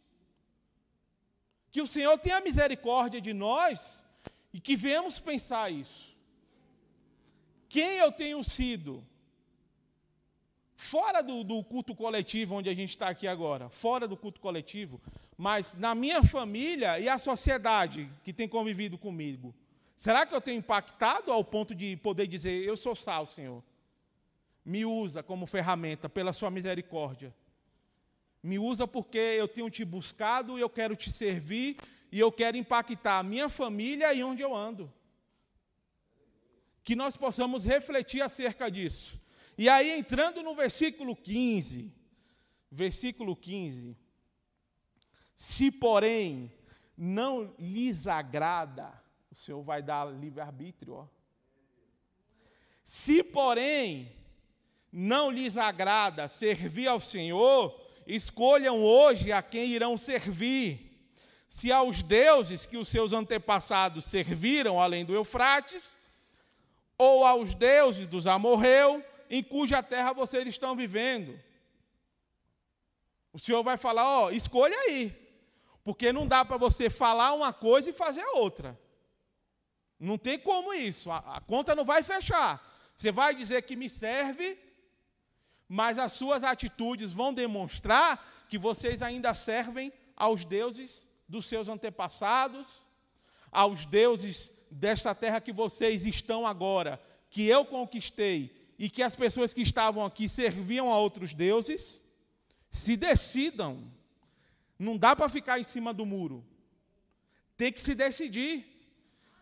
Que 1.70 1.82
o 1.82 1.86
Senhor 1.86 2.16
tenha 2.18 2.40
misericórdia 2.40 3.20
de 3.20 3.34
nós 3.34 4.04
e 4.52 4.60
que 4.60 4.76
venhamos 4.76 5.18
pensar 5.18 5.70
isso. 5.70 6.16
Quem 7.68 7.98
eu 7.98 8.10
tenho 8.10 8.42
sido? 8.42 9.06
Fora 10.76 11.22
do, 11.22 11.44
do 11.44 11.62
culto 11.62 11.94
coletivo, 11.94 12.54
onde 12.54 12.70
a 12.70 12.74
gente 12.74 12.90
está 12.90 13.08
aqui 13.08 13.26
agora, 13.26 13.68
fora 13.68 14.08
do 14.08 14.16
culto 14.16 14.40
coletivo, 14.40 15.00
mas 15.38 15.76
na 15.76 15.94
minha 15.94 16.20
família 16.24 16.98
e 16.98 17.08
a 17.08 17.16
sociedade 17.16 18.10
que 18.24 18.32
tem 18.32 18.48
convivido 18.48 18.98
comigo, 18.98 19.54
será 19.96 20.26
que 20.26 20.34
eu 20.34 20.40
tenho 20.40 20.58
impactado 20.58 21.30
ao 21.30 21.44
ponto 21.44 21.76
de 21.76 21.96
poder 21.98 22.26
dizer: 22.26 22.64
Eu 22.64 22.76
sou 22.76 22.96
sal, 22.96 23.24
Senhor? 23.24 23.62
Me 24.64 24.84
usa 24.84 25.22
como 25.22 25.46
ferramenta 25.46 26.08
pela 26.08 26.32
Sua 26.32 26.50
misericórdia. 26.50 27.32
Me 28.42 28.58
usa 28.58 28.88
porque 28.88 29.16
eu 29.16 29.46
tenho 29.46 29.70
te 29.70 29.84
buscado 29.84 30.58
e 30.58 30.60
eu 30.60 30.68
quero 30.68 30.96
te 30.96 31.12
servir 31.12 31.76
e 32.10 32.18
eu 32.18 32.32
quero 32.32 32.56
impactar 32.56 33.20
a 33.20 33.22
minha 33.22 33.48
família 33.48 34.12
e 34.12 34.24
onde 34.24 34.42
eu 34.42 34.54
ando. 34.54 34.92
Que 36.82 36.96
nós 36.96 37.16
possamos 37.16 37.64
refletir 37.64 38.22
acerca 38.22 38.68
disso. 38.68 39.20
E 39.56 39.68
aí, 39.68 39.98
entrando 39.98 40.42
no 40.42 40.54
versículo 40.56 41.14
15, 41.14 41.92
versículo 42.70 43.36
15: 43.36 43.96
Se, 45.38 45.70
porém, 45.70 46.52
não 46.96 47.54
lhes 47.60 48.08
agrada, 48.08 48.92
o 49.30 49.36
Senhor 49.36 49.62
vai 49.62 49.80
dar 49.80 50.04
livre-arbítrio, 50.06 51.08
Se, 52.82 53.22
porém, 53.22 54.12
não 54.90 55.30
lhes 55.30 55.56
agrada 55.56 56.26
servir 56.26 56.88
ao 56.88 56.98
Senhor, 56.98 57.80
escolham 58.04 58.82
hoje 58.82 59.30
a 59.30 59.40
quem 59.40 59.68
irão 59.68 59.96
servir 59.96 60.84
se 61.48 61.70
aos 61.70 62.02
deuses 62.02 62.66
que 62.66 62.76
os 62.76 62.88
seus 62.88 63.12
antepassados 63.12 64.06
serviram 64.06 64.80
além 64.80 65.04
do 65.04 65.14
Eufrates, 65.14 65.96
ou 66.98 67.24
aos 67.24 67.54
deuses 67.54 68.08
dos 68.08 68.26
amorreu, 68.26 69.04
em 69.30 69.44
cuja 69.44 69.84
terra 69.84 70.12
vocês 70.12 70.48
estão 70.48 70.74
vivendo. 70.74 71.38
O 73.32 73.38
Senhor 73.38 73.62
vai 73.62 73.76
falar, 73.76 74.22
ó, 74.22 74.30
escolha 74.32 74.76
aí. 74.76 75.27
Porque 75.88 76.12
não 76.12 76.26
dá 76.26 76.44
para 76.44 76.58
você 76.58 76.90
falar 76.90 77.32
uma 77.32 77.50
coisa 77.50 77.88
e 77.88 77.94
fazer 77.94 78.22
outra. 78.34 78.78
Não 79.98 80.18
tem 80.18 80.38
como 80.38 80.74
isso. 80.74 81.10
A, 81.10 81.16
a, 81.36 81.40
conta 81.40 81.74
não 81.74 81.82
vai 81.82 82.02
fechar. 82.02 82.62
Você 82.94 83.10
vai 83.10 83.34
dizer 83.34 83.62
que 83.62 83.74
me 83.74 83.88
serve, 83.88 84.58
mas 85.66 85.98
as 85.98 86.12
suas 86.12 86.44
atitudes 86.44 87.10
vão 87.10 87.32
demonstrar 87.32 88.22
que 88.50 88.58
vocês 88.58 89.00
ainda 89.00 89.32
servem 89.34 89.90
aos 90.14 90.44
deuses 90.44 91.08
dos 91.26 91.46
seus 91.46 91.68
antepassados, 91.68 92.82
aos 93.50 93.86
deuses 93.86 94.52
desta 94.70 95.14
terra 95.14 95.40
que 95.40 95.54
vocês 95.54 96.04
estão 96.04 96.46
agora, 96.46 97.00
que 97.30 97.46
eu 97.46 97.64
conquistei 97.64 98.54
e 98.78 98.90
que 98.90 99.02
as 99.02 99.16
pessoas 99.16 99.54
que 99.54 99.62
estavam 99.62 100.04
aqui 100.04 100.28
serviam 100.28 100.92
a 100.92 100.98
outros 100.98 101.32
deuses, 101.32 102.02
se 102.70 102.94
decidam. 102.94 103.96
Não 104.78 104.96
dá 104.96 105.16
para 105.16 105.28
ficar 105.28 105.58
em 105.58 105.64
cima 105.64 105.92
do 105.92 106.06
muro. 106.06 106.46
Tem 107.56 107.72
que 107.72 107.80
se 107.80 107.94
decidir. 107.94 108.78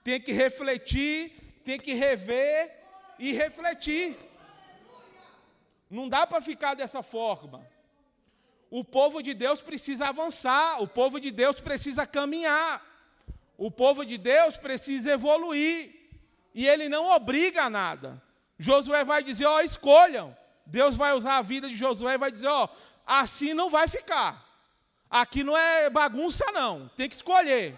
Tem 0.06 0.20
que 0.20 0.32
refletir, 0.32 1.32
tem 1.64 1.80
que 1.80 1.92
rever 1.92 2.72
e 3.18 3.32
refletir. 3.32 4.16
Não 5.90 6.08
dá 6.08 6.24
para 6.24 6.40
ficar 6.40 6.74
dessa 6.74 7.02
forma. 7.02 7.66
O 8.70 8.84
povo 8.84 9.20
de 9.20 9.34
Deus 9.34 9.62
precisa 9.62 10.06
avançar, 10.06 10.80
o 10.80 10.86
povo 10.86 11.18
de 11.18 11.32
Deus 11.32 11.60
precisa 11.60 12.06
caminhar, 12.06 12.80
o 13.58 13.68
povo 13.68 14.04
de 14.06 14.16
Deus 14.16 14.56
precisa 14.56 15.12
evoluir, 15.12 15.92
e 16.54 16.68
ele 16.68 16.88
não 16.88 17.06
obriga 17.10 17.64
a 17.64 17.70
nada. 17.70 18.22
Josué 18.56 19.02
vai 19.02 19.24
dizer: 19.24 19.46
Ó, 19.46 19.60
escolham. 19.60 20.36
Deus 20.64 20.94
vai 20.94 21.14
usar 21.14 21.38
a 21.38 21.42
vida 21.42 21.68
de 21.68 21.74
Josué 21.74 22.14
e 22.14 22.18
vai 22.18 22.30
dizer: 22.30 22.46
Ó, 22.46 22.68
assim 23.04 23.54
não 23.54 23.70
vai 23.70 23.88
ficar. 23.88 24.45
Aqui 25.10 25.44
não 25.44 25.56
é 25.56 25.88
bagunça, 25.88 26.44
não, 26.52 26.88
tem 26.96 27.08
que 27.08 27.14
escolher. 27.14 27.74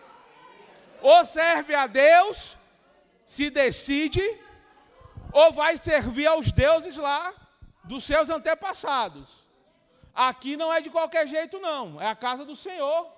Ou 1.01 1.24
serve 1.24 1.74
a 1.74 1.87
Deus, 1.87 2.57
se 3.26 3.51
decide, 3.51 4.22
ou 5.33 5.53
vai 5.53 5.76
servir 5.76 6.26
aos 6.26 6.51
deuses 6.51 6.97
lá 6.97 7.33
dos 7.85 8.05
seus 8.05 8.31
antepassados. 8.31 9.47
Aqui 10.14 10.57
não 10.57 10.72
é 10.72 10.81
de 10.81 10.91
qualquer 10.91 11.26
jeito, 11.29 11.61
não. 11.61 12.01
É 12.01 12.09
a 12.09 12.16
casa 12.16 12.45
do 12.45 12.57
Senhor. 12.57 13.12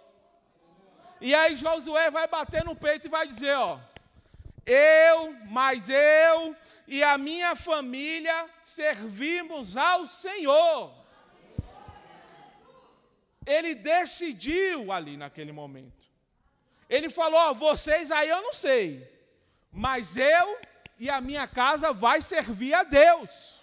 E 1.20 1.34
aí 1.34 1.56
Josué 1.56 2.10
vai 2.10 2.26
bater 2.26 2.64
no 2.64 2.76
peito 2.76 3.06
e 3.06 3.10
vai 3.10 3.26
dizer: 3.26 3.54
Ó, 3.54 3.78
eu, 4.66 5.32
mais 5.46 5.88
eu 5.88 6.56
e 6.86 7.02
a 7.02 7.16
minha 7.16 7.54
família 7.54 8.46
servimos 8.62 9.76
ao 9.76 10.06
Senhor. 10.06 10.99
Ele 13.50 13.74
decidiu 13.74 14.92
ali 14.92 15.16
naquele 15.16 15.52
momento. 15.52 16.06
Ele 16.88 17.08
falou: 17.10 17.38
Ó, 17.38 17.54
vocês 17.54 18.10
aí 18.10 18.28
eu 18.28 18.42
não 18.42 18.52
sei, 18.52 19.06
mas 19.72 20.16
eu 20.16 20.58
e 20.98 21.08
a 21.08 21.20
minha 21.20 21.46
casa 21.46 21.92
vai 21.92 22.20
servir 22.20 22.74
a 22.74 22.82
Deus 22.82 23.60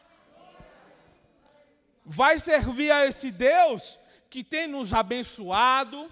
vai 2.10 2.40
servir 2.40 2.90
a 2.90 3.06
esse 3.06 3.30
Deus 3.30 4.00
que 4.30 4.42
tem 4.42 4.66
nos 4.66 4.94
abençoado, 4.94 6.10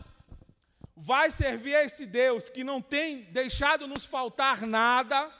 vai 0.93 1.31
servir 1.31 1.73
a 1.73 1.85
esse 1.85 2.05
Deus 2.05 2.49
que 2.49 2.65
não 2.65 2.81
tem 2.81 3.21
deixado 3.31 3.87
nos 3.87 4.03
faltar 4.03 4.61
nada, 4.67 5.31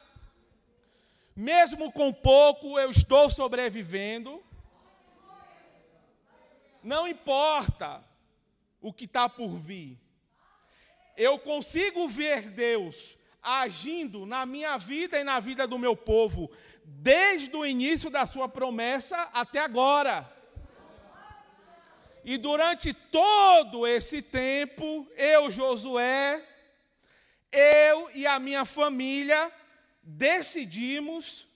mesmo 1.36 1.92
com 1.92 2.14
pouco 2.14 2.80
eu 2.80 2.90
estou 2.90 3.30
sobrevivendo. 3.30 4.42
Não 6.82 7.06
importa 7.06 8.02
o 8.86 8.94
que 8.94 9.06
está 9.06 9.28
por 9.28 9.58
vir, 9.58 10.00
eu 11.18 11.40
consigo 11.40 12.08
ver 12.08 12.52
Deus 12.52 13.18
agindo 13.42 14.28
na 14.28 14.46
minha 14.46 14.78
vida 14.78 15.20
e 15.20 15.24
na 15.24 15.40
vida 15.40 15.66
do 15.66 15.80
meu 15.80 15.96
povo, 15.96 16.52
desde 16.84 17.56
o 17.56 17.66
início 17.66 18.12
da 18.12 18.28
sua 18.28 18.48
promessa 18.48 19.18
até 19.34 19.58
agora. 19.58 20.32
E 22.24 22.38
durante 22.38 22.94
todo 22.94 23.88
esse 23.88 24.22
tempo, 24.22 25.08
eu, 25.18 25.50
Josué, 25.50 26.46
eu 27.52 28.12
e 28.14 28.28
a 28.28 28.38
minha 28.38 28.66
família 28.66 29.52
decidimos 30.04 31.48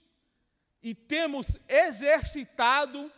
e 0.82 0.96
temos 0.96 1.60
exercitado 1.68 3.12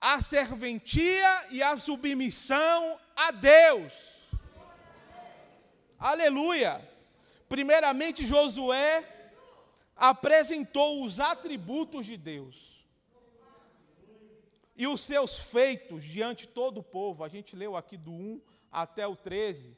a 0.00 0.22
serventia 0.22 1.46
e 1.50 1.60
a 1.60 1.76
submissão 1.76 3.00
a 3.18 3.32
Deus. 3.32 4.30
Aleluia! 5.98 6.80
Primeiramente, 7.48 8.24
Josué 8.24 9.04
apresentou 9.96 11.02
os 11.02 11.18
atributos 11.18 12.06
de 12.06 12.16
Deus 12.16 12.86
e 14.76 14.86
os 14.86 15.00
seus 15.00 15.50
feitos 15.50 16.04
diante 16.04 16.46
de 16.46 16.52
todo 16.52 16.78
o 16.78 16.82
povo. 16.84 17.24
A 17.24 17.28
gente 17.28 17.56
leu 17.56 17.76
aqui 17.76 17.96
do 17.96 18.12
1 18.12 18.40
até 18.70 19.04
o 19.04 19.16
13. 19.16 19.76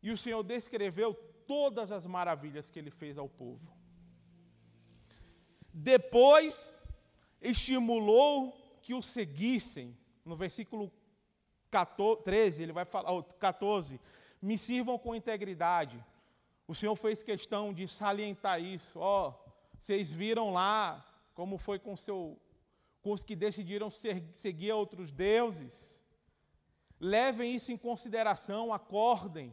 E 0.00 0.12
o 0.12 0.16
Senhor 0.16 0.44
descreveu 0.44 1.12
todas 1.46 1.90
as 1.90 2.06
maravilhas 2.06 2.70
que 2.70 2.78
ele 2.78 2.92
fez 2.92 3.18
ao 3.18 3.28
povo. 3.28 3.74
Depois, 5.74 6.80
estimulou 7.40 8.52
que 8.80 8.94
o 8.94 9.02
seguissem. 9.02 9.98
No 10.24 10.36
versículo 10.36 10.92
14, 11.72 12.22
13, 12.22 12.62
ele 12.62 12.72
vai 12.72 12.84
falar, 12.84 13.22
14, 13.40 13.98
me 14.42 14.58
sirvam 14.58 14.98
com 14.98 15.14
integridade. 15.14 16.04
O 16.68 16.74
Senhor 16.74 16.94
fez 16.94 17.22
questão 17.22 17.72
de 17.72 17.88
salientar 17.88 18.62
isso. 18.62 19.00
Ó, 19.00 19.30
oh, 19.30 19.52
vocês 19.78 20.12
viram 20.12 20.52
lá 20.52 21.04
como 21.34 21.56
foi 21.56 21.78
com 21.78 21.96
seu 21.96 22.38
com 23.00 23.10
os 23.10 23.24
que 23.24 23.34
decidiram 23.34 23.90
ser, 23.90 24.22
seguir 24.32 24.70
outros 24.72 25.10
deuses. 25.10 26.00
Levem 27.00 27.52
isso 27.52 27.72
em 27.72 27.76
consideração, 27.76 28.72
acordem. 28.72 29.52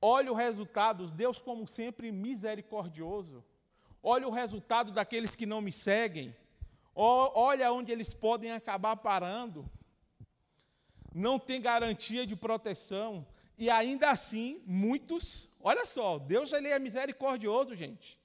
Olhe 0.00 0.30
o 0.30 0.34
resultado, 0.34 1.10
Deus, 1.10 1.38
como 1.38 1.68
sempre, 1.68 2.10
misericordioso. 2.10 3.44
Olhe 4.02 4.24
o 4.24 4.30
resultado 4.30 4.92
daqueles 4.92 5.36
que 5.36 5.44
não 5.44 5.60
me 5.60 5.70
seguem. 5.70 6.34
Olha 6.94 7.70
onde 7.70 7.92
eles 7.92 8.14
podem 8.14 8.52
acabar 8.52 8.96
parando. 8.96 9.70
Não 11.14 11.38
tem 11.38 11.60
garantia 11.60 12.26
de 12.26 12.34
proteção. 12.34 13.26
E 13.58 13.68
ainda 13.70 14.10
assim, 14.10 14.62
muitos, 14.66 15.48
olha 15.60 15.86
só, 15.86 16.18
Deus 16.18 16.52
ele 16.52 16.68
é 16.68 16.78
misericordioso, 16.78 17.76
gente. 17.76 18.18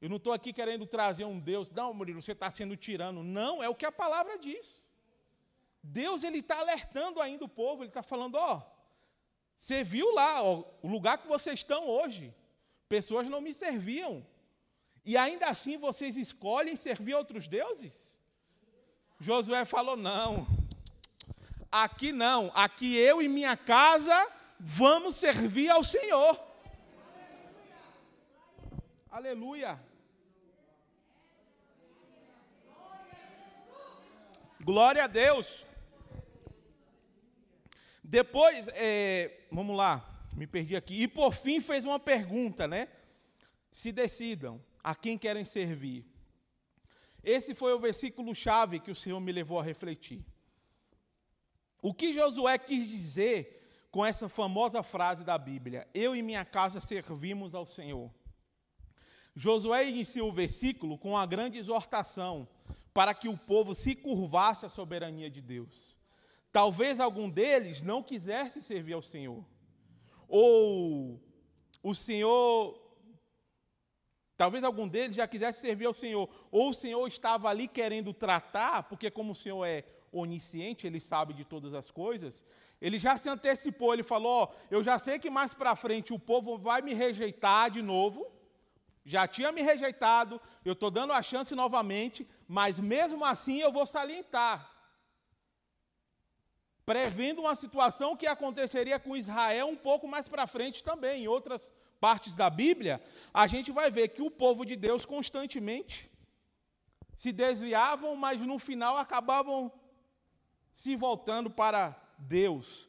Eu 0.00 0.08
não 0.08 0.16
estou 0.16 0.32
aqui 0.32 0.52
querendo 0.52 0.86
trazer 0.86 1.24
um 1.24 1.38
Deus, 1.38 1.70
não, 1.70 1.94
Murilo, 1.94 2.20
você 2.20 2.32
está 2.32 2.50
sendo 2.50 2.76
tirano. 2.76 3.22
Não, 3.22 3.62
é 3.62 3.68
o 3.68 3.74
que 3.74 3.86
a 3.86 3.92
palavra 3.92 4.38
diz. 4.38 4.92
Deus 5.82 6.24
ele 6.24 6.38
está 6.40 6.58
alertando 6.58 7.20
ainda 7.20 7.44
o 7.44 7.48
povo, 7.48 7.82
ele 7.82 7.90
está 7.90 8.02
falando, 8.02 8.34
ó, 8.34 8.62
você 9.56 9.82
viu 9.82 10.12
lá 10.14 10.42
ó, 10.42 10.64
o 10.82 10.88
lugar 10.88 11.18
que 11.18 11.26
vocês 11.26 11.60
estão 11.60 11.88
hoje. 11.88 12.34
Pessoas 12.88 13.26
não 13.26 13.40
me 13.40 13.54
serviam. 13.54 14.24
E 15.04 15.16
ainda 15.16 15.46
assim 15.46 15.78
vocês 15.78 16.16
escolhem 16.16 16.76
servir 16.76 17.14
outros 17.14 17.48
deuses? 17.48 18.18
Josué 19.18 19.64
falou: 19.64 19.96
não, 19.96 20.46
aqui 21.70 22.12
não, 22.12 22.50
aqui 22.54 22.96
eu 22.96 23.20
e 23.20 23.28
minha 23.28 23.56
casa 23.56 24.30
vamos 24.58 25.16
servir 25.16 25.68
ao 25.68 25.84
Senhor. 25.84 26.40
Aleluia. 29.10 29.80
Glória 34.60 35.04
a 35.04 35.06
Deus. 35.06 35.64
Depois, 38.02 38.68
é, 38.74 39.46
vamos 39.50 39.76
lá, 39.76 40.04
me 40.34 40.46
perdi 40.46 40.76
aqui. 40.76 41.02
E 41.02 41.08
por 41.08 41.32
fim 41.32 41.60
fez 41.60 41.84
uma 41.84 41.98
pergunta, 41.98 42.68
né? 42.68 42.88
Se 43.72 43.90
decidam 43.90 44.62
a 44.82 44.94
quem 44.94 45.16
querem 45.16 45.44
servir. 45.44 46.04
Esse 47.22 47.54
foi 47.54 47.72
o 47.72 47.80
versículo 47.80 48.34
chave 48.34 48.78
que 48.78 48.90
o 48.90 48.94
Senhor 48.94 49.18
me 49.18 49.32
levou 49.32 49.58
a 49.58 49.62
refletir. 49.62 50.24
O 51.86 51.94
que 51.94 52.12
Josué 52.12 52.58
quis 52.58 52.88
dizer 52.88 53.62
com 53.92 54.04
essa 54.04 54.28
famosa 54.28 54.82
frase 54.82 55.22
da 55.22 55.38
Bíblia: 55.38 55.86
Eu 55.94 56.16
e 56.16 56.20
minha 56.20 56.44
casa 56.44 56.80
servimos 56.80 57.54
ao 57.54 57.64
Senhor. 57.64 58.12
Josué 59.36 59.88
inicia 59.88 60.24
o 60.24 60.32
versículo 60.32 60.98
com 60.98 61.10
uma 61.10 61.24
grande 61.24 61.60
exortação 61.60 62.48
para 62.92 63.14
que 63.14 63.28
o 63.28 63.38
povo 63.38 63.72
se 63.72 63.94
curvasse 63.94 64.66
à 64.66 64.68
soberania 64.68 65.30
de 65.30 65.40
Deus. 65.40 65.96
Talvez 66.50 66.98
algum 66.98 67.30
deles 67.30 67.82
não 67.82 68.02
quisesse 68.02 68.60
servir 68.60 68.94
ao 68.94 69.02
Senhor. 69.02 69.46
Ou 70.26 71.22
o 71.84 71.94
Senhor, 71.94 72.76
talvez 74.36 74.64
algum 74.64 74.88
deles 74.88 75.14
já 75.14 75.28
quisesse 75.28 75.60
servir 75.60 75.86
ao 75.86 75.94
Senhor, 75.94 76.28
ou 76.50 76.70
o 76.70 76.74
Senhor 76.74 77.06
estava 77.06 77.48
ali 77.48 77.68
querendo 77.68 78.12
tratar, 78.12 78.82
porque 78.88 79.08
como 79.08 79.30
o 79.30 79.36
Senhor 79.36 79.64
é 79.64 79.84
onisciente, 80.12 80.86
ele 80.86 81.00
sabe 81.00 81.32
de 81.34 81.44
todas 81.44 81.74
as 81.74 81.90
coisas, 81.90 82.44
ele 82.80 82.98
já 82.98 83.16
se 83.16 83.28
antecipou, 83.28 83.92
ele 83.92 84.02
falou: 84.02 84.54
eu 84.70 84.82
já 84.82 84.98
sei 84.98 85.18
que 85.18 85.30
mais 85.30 85.54
para 85.54 85.76
frente 85.76 86.12
o 86.12 86.18
povo 86.18 86.58
vai 86.58 86.82
me 86.82 86.94
rejeitar 86.94 87.70
de 87.70 87.82
novo, 87.82 88.30
já 89.04 89.26
tinha 89.26 89.52
me 89.52 89.62
rejeitado, 89.62 90.40
eu 90.64 90.72
estou 90.72 90.90
dando 90.90 91.12
a 91.12 91.22
chance 91.22 91.54
novamente, 91.54 92.28
mas 92.46 92.78
mesmo 92.78 93.24
assim 93.24 93.60
eu 93.60 93.72
vou 93.72 93.86
salientar. 93.86 94.70
Prevendo 96.84 97.40
uma 97.40 97.54
situação 97.54 98.16
que 98.16 98.26
aconteceria 98.26 98.98
com 98.98 99.16
Israel 99.16 99.66
um 99.68 99.76
pouco 99.76 100.06
mais 100.06 100.28
para 100.28 100.46
frente 100.46 100.84
também, 100.84 101.24
em 101.24 101.28
outras 101.28 101.72
partes 102.00 102.34
da 102.34 102.50
Bíblia, 102.50 103.02
a 103.32 103.46
gente 103.46 103.72
vai 103.72 103.90
ver 103.90 104.08
que 104.08 104.22
o 104.22 104.30
povo 104.30 104.64
de 104.64 104.76
Deus 104.76 105.04
constantemente 105.04 106.10
se 107.16 107.32
desviavam, 107.32 108.14
mas 108.14 108.40
no 108.40 108.58
final 108.58 108.96
acabavam 108.96 109.72
se 110.76 110.94
voltando 110.94 111.50
para 111.50 111.98
Deus. 112.18 112.86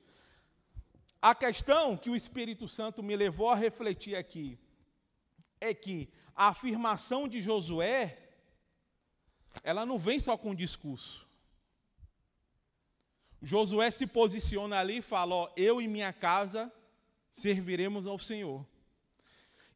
A 1.22 1.34
questão 1.34 1.96
que 1.96 2.10
o 2.10 2.16
Espírito 2.18 2.68
Santo 2.68 3.02
me 3.02 3.16
levou 3.16 3.50
a 3.50 3.56
refletir 3.56 4.14
aqui 4.14 4.60
é 5.60 5.74
que 5.74 6.10
a 6.36 6.50
afirmação 6.50 7.30
de 7.30 7.42
Josué, 7.42 8.30
ela 9.64 9.86
não 9.86 9.98
vem 9.98 10.20
só 10.20 10.38
com 10.38 10.54
discurso. 10.54 11.26
Josué 13.42 13.90
se 13.90 14.06
posiciona 14.06 14.78
ali 14.80 14.98
e 14.98 15.02
fala: 15.02 15.34
ó, 15.34 15.54
eu 15.56 15.82
e 15.82 15.88
minha 15.88 16.12
casa 16.12 16.72
serviremos 17.32 18.06
ao 18.06 18.20
Senhor. 18.20 18.68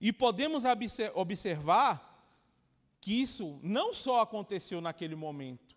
E 0.02 0.12
podemos 0.12 0.64
observar 1.16 2.10
que 3.00 3.22
isso 3.22 3.58
não 3.64 3.94
só 3.94 4.20
aconteceu 4.20 4.82
naquele 4.82 5.16
momento, 5.16 5.71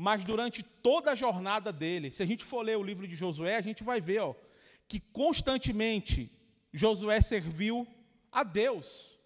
mas 0.00 0.24
durante 0.24 0.62
toda 0.62 1.12
a 1.12 1.14
jornada 1.14 1.70
dele. 1.70 2.10
Se 2.10 2.22
a 2.22 2.26
gente 2.26 2.42
for 2.42 2.62
ler 2.62 2.78
o 2.78 2.82
livro 2.82 3.06
de 3.06 3.14
Josué, 3.14 3.56
a 3.56 3.60
gente 3.60 3.84
vai 3.84 4.00
ver 4.00 4.20
ó, 4.20 4.34
que 4.88 4.98
constantemente 4.98 6.32
Josué 6.72 7.20
serviu 7.20 7.86
a 8.32 8.42
Deus. 8.42 9.18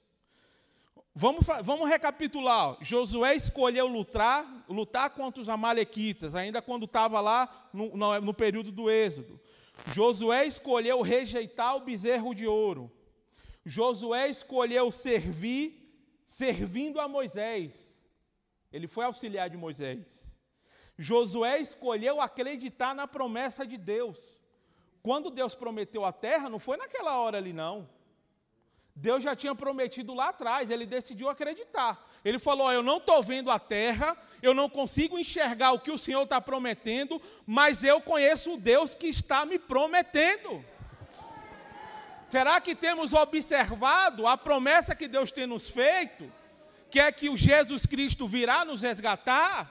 Vamos, 1.14 1.46
vamos 1.62 1.88
recapitular. 1.88 2.76
Josué 2.80 3.36
escolheu 3.36 3.86
lutar, 3.86 4.44
lutar 4.68 5.10
contra 5.10 5.40
os 5.40 5.48
amalequitas, 5.48 6.34
ainda 6.34 6.60
quando 6.60 6.86
estava 6.86 7.20
lá 7.20 7.70
no, 7.72 7.96
no, 7.96 8.20
no 8.20 8.34
período 8.34 8.72
do 8.72 8.90
Êxodo. 8.90 9.40
Josué 9.92 10.44
escolheu 10.44 11.02
rejeitar 11.02 11.76
o 11.76 11.84
bezerro 11.84 12.34
de 12.34 12.48
ouro. 12.48 12.90
Josué 13.64 14.28
escolheu 14.28 14.90
servir, 14.90 16.20
servindo 16.24 16.98
a 16.98 17.06
Moisés. 17.06 18.02
Ele 18.72 18.88
foi 18.88 19.04
auxiliar 19.04 19.48
de 19.48 19.56
Moisés. 19.56 20.33
Josué 20.98 21.58
escolheu 21.58 22.20
acreditar 22.20 22.94
na 22.94 23.06
promessa 23.06 23.66
de 23.66 23.76
Deus. 23.76 24.38
Quando 25.02 25.30
Deus 25.30 25.54
prometeu 25.54 26.04
a 26.04 26.12
terra, 26.12 26.48
não 26.48 26.58
foi 26.58 26.76
naquela 26.76 27.18
hora 27.18 27.36
ali, 27.36 27.52
não. 27.52 27.88
Deus 28.96 29.24
já 29.24 29.34
tinha 29.34 29.54
prometido 29.56 30.14
lá 30.14 30.28
atrás, 30.28 30.70
ele 30.70 30.86
decidiu 30.86 31.28
acreditar. 31.28 32.00
Ele 32.24 32.38
falou: 32.38 32.72
Eu 32.72 32.82
não 32.82 32.98
estou 32.98 33.20
vendo 33.22 33.50
a 33.50 33.58
terra, 33.58 34.16
eu 34.40 34.54
não 34.54 34.68
consigo 34.70 35.18
enxergar 35.18 35.72
o 35.72 35.80
que 35.80 35.90
o 35.90 35.98
Senhor 35.98 36.22
está 36.22 36.40
prometendo, 36.40 37.20
mas 37.44 37.82
eu 37.82 38.00
conheço 38.00 38.54
o 38.54 38.56
Deus 38.56 38.94
que 38.94 39.08
está 39.08 39.44
me 39.44 39.58
prometendo. 39.58 40.64
Será 42.28 42.60
que 42.60 42.74
temos 42.74 43.12
observado 43.12 44.26
a 44.26 44.36
promessa 44.36 44.94
que 44.94 45.08
Deus 45.08 45.30
tem 45.30 45.46
nos 45.46 45.68
feito, 45.68 46.32
que 46.88 47.00
é 47.00 47.10
que 47.10 47.28
o 47.28 47.36
Jesus 47.36 47.86
Cristo 47.86 48.28
virá 48.28 48.64
nos 48.64 48.82
resgatar? 48.82 49.70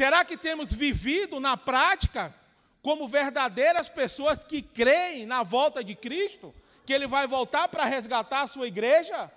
Será 0.00 0.24
que 0.24 0.34
temos 0.34 0.72
vivido 0.72 1.38
na 1.38 1.58
prática 1.58 2.34
como 2.80 3.06
verdadeiras 3.06 3.90
pessoas 3.90 4.42
que 4.42 4.62
creem 4.62 5.26
na 5.26 5.42
volta 5.42 5.84
de 5.84 5.94
Cristo? 5.94 6.54
que 6.86 6.94
ele 6.94 7.06
vai 7.06 7.26
voltar 7.26 7.68
para 7.68 7.84
resgatar 7.84 8.40
a 8.40 8.46
sua 8.46 8.66
igreja? 8.66 9.30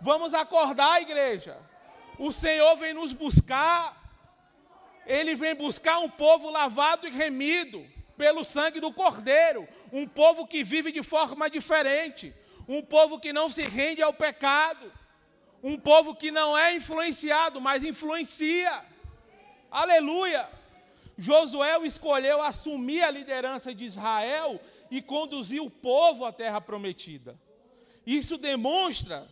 Vamos 0.00 0.34
acordar, 0.34 1.00
igreja. 1.00 1.56
O 2.18 2.32
Senhor 2.32 2.76
vem 2.76 2.92
nos 2.92 3.12
buscar. 3.12 3.96
Ele 5.06 5.36
vem 5.36 5.54
buscar 5.54 6.00
um 6.00 6.10
povo 6.10 6.50
lavado 6.50 7.06
e 7.06 7.10
remido 7.10 7.86
pelo 8.16 8.44
sangue 8.44 8.80
do 8.80 8.92
Cordeiro, 8.92 9.68
um 9.92 10.08
povo 10.08 10.44
que 10.44 10.64
vive 10.64 10.90
de 10.90 11.04
forma 11.04 11.48
diferente, 11.48 12.34
um 12.66 12.82
povo 12.82 13.20
que 13.20 13.32
não 13.32 13.48
se 13.48 13.62
rende 13.62 14.02
ao 14.02 14.12
pecado, 14.12 14.92
um 15.62 15.78
povo 15.78 16.16
que 16.16 16.32
não 16.32 16.58
é 16.58 16.74
influenciado, 16.74 17.60
mas 17.60 17.84
influencia. 17.84 18.90
Aleluia! 19.70 20.48
Josué 21.16 21.78
escolheu 21.86 22.40
assumir 22.40 23.02
a 23.02 23.10
liderança 23.10 23.74
de 23.74 23.84
Israel 23.84 24.60
e 24.90 25.02
conduzir 25.02 25.62
o 25.62 25.70
povo 25.70 26.24
à 26.24 26.32
terra 26.32 26.60
prometida. 26.60 27.38
Isso 28.06 28.38
demonstra 28.38 29.28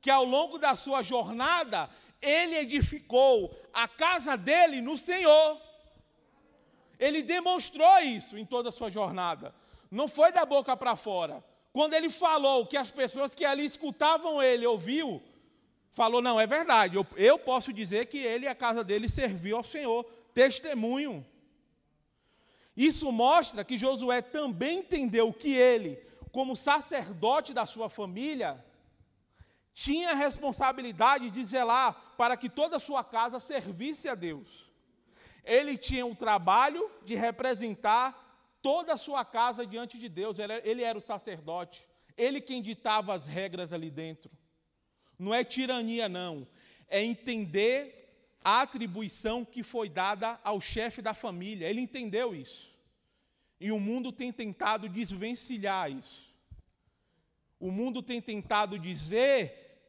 que 0.00 0.10
ao 0.10 0.24
longo 0.24 0.58
da 0.58 0.74
sua 0.74 1.02
jornada, 1.02 1.90
ele 2.20 2.56
edificou 2.56 3.54
a 3.72 3.86
casa 3.86 4.36
dele 4.36 4.80
no 4.80 4.96
Senhor. 4.96 5.60
Ele 6.98 7.22
demonstrou 7.22 7.98
isso 8.00 8.38
em 8.38 8.46
toda 8.46 8.68
a 8.68 8.72
sua 8.72 8.90
jornada. 8.90 9.54
Não 9.90 10.06
foi 10.06 10.32
da 10.32 10.46
boca 10.46 10.76
para 10.76 10.96
fora. 10.96 11.44
Quando 11.72 11.94
ele 11.94 12.08
falou 12.08 12.66
que 12.66 12.76
as 12.76 12.90
pessoas 12.90 13.34
que 13.34 13.44
ali 13.44 13.64
escutavam 13.64 14.42
ele 14.42 14.66
ouviu, 14.66 15.22
falou: 15.92 16.20
não, 16.20 16.40
é 16.40 16.46
verdade, 16.46 16.96
eu, 16.96 17.06
eu 17.16 17.38
posso 17.38 17.72
dizer 17.72 18.06
que 18.06 18.18
ele 18.18 18.46
e 18.46 18.48
a 18.48 18.54
casa 18.54 18.82
dele 18.82 19.08
serviu 19.08 19.58
ao 19.58 19.62
Senhor. 19.62 20.04
Testemunho. 20.34 21.24
Isso 22.74 23.12
mostra 23.12 23.62
que 23.62 23.76
Josué 23.76 24.22
também 24.22 24.78
entendeu 24.78 25.30
que 25.30 25.54
ele, 25.54 25.96
como 26.32 26.56
sacerdote 26.56 27.52
da 27.52 27.66
sua 27.66 27.90
família, 27.90 28.64
tinha 29.74 30.12
a 30.12 30.14
responsabilidade 30.14 31.30
de 31.30 31.44
zelar 31.44 31.94
para 32.16 32.34
que 32.36 32.48
toda 32.48 32.78
a 32.78 32.80
sua 32.80 33.04
casa 33.04 33.38
servisse 33.38 34.08
a 34.08 34.14
Deus. 34.14 34.70
Ele 35.44 35.76
tinha 35.76 36.06
o 36.06 36.16
trabalho 36.16 36.90
de 37.04 37.14
representar 37.14 38.18
toda 38.62 38.94
a 38.94 38.96
sua 38.96 39.24
casa 39.24 39.66
diante 39.66 39.98
de 39.98 40.08
Deus, 40.08 40.38
ele 40.38 40.82
era 40.82 40.96
o 40.96 41.00
sacerdote, 41.00 41.86
ele 42.16 42.40
quem 42.40 42.62
ditava 42.62 43.12
as 43.12 43.26
regras 43.26 43.72
ali 43.72 43.90
dentro. 43.90 44.30
Não 45.22 45.32
é 45.32 45.44
tirania, 45.44 46.08
não, 46.08 46.48
é 46.88 47.00
entender 47.02 48.36
a 48.42 48.60
atribuição 48.60 49.44
que 49.44 49.62
foi 49.62 49.88
dada 49.88 50.40
ao 50.42 50.60
chefe 50.60 51.00
da 51.00 51.14
família. 51.14 51.68
Ele 51.68 51.80
entendeu 51.80 52.34
isso. 52.34 52.74
E 53.60 53.70
o 53.70 53.78
mundo 53.78 54.10
tem 54.10 54.32
tentado 54.32 54.88
desvencilhar 54.88 55.92
isso. 55.92 56.28
O 57.60 57.70
mundo 57.70 58.02
tem 58.02 58.20
tentado 58.20 58.76
dizer 58.76 59.80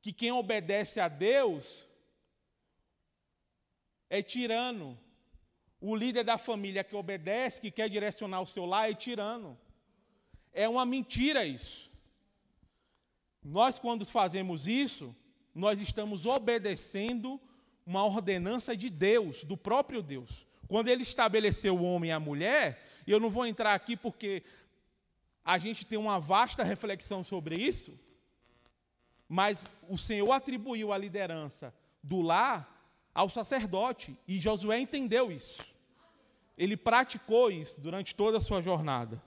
que 0.00 0.12
quem 0.12 0.30
obedece 0.30 1.00
a 1.00 1.08
Deus 1.08 1.84
é 4.08 4.22
tirano. 4.22 4.96
O 5.80 5.96
líder 5.96 6.22
da 6.22 6.38
família 6.38 6.84
que 6.84 6.94
obedece, 6.94 7.60
que 7.60 7.72
quer 7.72 7.90
direcionar 7.90 8.40
o 8.40 8.46
seu 8.46 8.64
lar, 8.64 8.88
é 8.88 8.94
tirano. 8.94 9.58
É 10.52 10.68
uma 10.68 10.86
mentira 10.86 11.44
isso. 11.44 11.91
Nós, 13.44 13.78
quando 13.78 14.06
fazemos 14.06 14.66
isso, 14.66 15.14
nós 15.54 15.80
estamos 15.80 16.26
obedecendo 16.26 17.40
uma 17.84 18.04
ordenança 18.04 18.76
de 18.76 18.88
Deus, 18.88 19.44
do 19.44 19.56
próprio 19.56 20.02
Deus. 20.02 20.46
Quando 20.68 20.88
ele 20.88 21.02
estabeleceu 21.02 21.76
o 21.76 21.82
homem 21.82 22.10
e 22.10 22.12
a 22.12 22.20
mulher, 22.20 22.82
e 23.06 23.10
eu 23.10 23.20
não 23.20 23.30
vou 23.30 23.44
entrar 23.44 23.74
aqui 23.74 23.96
porque 23.96 24.42
a 25.44 25.58
gente 25.58 25.84
tem 25.84 25.98
uma 25.98 26.18
vasta 26.20 26.62
reflexão 26.62 27.24
sobre 27.24 27.56
isso, 27.56 27.98
mas 29.28 29.64
o 29.88 29.98
Senhor 29.98 30.30
atribuiu 30.30 30.92
a 30.92 30.98
liderança 30.98 31.74
do 32.02 32.20
lar 32.20 32.68
ao 33.14 33.28
sacerdote, 33.28 34.16
e 34.26 34.40
Josué 34.40 34.78
entendeu 34.78 35.30
isso. 35.30 35.62
Ele 36.56 36.76
praticou 36.76 37.50
isso 37.50 37.80
durante 37.80 38.14
toda 38.14 38.38
a 38.38 38.40
sua 38.40 38.62
jornada. 38.62 39.22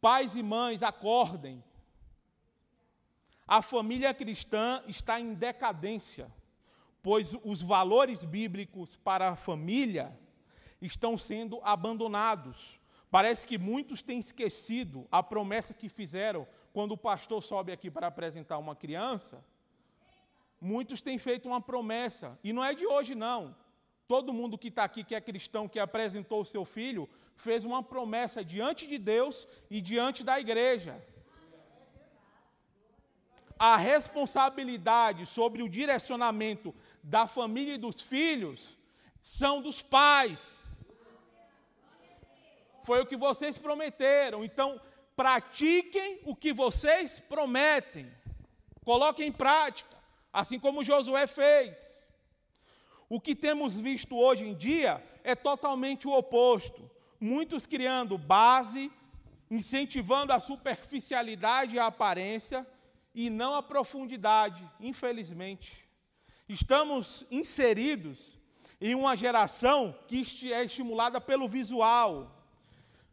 Pais 0.00 0.36
e 0.36 0.42
mães, 0.42 0.82
acordem. 0.82 1.62
A 3.48 3.62
família 3.62 4.14
cristã 4.14 4.82
está 4.86 5.18
em 5.18 5.34
decadência 5.34 6.30
pois 7.02 7.34
os 7.44 7.62
valores 7.62 8.24
bíblicos 8.24 8.96
para 8.96 9.30
a 9.30 9.36
família 9.36 10.14
estão 10.80 11.16
sendo 11.16 11.60
abandonados. 11.62 12.80
Parece 13.10 13.46
que 13.46 13.56
muitos 13.56 14.02
têm 14.02 14.18
esquecido 14.18 15.06
a 15.10 15.22
promessa 15.22 15.72
que 15.72 15.88
fizeram 15.88 16.46
quando 16.72 16.92
o 16.92 16.98
pastor 16.98 17.42
sobe 17.42 17.72
aqui 17.72 17.90
para 17.90 18.08
apresentar 18.08 18.58
uma 18.58 18.76
criança. 18.76 19.42
Muitos 20.60 21.00
têm 21.00 21.18
feito 21.18 21.48
uma 21.48 21.60
promessa, 21.60 22.38
e 22.42 22.52
não 22.52 22.64
é 22.64 22.74
de 22.74 22.86
hoje, 22.86 23.14
não. 23.14 23.56
Todo 24.06 24.34
mundo 24.34 24.58
que 24.58 24.68
está 24.68 24.84
aqui, 24.84 25.04
que 25.04 25.14
é 25.14 25.20
cristão, 25.20 25.68
que 25.68 25.78
apresentou 25.78 26.42
o 26.42 26.44
seu 26.44 26.64
filho, 26.64 27.08
fez 27.34 27.64
uma 27.64 27.82
promessa 27.82 28.44
diante 28.44 28.86
de 28.86 28.98
Deus 28.98 29.46
e 29.70 29.80
diante 29.80 30.24
da 30.24 30.38
igreja. 30.38 31.02
A 33.58 33.76
responsabilidade 33.76 35.26
sobre 35.26 35.62
o 35.62 35.68
direcionamento 35.68 36.74
da 37.02 37.26
família 37.26 37.74
e 37.74 37.78
dos 37.78 38.00
filhos 38.00 38.78
são 39.20 39.60
dos 39.60 39.82
pais. 39.82 40.62
Foi 42.84 43.00
o 43.00 43.06
que 43.06 43.16
vocês 43.16 43.58
prometeram. 43.58 44.44
Então, 44.44 44.80
pratiquem 45.16 46.20
o 46.24 46.36
que 46.36 46.52
vocês 46.52 47.18
prometem. 47.18 48.10
Coloquem 48.84 49.26
em 49.26 49.32
prática, 49.32 49.94
assim 50.32 50.58
como 50.58 50.84
Josué 50.84 51.26
fez. 51.26 52.08
O 53.08 53.20
que 53.20 53.34
temos 53.34 53.78
visto 53.78 54.16
hoje 54.16 54.46
em 54.46 54.54
dia 54.54 55.04
é 55.24 55.34
totalmente 55.34 56.06
o 56.06 56.16
oposto. 56.16 56.88
Muitos 57.20 57.66
criando 57.66 58.16
base, 58.16 58.92
incentivando 59.50 60.32
a 60.32 60.38
superficialidade 60.38 61.74
e 61.74 61.78
a 61.78 61.86
aparência 61.86 62.64
e 63.20 63.28
não 63.28 63.56
a 63.56 63.62
profundidade, 63.64 64.64
infelizmente. 64.78 65.84
Estamos 66.48 67.26
inseridos 67.32 68.38
em 68.80 68.94
uma 68.94 69.16
geração 69.16 69.92
que 70.06 70.52
é 70.52 70.62
estimulada 70.62 71.20
pelo 71.20 71.48
visual. 71.48 72.48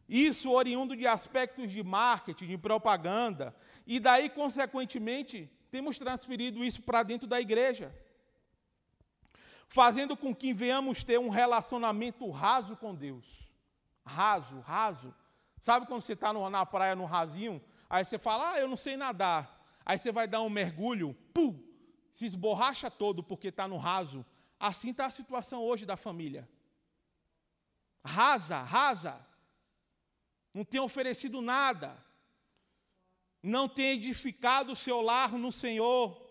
Isso 0.08 0.52
oriundo 0.52 0.96
de 0.96 1.08
aspectos 1.08 1.72
de 1.72 1.82
marketing, 1.84 2.46
de 2.46 2.56
propaganda, 2.56 3.56
e 3.88 4.00
daí, 4.00 4.30
consequentemente, 4.30 5.50
temos 5.72 5.98
transferido 5.98 6.64
isso 6.64 6.84
para 6.84 7.02
dentro 7.02 7.28
da 7.28 7.42
igreja 7.42 7.92
fazendo 9.68 10.16
com 10.16 10.36
que 10.36 10.54
venhamos 10.54 11.04
ter 11.04 11.20
um 11.20 11.30
relacionamento 11.30 12.30
raso 12.30 12.78
com 12.78 12.94
Deus. 12.94 13.52
Raso, 14.06 14.60
raso. 14.60 15.12
Sabe 15.60 15.88
quando 15.88 16.04
você 16.04 16.14
está 16.14 16.32
na 16.32 16.64
praia 16.64 16.96
no 16.96 17.06
rasinho, 17.06 17.60
aí 17.90 18.06
você 18.06 18.20
fala, 18.20 18.52
ah, 18.52 18.60
eu 18.60 18.68
não 18.68 18.78
sei 18.78 18.96
nadar. 18.96 19.55
Aí 19.86 19.98
você 19.98 20.12
vai 20.12 20.28
dar 20.28 20.42
um 20.42 20.50
mergulho, 20.50 21.16
pum, 21.34 21.62
se 22.10 22.26
esborracha 22.26 22.90
todo 22.90 23.24
porque 23.24 23.50
está 23.50 23.68
no 23.68 23.78
raso. 23.78 24.26
Assim 24.60 24.90
está 24.90 25.06
a 25.06 25.12
situação 25.12 25.62
hoje 25.62 25.86
da 25.86 25.96
família. 25.96 26.50
Rasa, 28.04 28.62
rasa. 28.64 29.26
Não 30.54 30.64
tem 30.64 30.80
oferecido 30.80 31.42
nada. 31.42 31.96
Não 33.44 33.70
tem 33.70 33.92
edificado 33.92 34.72
o 34.72 34.76
seu 34.76 35.02
lar 35.02 35.34
no 35.34 35.52
Senhor 35.52 36.26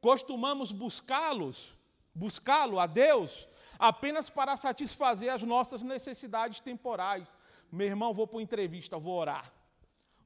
costumamos 0.00 0.72
buscá-los, 0.72 1.76
buscá-lo 2.14 2.78
a 2.78 2.86
Deus, 2.86 3.48
apenas 3.78 4.30
para 4.30 4.56
satisfazer 4.56 5.32
as 5.32 5.42
nossas 5.42 5.82
necessidades 5.82 6.60
temporais. 6.60 7.38
Meu 7.70 7.86
irmão, 7.86 8.14
vou 8.14 8.26
para 8.26 8.36
uma 8.36 8.42
entrevista, 8.42 8.98
vou 8.98 9.18
orar, 9.18 9.52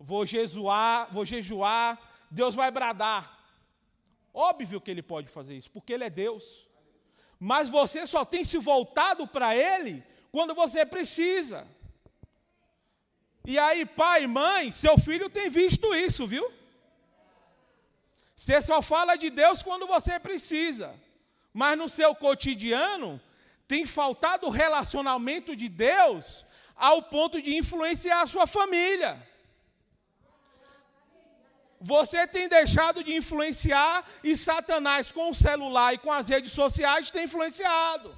vou 0.03 0.26
jejuar, 0.26 1.09
vou 1.12 1.24
jejuar, 1.24 1.98
Deus 2.30 2.55
vai 2.55 2.70
bradar. 2.70 3.38
Óbvio 4.34 4.80
que 4.80 4.90
ele 4.90 5.03
pode 5.03 5.28
fazer 5.28 5.55
isso, 5.57 5.70
porque 5.70 5.92
ele 5.92 6.05
é 6.05 6.11
Deus. 6.11 6.66
Mas 7.38 7.68
você 7.68 8.07
só 8.07 8.24
tem 8.24 8.44
se 8.44 8.59
voltado 8.59 9.26
para 9.26 9.55
ele 9.57 10.03
quando 10.30 10.55
você 10.55 10.84
precisa. 10.84 11.66
E 13.44 13.59
aí, 13.59 13.84
pai 13.84 14.24
e 14.24 14.26
mãe, 14.26 14.72
seu 14.72 14.98
filho 14.98 15.28
tem 15.28 15.50
visto 15.50 15.94
isso, 15.94 16.26
viu? 16.26 16.53
Você 18.36 18.61
só 18.62 18.80
fala 18.82 19.16
de 19.16 19.30
Deus 19.30 19.62
quando 19.62 19.86
você 19.86 20.18
precisa. 20.18 20.94
Mas 21.53 21.76
no 21.76 21.88
seu 21.88 22.14
cotidiano, 22.14 23.20
tem 23.68 23.84
faltado 23.86 24.46
o 24.46 24.50
relacionamento 24.50 25.55
de 25.55 25.68
Deus 25.68 26.44
ao 26.74 27.03
ponto 27.03 27.40
de 27.40 27.57
influenciar 27.57 28.22
a 28.22 28.26
sua 28.26 28.46
família. 28.46 29.32
Você 31.85 32.28
tem 32.28 32.49
deixado 32.49 33.03
de 33.03 33.12
influenciar 33.16 34.09
e 34.22 34.37
Satanás, 34.37 35.11
com 35.11 35.30
o 35.30 35.35
celular 35.35 35.93
e 35.93 35.99
com 35.99 36.12
as 36.12 36.28
redes 36.28 36.53
sociais, 36.53 37.11
tem 37.11 37.24
influenciado. 37.24 38.16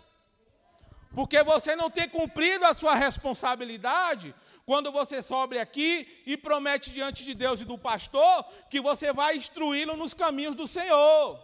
Porque 1.15 1.43
você 1.43 1.75
não 1.75 1.89
tem 1.89 2.07
cumprido 2.07 2.67
a 2.67 2.75
sua 2.75 2.95
responsabilidade 2.95 4.35
quando 4.67 4.93
você 4.93 5.23
sobe 5.23 5.59
aqui 5.59 6.23
e 6.27 6.37
promete 6.37 6.91
diante 6.91 7.25
de 7.25 7.35
Deus 7.35 7.59
e 7.63 7.65
do 7.65 7.79
pastor 7.79 8.45
que 8.69 8.83
você 8.83 9.15
vai 9.15 9.35
instruí-lo 9.35 9.97
nos 9.97 10.13
caminhos 10.13 10.55
do 10.55 10.69
Senhor. 10.69 11.41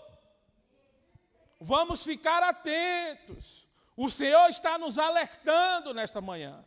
Vamos 1.59 2.05
ficar 2.05 2.43
atentos. 2.43 3.67
O 3.97 4.11
Senhor 4.11 4.51
está 4.51 4.77
nos 4.77 4.99
alertando 4.99 5.95
nesta 5.95 6.21
manhã. 6.21 6.63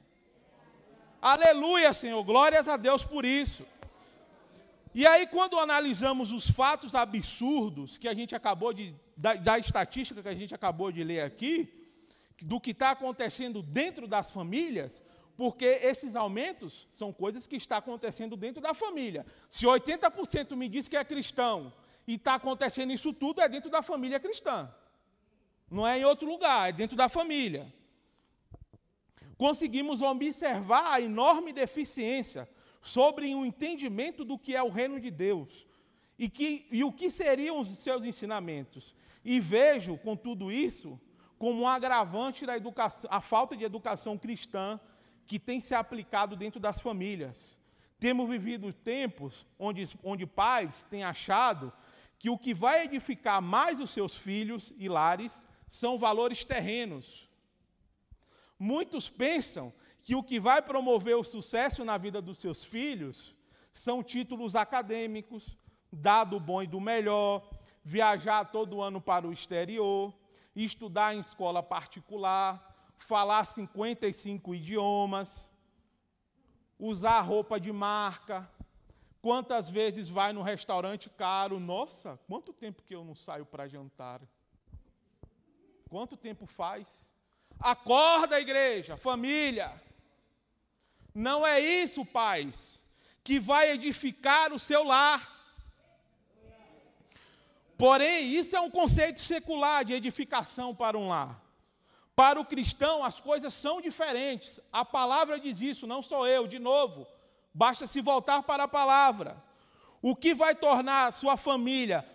Aleluia, 1.22 1.94
Senhor. 1.94 2.24
Glórias 2.24 2.68
a 2.68 2.76
Deus 2.76 3.06
por 3.06 3.24
isso. 3.24 3.68
E 4.96 5.08
aí, 5.08 5.26
quando 5.26 5.58
analisamos 5.58 6.32
os 6.32 6.48
fatos 6.50 6.94
absurdos 6.94 7.98
que 7.98 8.08
a 8.08 8.14
gente 8.14 8.36
acabou 8.36 8.72
de. 8.72 8.94
da, 9.18 9.34
da 9.34 9.58
estatística 9.58 10.22
que 10.22 10.30
a 10.30 10.36
gente 10.36 10.54
acabou 10.54 10.92
de 10.92 11.04
ler 11.04 11.22
aqui, 11.22 11.68
do 12.44 12.60
que 12.60 12.72
está 12.72 12.92
acontecendo 12.92 13.64
dentro 13.64 14.08
das 14.08 14.30
famílias, 14.30 15.04
porque 15.36 15.66
esses 15.66 16.16
aumentos 16.16 16.88
são 16.92 17.12
coisas 17.12 17.48
que 17.48 17.56
estão 17.56 17.78
acontecendo 17.78 18.38
dentro 18.38 18.62
da 18.62 18.76
família. 18.76 19.26
Se 19.50 19.66
80% 19.66 20.56
me 20.56 20.70
diz 20.70 20.88
que 20.88 20.96
é 20.96 21.04
cristão 21.04 21.74
e 22.08 22.16
está 22.16 22.36
acontecendo 22.36 22.94
isso 22.94 23.12
tudo, 23.12 23.42
é 23.42 23.50
dentro 23.50 23.72
da 23.72 23.82
família 23.82 24.20
cristã. 24.20 24.72
Não 25.72 25.88
é 25.88 25.98
em 25.98 26.06
outro 26.06 26.28
lugar, 26.28 26.70
é 26.70 26.72
dentro 26.72 26.96
da 26.96 27.10
família. 27.10 27.74
Conseguimos 29.38 30.04
observar 30.04 30.94
a 30.94 31.02
enorme 31.02 31.52
deficiência 31.52 32.48
sobre 32.84 33.34
o 33.34 33.38
um 33.40 33.46
entendimento 33.46 34.26
do 34.26 34.38
que 34.38 34.54
é 34.54 34.62
o 34.62 34.68
reino 34.68 35.00
de 35.00 35.10
Deus 35.10 35.66
e, 36.20 36.28
que, 36.28 36.68
e 36.70 36.84
o 36.84 36.92
que 36.92 37.10
seriam 37.10 37.58
os 37.62 37.70
seus 37.70 38.04
ensinamentos. 38.04 38.94
E 39.24 39.40
vejo, 39.40 39.98
com 39.98 40.18
tudo 40.18 40.52
isso, 40.52 41.00
como 41.40 41.62
um 41.62 41.68
agravante 41.68 42.46
da 42.46 42.58
educação, 42.58 43.10
a 43.12 43.22
falta 43.22 43.56
de 43.56 43.64
educação 43.64 44.18
cristã 44.18 44.78
que 45.26 45.40
tem 45.40 45.62
se 45.62 45.74
aplicado 45.74 46.36
dentro 46.36 46.60
das 46.60 46.82
famílias. 46.82 47.58
Temos 47.98 48.30
vivido 48.30 48.74
tempos 48.74 49.46
onde, 49.58 49.98
onde 50.04 50.26
pais 50.26 50.86
têm 50.90 51.06
achado 51.06 51.72
que 52.20 52.30
o 52.30 52.38
que 52.38 52.54
vai 52.54 52.84
edificar 52.84 53.42
mais 53.42 53.80
os 53.80 53.92
seus 53.92 54.14
filhos 54.18 54.74
e 54.78 54.90
lares 54.90 55.48
são 55.70 55.98
valores 55.98 56.44
terrenos. 56.44 57.30
Muitos 58.60 59.10
pensam 59.10 59.74
que 60.04 60.16
o 60.16 60.22
que 60.22 60.38
vai 60.38 60.62
promover 60.62 61.16
o 61.16 61.24
sucesso 61.24 61.86
na 61.86 61.98
vida 61.98 62.22
dos 62.22 62.38
seus 62.38 62.62
filhos 62.62 63.34
são 63.72 64.04
títulos 64.04 64.54
acadêmicos, 64.54 65.58
dado 65.90 66.42
bom 66.42 66.62
e 66.62 66.68
do 66.68 66.82
melhor, 66.82 67.50
viajar 67.82 68.52
todo 68.52 68.82
ano 68.82 69.00
para 69.00 69.26
o 69.26 69.32
exterior, 69.32 70.14
estudar 70.54 71.16
em 71.16 71.22
escola 71.22 71.64
particular, 71.64 72.94
falar 72.98 73.46
55 73.46 74.54
idiomas, 74.54 75.50
usar 76.78 77.22
roupa 77.22 77.58
de 77.58 77.72
marca. 77.72 78.48
Quantas 79.22 79.70
vezes 79.70 80.10
vai 80.10 80.34
no 80.34 80.42
restaurante 80.42 81.10
caro? 81.10 81.62
Nossa, 81.62 82.20
quanto 82.28 82.52
tempo 82.52 82.84
que 82.84 82.94
eu 82.94 83.06
não 83.06 83.16
saio 83.16 83.46
para 83.46 83.70
jantar? 83.70 84.20
Quanto 85.90 86.18
tempo 86.18 86.46
faz? 86.46 87.14
Acorda, 87.58 88.42
igreja, 88.42 88.98
família. 88.98 89.82
Não 91.14 91.46
é 91.46 91.60
isso, 91.60 92.06
pais, 92.06 92.82
que 93.24 93.40
vai 93.40 93.72
edificar 93.72 94.52
o 94.52 94.60
seu 94.60 94.84
lar. 94.84 95.32
Porém, 97.78 98.32
isso 98.32 98.56
é 98.56 98.60
um 98.60 98.70
conceito 98.70 99.20
secular 99.20 99.84
de 99.84 99.94
edificação 99.94 100.74
para 100.74 100.98
um 100.98 101.10
lar. 101.10 101.42
Para 102.16 102.40
o 102.40 102.46
cristão, 102.46 103.04
as 103.04 103.20
coisas 103.20 103.54
são 103.54 103.82
diferentes. 103.82 104.60
A 104.72 104.86
palavra 104.86 105.40
diz 105.40 105.60
isso, 105.62 105.88
não 105.88 106.02
sou 106.02 106.28
eu, 106.28 106.48
de 106.48 106.60
novo. 106.60 107.08
Basta 107.54 107.88
se 107.88 108.02
voltar 108.02 108.44
para 108.44 108.64
a 108.64 108.68
palavra. 108.68 109.42
O 110.02 110.16
que 110.16 110.34
vai 110.34 110.56
tornar 110.56 111.14
sua 111.14 111.38
família 111.38 112.08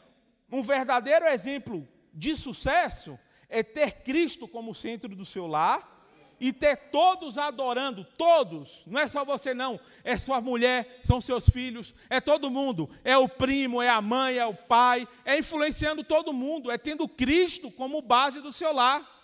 um 0.51 0.63
verdadeiro 0.63 1.27
exemplo 1.27 1.87
de 2.13 2.35
sucesso 2.35 3.19
é 3.49 3.63
ter 3.63 4.03
Cristo 4.03 4.49
como 4.49 4.75
centro 4.75 5.15
do 5.15 5.25
seu 5.25 5.47
lar 5.47 5.98
e 6.41 6.53
ter 6.53 6.77
todos 6.91 7.37
adorando, 7.37 8.05
todos, 8.17 8.83
não 8.87 9.01
é 9.01 9.09
só 9.09 9.25
você 9.25 9.53
não, 9.53 9.79
é 10.05 10.17
sua 10.17 10.41
mulher, 10.41 11.01
são 11.03 11.21
seus 11.21 11.49
filhos, 11.49 11.95
é 12.09 12.21
todo 12.21 12.51
mundo, 12.51 12.89
é 13.03 13.17
o 13.17 13.29
primo, 13.29 13.83
é 13.83 13.89
a 13.89 14.01
mãe, 14.01 14.39
é 14.39 14.47
o 14.47 14.55
pai, 14.55 15.07
é 15.25 15.39
influenciando 15.39 16.05
todo 16.05 16.33
mundo, 16.33 16.71
é 16.71 16.79
tendo 16.79 17.09
Cristo 17.09 17.71
como 17.71 18.01
base 18.01 18.41
do 18.41 18.53
seu 18.53 18.73
lar. 18.73 19.17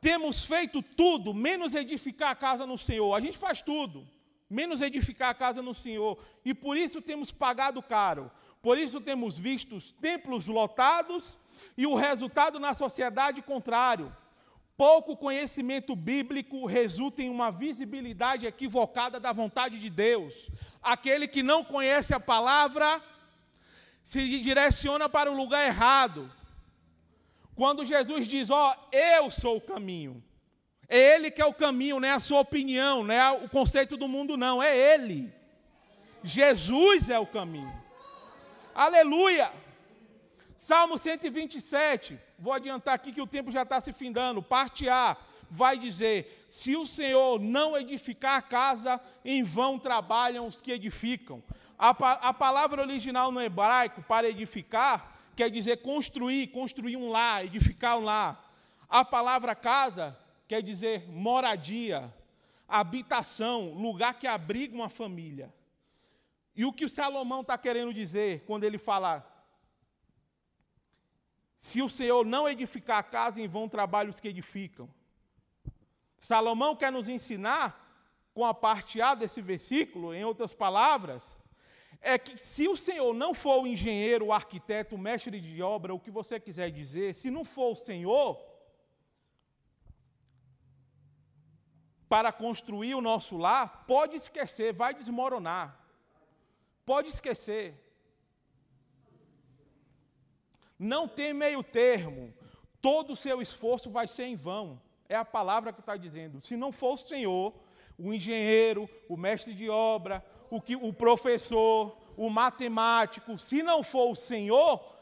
Temos 0.00 0.44
feito 0.44 0.82
tudo, 0.82 1.34
menos 1.34 1.74
edificar 1.74 2.30
a 2.30 2.36
casa 2.36 2.66
no 2.66 2.78
Senhor. 2.78 3.14
A 3.14 3.20
gente 3.20 3.36
faz 3.36 3.60
tudo, 3.60 4.06
menos 4.48 4.80
edificar 4.80 5.30
a 5.30 5.34
casa 5.34 5.60
no 5.60 5.74
Senhor. 5.74 6.18
E 6.44 6.54
por 6.54 6.76
isso 6.76 7.02
temos 7.02 7.30
pagado 7.30 7.82
caro. 7.82 8.30
Por 8.62 8.76
isso 8.76 9.00
temos 9.00 9.38
visto 9.38 9.76
os 9.76 9.92
templos 9.92 10.46
lotados 10.46 11.38
e 11.76 11.86
o 11.86 11.94
resultado 11.94 12.58
na 12.58 12.74
sociedade 12.74 13.40
contrário. 13.40 14.14
Pouco 14.80 15.14
conhecimento 15.14 15.94
bíblico 15.94 16.64
resulta 16.64 17.20
em 17.20 17.28
uma 17.28 17.50
visibilidade 17.52 18.46
equivocada 18.46 19.20
da 19.20 19.30
vontade 19.30 19.78
de 19.78 19.90
Deus. 19.90 20.48
Aquele 20.82 21.28
que 21.28 21.42
não 21.42 21.62
conhece 21.62 22.14
a 22.14 22.18
palavra 22.18 22.98
se 24.02 24.26
direciona 24.40 25.06
para 25.06 25.30
o 25.30 25.36
lugar 25.36 25.66
errado. 25.66 26.32
Quando 27.54 27.84
Jesus 27.84 28.26
diz, 28.26 28.48
ó, 28.48 28.74
oh, 28.74 28.96
eu 28.96 29.30
sou 29.30 29.58
o 29.58 29.60
caminho. 29.60 30.24
É 30.88 31.14
Ele 31.14 31.30
que 31.30 31.42
é 31.42 31.44
o 31.44 31.52
caminho, 31.52 32.00
não 32.00 32.08
é 32.08 32.12
a 32.12 32.18
sua 32.18 32.40
opinião, 32.40 33.04
não 33.04 33.14
é 33.14 33.30
o 33.32 33.50
conceito 33.50 33.98
do 33.98 34.08
mundo, 34.08 34.34
não, 34.34 34.62
é 34.62 34.74
Ele. 34.74 35.30
Jesus 36.24 37.10
é 37.10 37.18
o 37.18 37.26
caminho. 37.26 37.70
Aleluia! 38.74 39.52
Salmo 40.62 40.98
127, 40.98 42.20
vou 42.38 42.52
adiantar 42.52 42.92
aqui 42.92 43.12
que 43.12 43.22
o 43.22 43.26
tempo 43.26 43.50
já 43.50 43.62
está 43.62 43.80
se 43.80 43.94
findando. 43.94 44.42
Parte 44.42 44.90
A 44.90 45.16
vai 45.50 45.78
dizer: 45.78 46.44
Se 46.46 46.76
o 46.76 46.84
Senhor 46.84 47.40
não 47.40 47.78
edificar 47.78 48.36
a 48.36 48.42
casa, 48.42 49.00
em 49.24 49.42
vão 49.42 49.78
trabalham 49.78 50.46
os 50.46 50.60
que 50.60 50.70
edificam. 50.70 51.42
A, 51.78 51.88
a 52.28 52.34
palavra 52.34 52.82
original 52.82 53.32
no 53.32 53.40
hebraico 53.40 54.02
para 54.02 54.28
edificar 54.28 55.18
quer 55.34 55.48
dizer 55.50 55.78
construir, 55.78 56.48
construir 56.48 56.98
um 56.98 57.08
lar, 57.08 57.42
edificar 57.42 57.96
um 57.96 58.04
lar. 58.04 58.38
A 58.86 59.02
palavra 59.02 59.54
casa 59.54 60.14
quer 60.46 60.62
dizer 60.62 61.08
moradia, 61.08 62.12
habitação, 62.68 63.72
lugar 63.72 64.12
que 64.12 64.26
abriga 64.26 64.74
uma 64.74 64.90
família. 64.90 65.50
E 66.54 66.66
o 66.66 66.72
que 66.72 66.84
o 66.84 66.88
Salomão 66.88 67.40
está 67.40 67.56
querendo 67.56 67.94
dizer 67.94 68.44
quando 68.46 68.64
ele 68.64 68.76
fala 68.76 69.29
se 71.60 71.82
o 71.82 71.90
Senhor 71.90 72.24
não 72.24 72.48
edificar 72.48 72.96
a 72.96 73.02
casa, 73.02 73.38
em 73.38 73.46
vão 73.46 73.68
trabalhos 73.68 74.18
que 74.18 74.28
edificam. 74.28 74.88
Salomão 76.18 76.74
quer 76.74 76.90
nos 76.90 77.06
ensinar, 77.06 77.86
com 78.32 78.46
a 78.46 78.54
parte 78.54 78.98
A 79.02 79.14
desse 79.14 79.42
versículo, 79.42 80.14
em 80.14 80.24
outras 80.24 80.54
palavras, 80.54 81.36
é 82.00 82.16
que 82.16 82.38
se 82.38 82.66
o 82.66 82.74
Senhor 82.74 83.12
não 83.12 83.34
for 83.34 83.60
o 83.60 83.66
engenheiro, 83.66 84.28
o 84.28 84.32
arquiteto, 84.32 84.94
o 84.94 84.98
mestre 84.98 85.38
de 85.38 85.62
obra, 85.62 85.92
o 85.92 86.00
que 86.00 86.10
você 86.10 86.40
quiser 86.40 86.70
dizer, 86.70 87.14
se 87.14 87.30
não 87.30 87.44
for 87.44 87.72
o 87.72 87.76
Senhor, 87.76 88.42
para 92.08 92.32
construir 92.32 92.94
o 92.94 93.02
nosso 93.02 93.36
lar, 93.36 93.84
pode 93.86 94.16
esquecer, 94.16 94.72
vai 94.72 94.94
desmoronar. 94.94 95.78
Pode 96.86 97.10
esquecer. 97.10 97.74
Não 100.82 101.06
tem 101.06 101.34
meio 101.34 101.62
termo. 101.62 102.32
Todo 102.80 103.12
o 103.12 103.16
seu 103.16 103.42
esforço 103.42 103.90
vai 103.90 104.08
ser 104.08 104.24
em 104.24 104.34
vão. 104.34 104.80
É 105.10 105.14
a 105.14 105.26
palavra 105.26 105.74
que 105.74 105.80
está 105.80 105.94
dizendo. 105.94 106.40
Se 106.40 106.56
não 106.56 106.72
for 106.72 106.94
o 106.94 106.96
Senhor, 106.96 107.52
o 107.98 108.14
engenheiro, 108.14 108.88
o 109.06 109.14
mestre 109.14 109.52
de 109.52 109.68
obra, 109.68 110.24
o, 110.48 110.58
que, 110.58 110.76
o 110.76 110.90
professor, 110.90 111.98
o 112.16 112.30
matemático, 112.30 113.38
se 113.38 113.62
não 113.62 113.82
for 113.82 114.10
o 114.10 114.16
Senhor, 114.16 114.96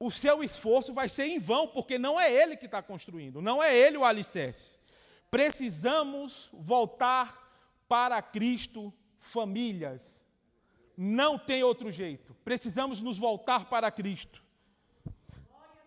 o 0.00 0.10
seu 0.10 0.42
esforço 0.42 0.92
vai 0.92 1.08
ser 1.08 1.26
em 1.26 1.38
vão, 1.38 1.68
porque 1.68 1.98
não 1.98 2.20
é 2.20 2.32
Ele 2.32 2.56
que 2.56 2.66
está 2.66 2.82
construindo, 2.82 3.40
não 3.40 3.62
é 3.62 3.76
Ele 3.76 3.96
o 3.96 4.04
alicerce. 4.04 4.80
Precisamos 5.30 6.50
voltar 6.52 7.48
para 7.86 8.20
Cristo, 8.20 8.92
famílias. 9.20 10.24
Não 10.96 11.38
tem 11.38 11.62
outro 11.62 11.92
jeito. 11.92 12.34
Precisamos 12.44 13.00
nos 13.00 13.18
voltar 13.18 13.66
para 13.66 13.88
Cristo 13.88 14.42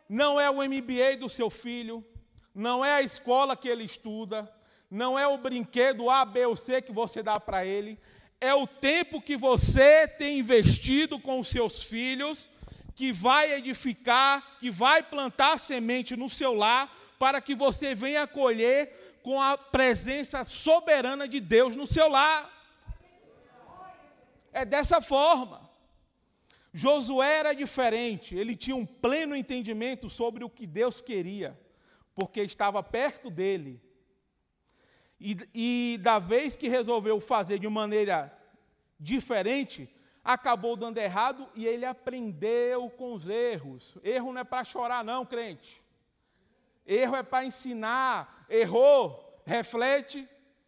não 0.08 0.40
é 0.40 0.50
o 0.50 0.64
MBA 0.64 1.18
do 1.20 1.30
seu 1.30 1.50
filho, 1.50 2.06
não 2.54 2.86
é 2.86 2.94
a 2.94 3.02
escola 3.02 3.56
que 3.56 3.68
ele 3.68 3.84
estuda, 3.84 4.52
não 4.90 5.18
é 5.18 5.28
o 5.28 5.38
brinquedo 5.38 6.10
A, 6.10 6.24
B 6.24 6.46
ou 6.46 6.56
C 6.56 6.82
que 6.82 6.92
você 6.92 7.22
dá 7.22 7.40
para 7.40 7.66
ele, 7.66 8.00
é 8.40 8.54
o 8.54 8.68
tempo 8.68 9.22
que 9.22 9.36
você 9.36 10.08
tem 10.08 10.40
investido 10.40 11.20
com 11.20 11.40
os 11.40 11.48
seus 11.48 11.82
filhos, 11.82 12.52
que 12.96 13.12
vai 13.12 13.54
edificar, 13.54 14.58
que 14.60 14.72
vai 14.72 15.04
plantar 15.04 15.60
semente 15.60 16.16
no 16.16 16.30
seu 16.30 16.54
lar, 16.54 16.94
para 17.20 17.42
que 17.42 17.56
você 17.56 17.96
venha 17.96 18.28
colher 18.28 19.20
com 19.22 19.42
a 19.42 19.58
presença 19.58 20.44
soberana 20.44 21.28
de 21.28 21.40
Deus 21.40 21.76
no 21.76 21.88
seu 21.88 22.08
lar. 22.08 22.52
É 24.54 24.64
dessa 24.64 25.02
forma. 25.02 25.65
Josué 26.78 27.38
era 27.38 27.54
diferente, 27.54 28.36
ele 28.36 28.54
tinha 28.54 28.76
um 28.76 28.86
pleno 28.86 29.34
entendimento 29.34 30.10
sobre 30.10 30.44
o 30.44 30.50
que 30.50 30.68
Deus 30.68 31.00
queria, 31.00 31.58
porque 32.14 32.42
estava 32.42 32.84
perto 32.84 33.30
dele. 33.30 33.82
E, 35.18 35.38
e 35.54 35.98
da 36.02 36.20
vez 36.20 36.58
que 36.58 36.68
resolveu 36.68 37.22
fazer 37.22 37.60
de 37.60 37.70
maneira 37.70 38.38
diferente, 39.00 39.90
acabou 40.22 40.76
dando 40.76 40.98
errado 40.98 41.48
e 41.56 41.66
ele 41.66 41.86
aprendeu 41.86 42.90
com 42.90 43.14
os 43.14 43.26
erros. 43.26 43.96
Erro 44.04 44.34
não 44.34 44.42
é 44.42 44.44
para 44.44 44.66
chorar, 44.66 45.02
não, 45.02 45.26
crente. 45.26 45.82
Erro 46.86 47.16
é 47.16 47.24
para 47.24 47.46
ensinar. 47.46 48.46
Errou, 48.50 49.42
reflete, 49.46 50.28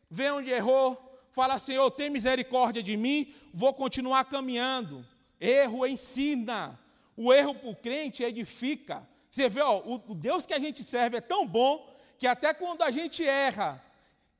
vê 0.09 0.31
onde 0.31 0.51
errou, 0.51 1.21
fala: 1.33 1.59
Senhor, 1.59 1.91
tem 1.91 2.09
misericórdia 2.09 2.81
de 2.81 2.95
mim, 2.95 3.35
vou 3.53 3.73
continuar 3.73 4.23
caminhando. 4.23 5.05
Erro 5.39 5.85
ensina. 5.85 6.79
O 7.15 7.33
erro 7.33 7.55
para 7.55 7.69
o 7.69 7.75
crente 7.75 8.23
edifica. 8.23 9.07
Você 9.29 9.49
vê, 9.49 9.61
ó, 9.61 9.81
o 9.85 10.15
Deus 10.15 10.45
que 10.45 10.53
a 10.53 10.59
gente 10.59 10.83
serve 10.83 11.17
é 11.17 11.21
tão 11.21 11.47
bom 11.47 11.95
que 12.17 12.27
até 12.27 12.53
quando 12.53 12.81
a 12.81 12.91
gente 12.91 13.23
erra 13.25 13.83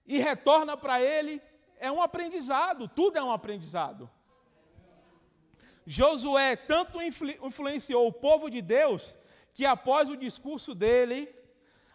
e 0.06 0.18
retorna 0.18 0.76
para 0.78 1.02
Ele, 1.02 1.42
é 1.80 1.92
um 1.92 2.02
aprendizado, 2.02 2.88
tudo 2.88 3.18
é 3.18 3.24
um 3.24 3.32
aprendizado. 3.32 4.10
Josué 5.86 6.56
tanto 6.56 7.02
influ 7.02 7.30
influenciou 7.46 8.08
o 8.08 8.14
povo 8.14 8.50
de 8.50 8.62
Deus 8.62 9.18
que 9.54 9.66
após 9.66 10.10
o 10.10 10.18
discurso 10.18 10.76
dele, 10.76 11.34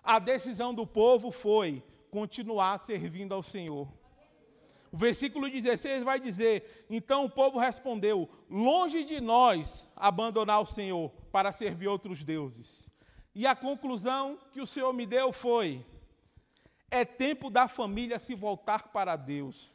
a 0.03 0.19
decisão 0.19 0.75
do 0.75 0.87
povo 0.87 1.31
foi 1.31 1.83
continuar 2.11 2.79
servindo 2.79 3.35
ao 3.35 3.43
Senhor. 3.43 3.87
O 4.93 4.97
versículo 4.97 5.49
16 5.49 6.03
vai 6.03 6.21
dizer: 6.21 6.87
Então 6.91 7.25
o 7.25 7.31
povo 7.31 7.59
respondeu: 7.59 8.29
Longe 8.51 9.05
de 9.05 9.23
nós 9.23 9.87
abandonar 9.97 10.61
o 10.61 10.67
Senhor 10.67 11.09
para 11.33 11.51
servir 11.51 11.89
outros 11.89 12.23
deuses. 12.23 12.93
E 13.35 13.47
a 13.47 13.57
conclusão 13.57 14.39
que 14.53 14.61
o 14.61 14.67
Senhor 14.67 14.93
me 14.93 15.07
deu 15.07 15.33
foi: 15.33 15.85
É 16.91 17.07
tempo 17.07 17.49
da 17.49 17.67
família 17.67 18.19
se 18.19 18.35
voltar 18.35 18.89
para 18.89 19.17
Deus, 19.17 19.75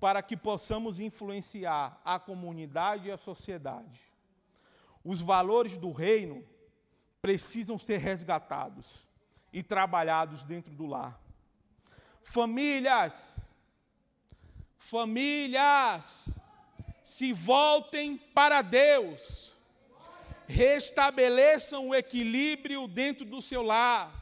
para 0.00 0.22
que 0.22 0.38
possamos 0.38 0.98
influenciar 0.98 2.00
a 2.02 2.18
comunidade 2.18 3.08
e 3.08 3.12
a 3.12 3.18
sociedade. 3.18 4.00
Os 5.04 5.20
valores 5.20 5.76
do 5.76 5.92
reino 5.92 6.42
precisam 7.20 7.78
ser 7.78 7.98
resgatados 7.98 9.06
e 9.52 9.62
trabalhados 9.62 10.44
dentro 10.44 10.74
do 10.74 10.86
lar. 10.86 11.20
Famílias, 12.22 13.53
Famílias, 14.86 16.38
se 17.02 17.32
voltem 17.32 18.18
para 18.18 18.60
Deus, 18.60 19.54
restabeleçam 20.46 21.88
o 21.88 21.94
equilíbrio 21.94 22.86
dentro 22.86 23.24
do 23.24 23.40
seu 23.40 23.62
lar, 23.62 24.12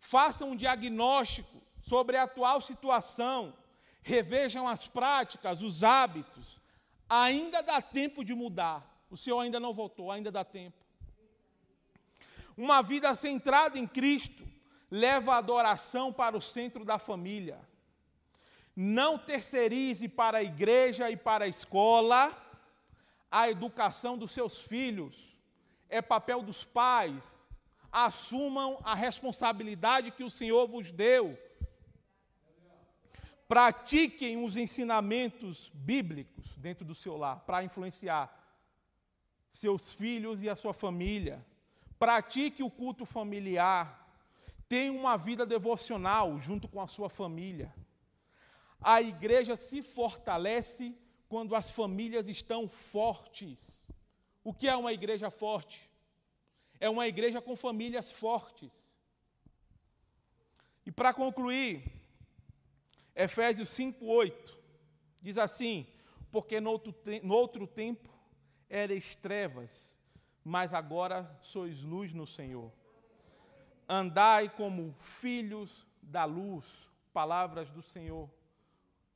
façam 0.00 0.52
um 0.52 0.56
diagnóstico 0.56 1.60
sobre 1.82 2.16
a 2.16 2.22
atual 2.22 2.62
situação, 2.62 3.54
revejam 4.02 4.66
as 4.66 4.88
práticas, 4.88 5.60
os 5.60 5.84
hábitos. 5.84 6.58
Ainda 7.06 7.62
dá 7.62 7.82
tempo 7.82 8.24
de 8.24 8.34
mudar. 8.34 8.82
O 9.10 9.18
Senhor 9.18 9.38
ainda 9.38 9.60
não 9.60 9.74
voltou, 9.74 10.10
ainda 10.10 10.32
dá 10.32 10.42
tempo. 10.42 10.78
Uma 12.56 12.80
vida 12.80 13.14
centrada 13.14 13.78
em 13.78 13.86
Cristo 13.86 14.48
leva 14.90 15.34
a 15.34 15.38
adoração 15.38 16.10
para 16.10 16.34
o 16.34 16.40
centro 16.40 16.86
da 16.86 16.98
família. 16.98 17.73
Não 18.74 19.18
terceirize 19.18 20.08
para 20.08 20.38
a 20.38 20.42
igreja 20.42 21.10
e 21.10 21.16
para 21.16 21.44
a 21.44 21.48
escola 21.48 22.36
a 23.30 23.48
educação 23.48 24.18
dos 24.18 24.30
seus 24.30 24.62
filhos. 24.62 25.36
É 25.88 26.02
papel 26.02 26.42
dos 26.42 26.64
pais. 26.64 27.44
Assumam 27.90 28.78
a 28.82 28.94
responsabilidade 28.94 30.10
que 30.10 30.24
o 30.24 30.30
Senhor 30.30 30.66
vos 30.66 30.90
deu. 30.90 31.38
Pratiquem 33.46 34.44
os 34.44 34.56
ensinamentos 34.56 35.70
bíblicos 35.72 36.56
dentro 36.56 36.84
do 36.84 36.94
seu 36.94 37.16
lar 37.16 37.40
para 37.40 37.62
influenciar 37.62 38.40
seus 39.52 39.92
filhos 39.92 40.42
e 40.42 40.48
a 40.48 40.56
sua 40.56 40.74
família. 40.74 41.44
Pratique 41.98 42.62
o 42.62 42.70
culto 42.70 43.06
familiar. 43.06 44.04
Tenha 44.68 44.92
uma 44.92 45.16
vida 45.16 45.46
devocional 45.46 46.38
junto 46.38 46.66
com 46.66 46.80
a 46.80 46.88
sua 46.88 47.08
família. 47.08 47.72
A 48.86 49.00
igreja 49.00 49.56
se 49.56 49.82
fortalece 49.82 50.94
quando 51.26 51.56
as 51.56 51.70
famílias 51.70 52.28
estão 52.28 52.68
fortes. 52.68 53.82
O 54.44 54.52
que 54.52 54.68
é 54.68 54.76
uma 54.76 54.92
igreja 54.92 55.30
forte? 55.30 55.90
É 56.78 56.90
uma 56.90 57.08
igreja 57.08 57.40
com 57.40 57.56
famílias 57.56 58.12
fortes. 58.12 59.00
E 60.84 60.92
para 60.92 61.14
concluir, 61.14 61.82
Efésios 63.16 63.70
5:8 63.70 64.54
diz 65.22 65.38
assim: 65.38 65.86
Porque 66.30 66.60
no 66.60 66.72
outro, 66.72 66.94
outro 67.30 67.66
tempo 67.66 68.12
eres 68.68 69.16
trevas, 69.16 69.96
mas 70.44 70.74
agora 70.74 71.38
sois 71.40 71.82
luz 71.82 72.12
no 72.12 72.26
Senhor. 72.26 72.70
Andai 73.88 74.50
como 74.50 74.94
filhos 74.98 75.86
da 76.02 76.26
luz, 76.26 76.66
palavras 77.14 77.70
do 77.70 77.80
Senhor, 77.80 78.28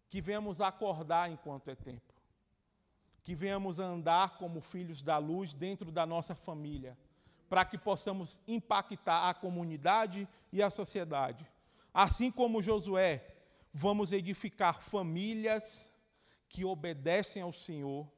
que 0.08 0.20
venhamos 0.20 0.60
acordar 0.60 1.30
enquanto 1.30 1.70
é 1.70 1.74
tempo, 1.74 2.14
que 3.22 3.34
venhamos 3.34 3.78
andar 3.78 4.38
como 4.38 4.60
filhos 4.60 5.02
da 5.02 5.18
luz 5.18 5.54
dentro 5.54 5.92
da 5.92 6.06
nossa 6.06 6.34
família, 6.34 6.96
para 7.48 7.64
que 7.64 7.78
possamos 7.78 8.42
impactar 8.46 9.28
a 9.28 9.34
comunidade 9.34 10.28
e 10.52 10.62
a 10.62 10.70
sociedade. 10.70 11.46
Assim 11.92 12.30
como 12.30 12.62
Josué, 12.62 13.26
vamos 13.72 14.12
edificar 14.12 14.82
famílias 14.82 15.94
que 16.48 16.64
obedecem 16.64 17.42
ao 17.42 17.52
Senhor 17.52 18.10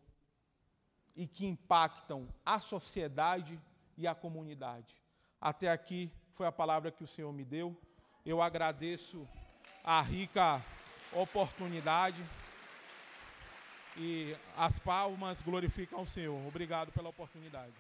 e 1.17 1.27
que 1.27 1.47
impactam 1.47 2.29
a 2.45 2.61
sociedade 2.61 3.61
e 3.97 4.07
a 4.07 4.15
comunidade. 4.15 4.95
Até 5.41 5.71
aqui 5.71 6.13
foi 6.33 6.47
a 6.47 6.53
palavra 6.53 6.91
que 6.91 7.05
o 7.05 7.09
Senhor 7.09 7.33
me 7.33 7.45
deu. 7.45 7.77
Eu 8.25 8.41
agradeço 8.41 9.29
a 9.83 10.01
rica 10.01 10.63
oportunidade 11.13 12.23
e 13.97 14.35
as 14.57 14.79
palmas 14.79 15.41
glorificam 15.41 16.03
o 16.03 16.07
Senhor. 16.07 16.47
Obrigado 16.47 16.93
pela 16.93 17.09
oportunidade. 17.09 17.75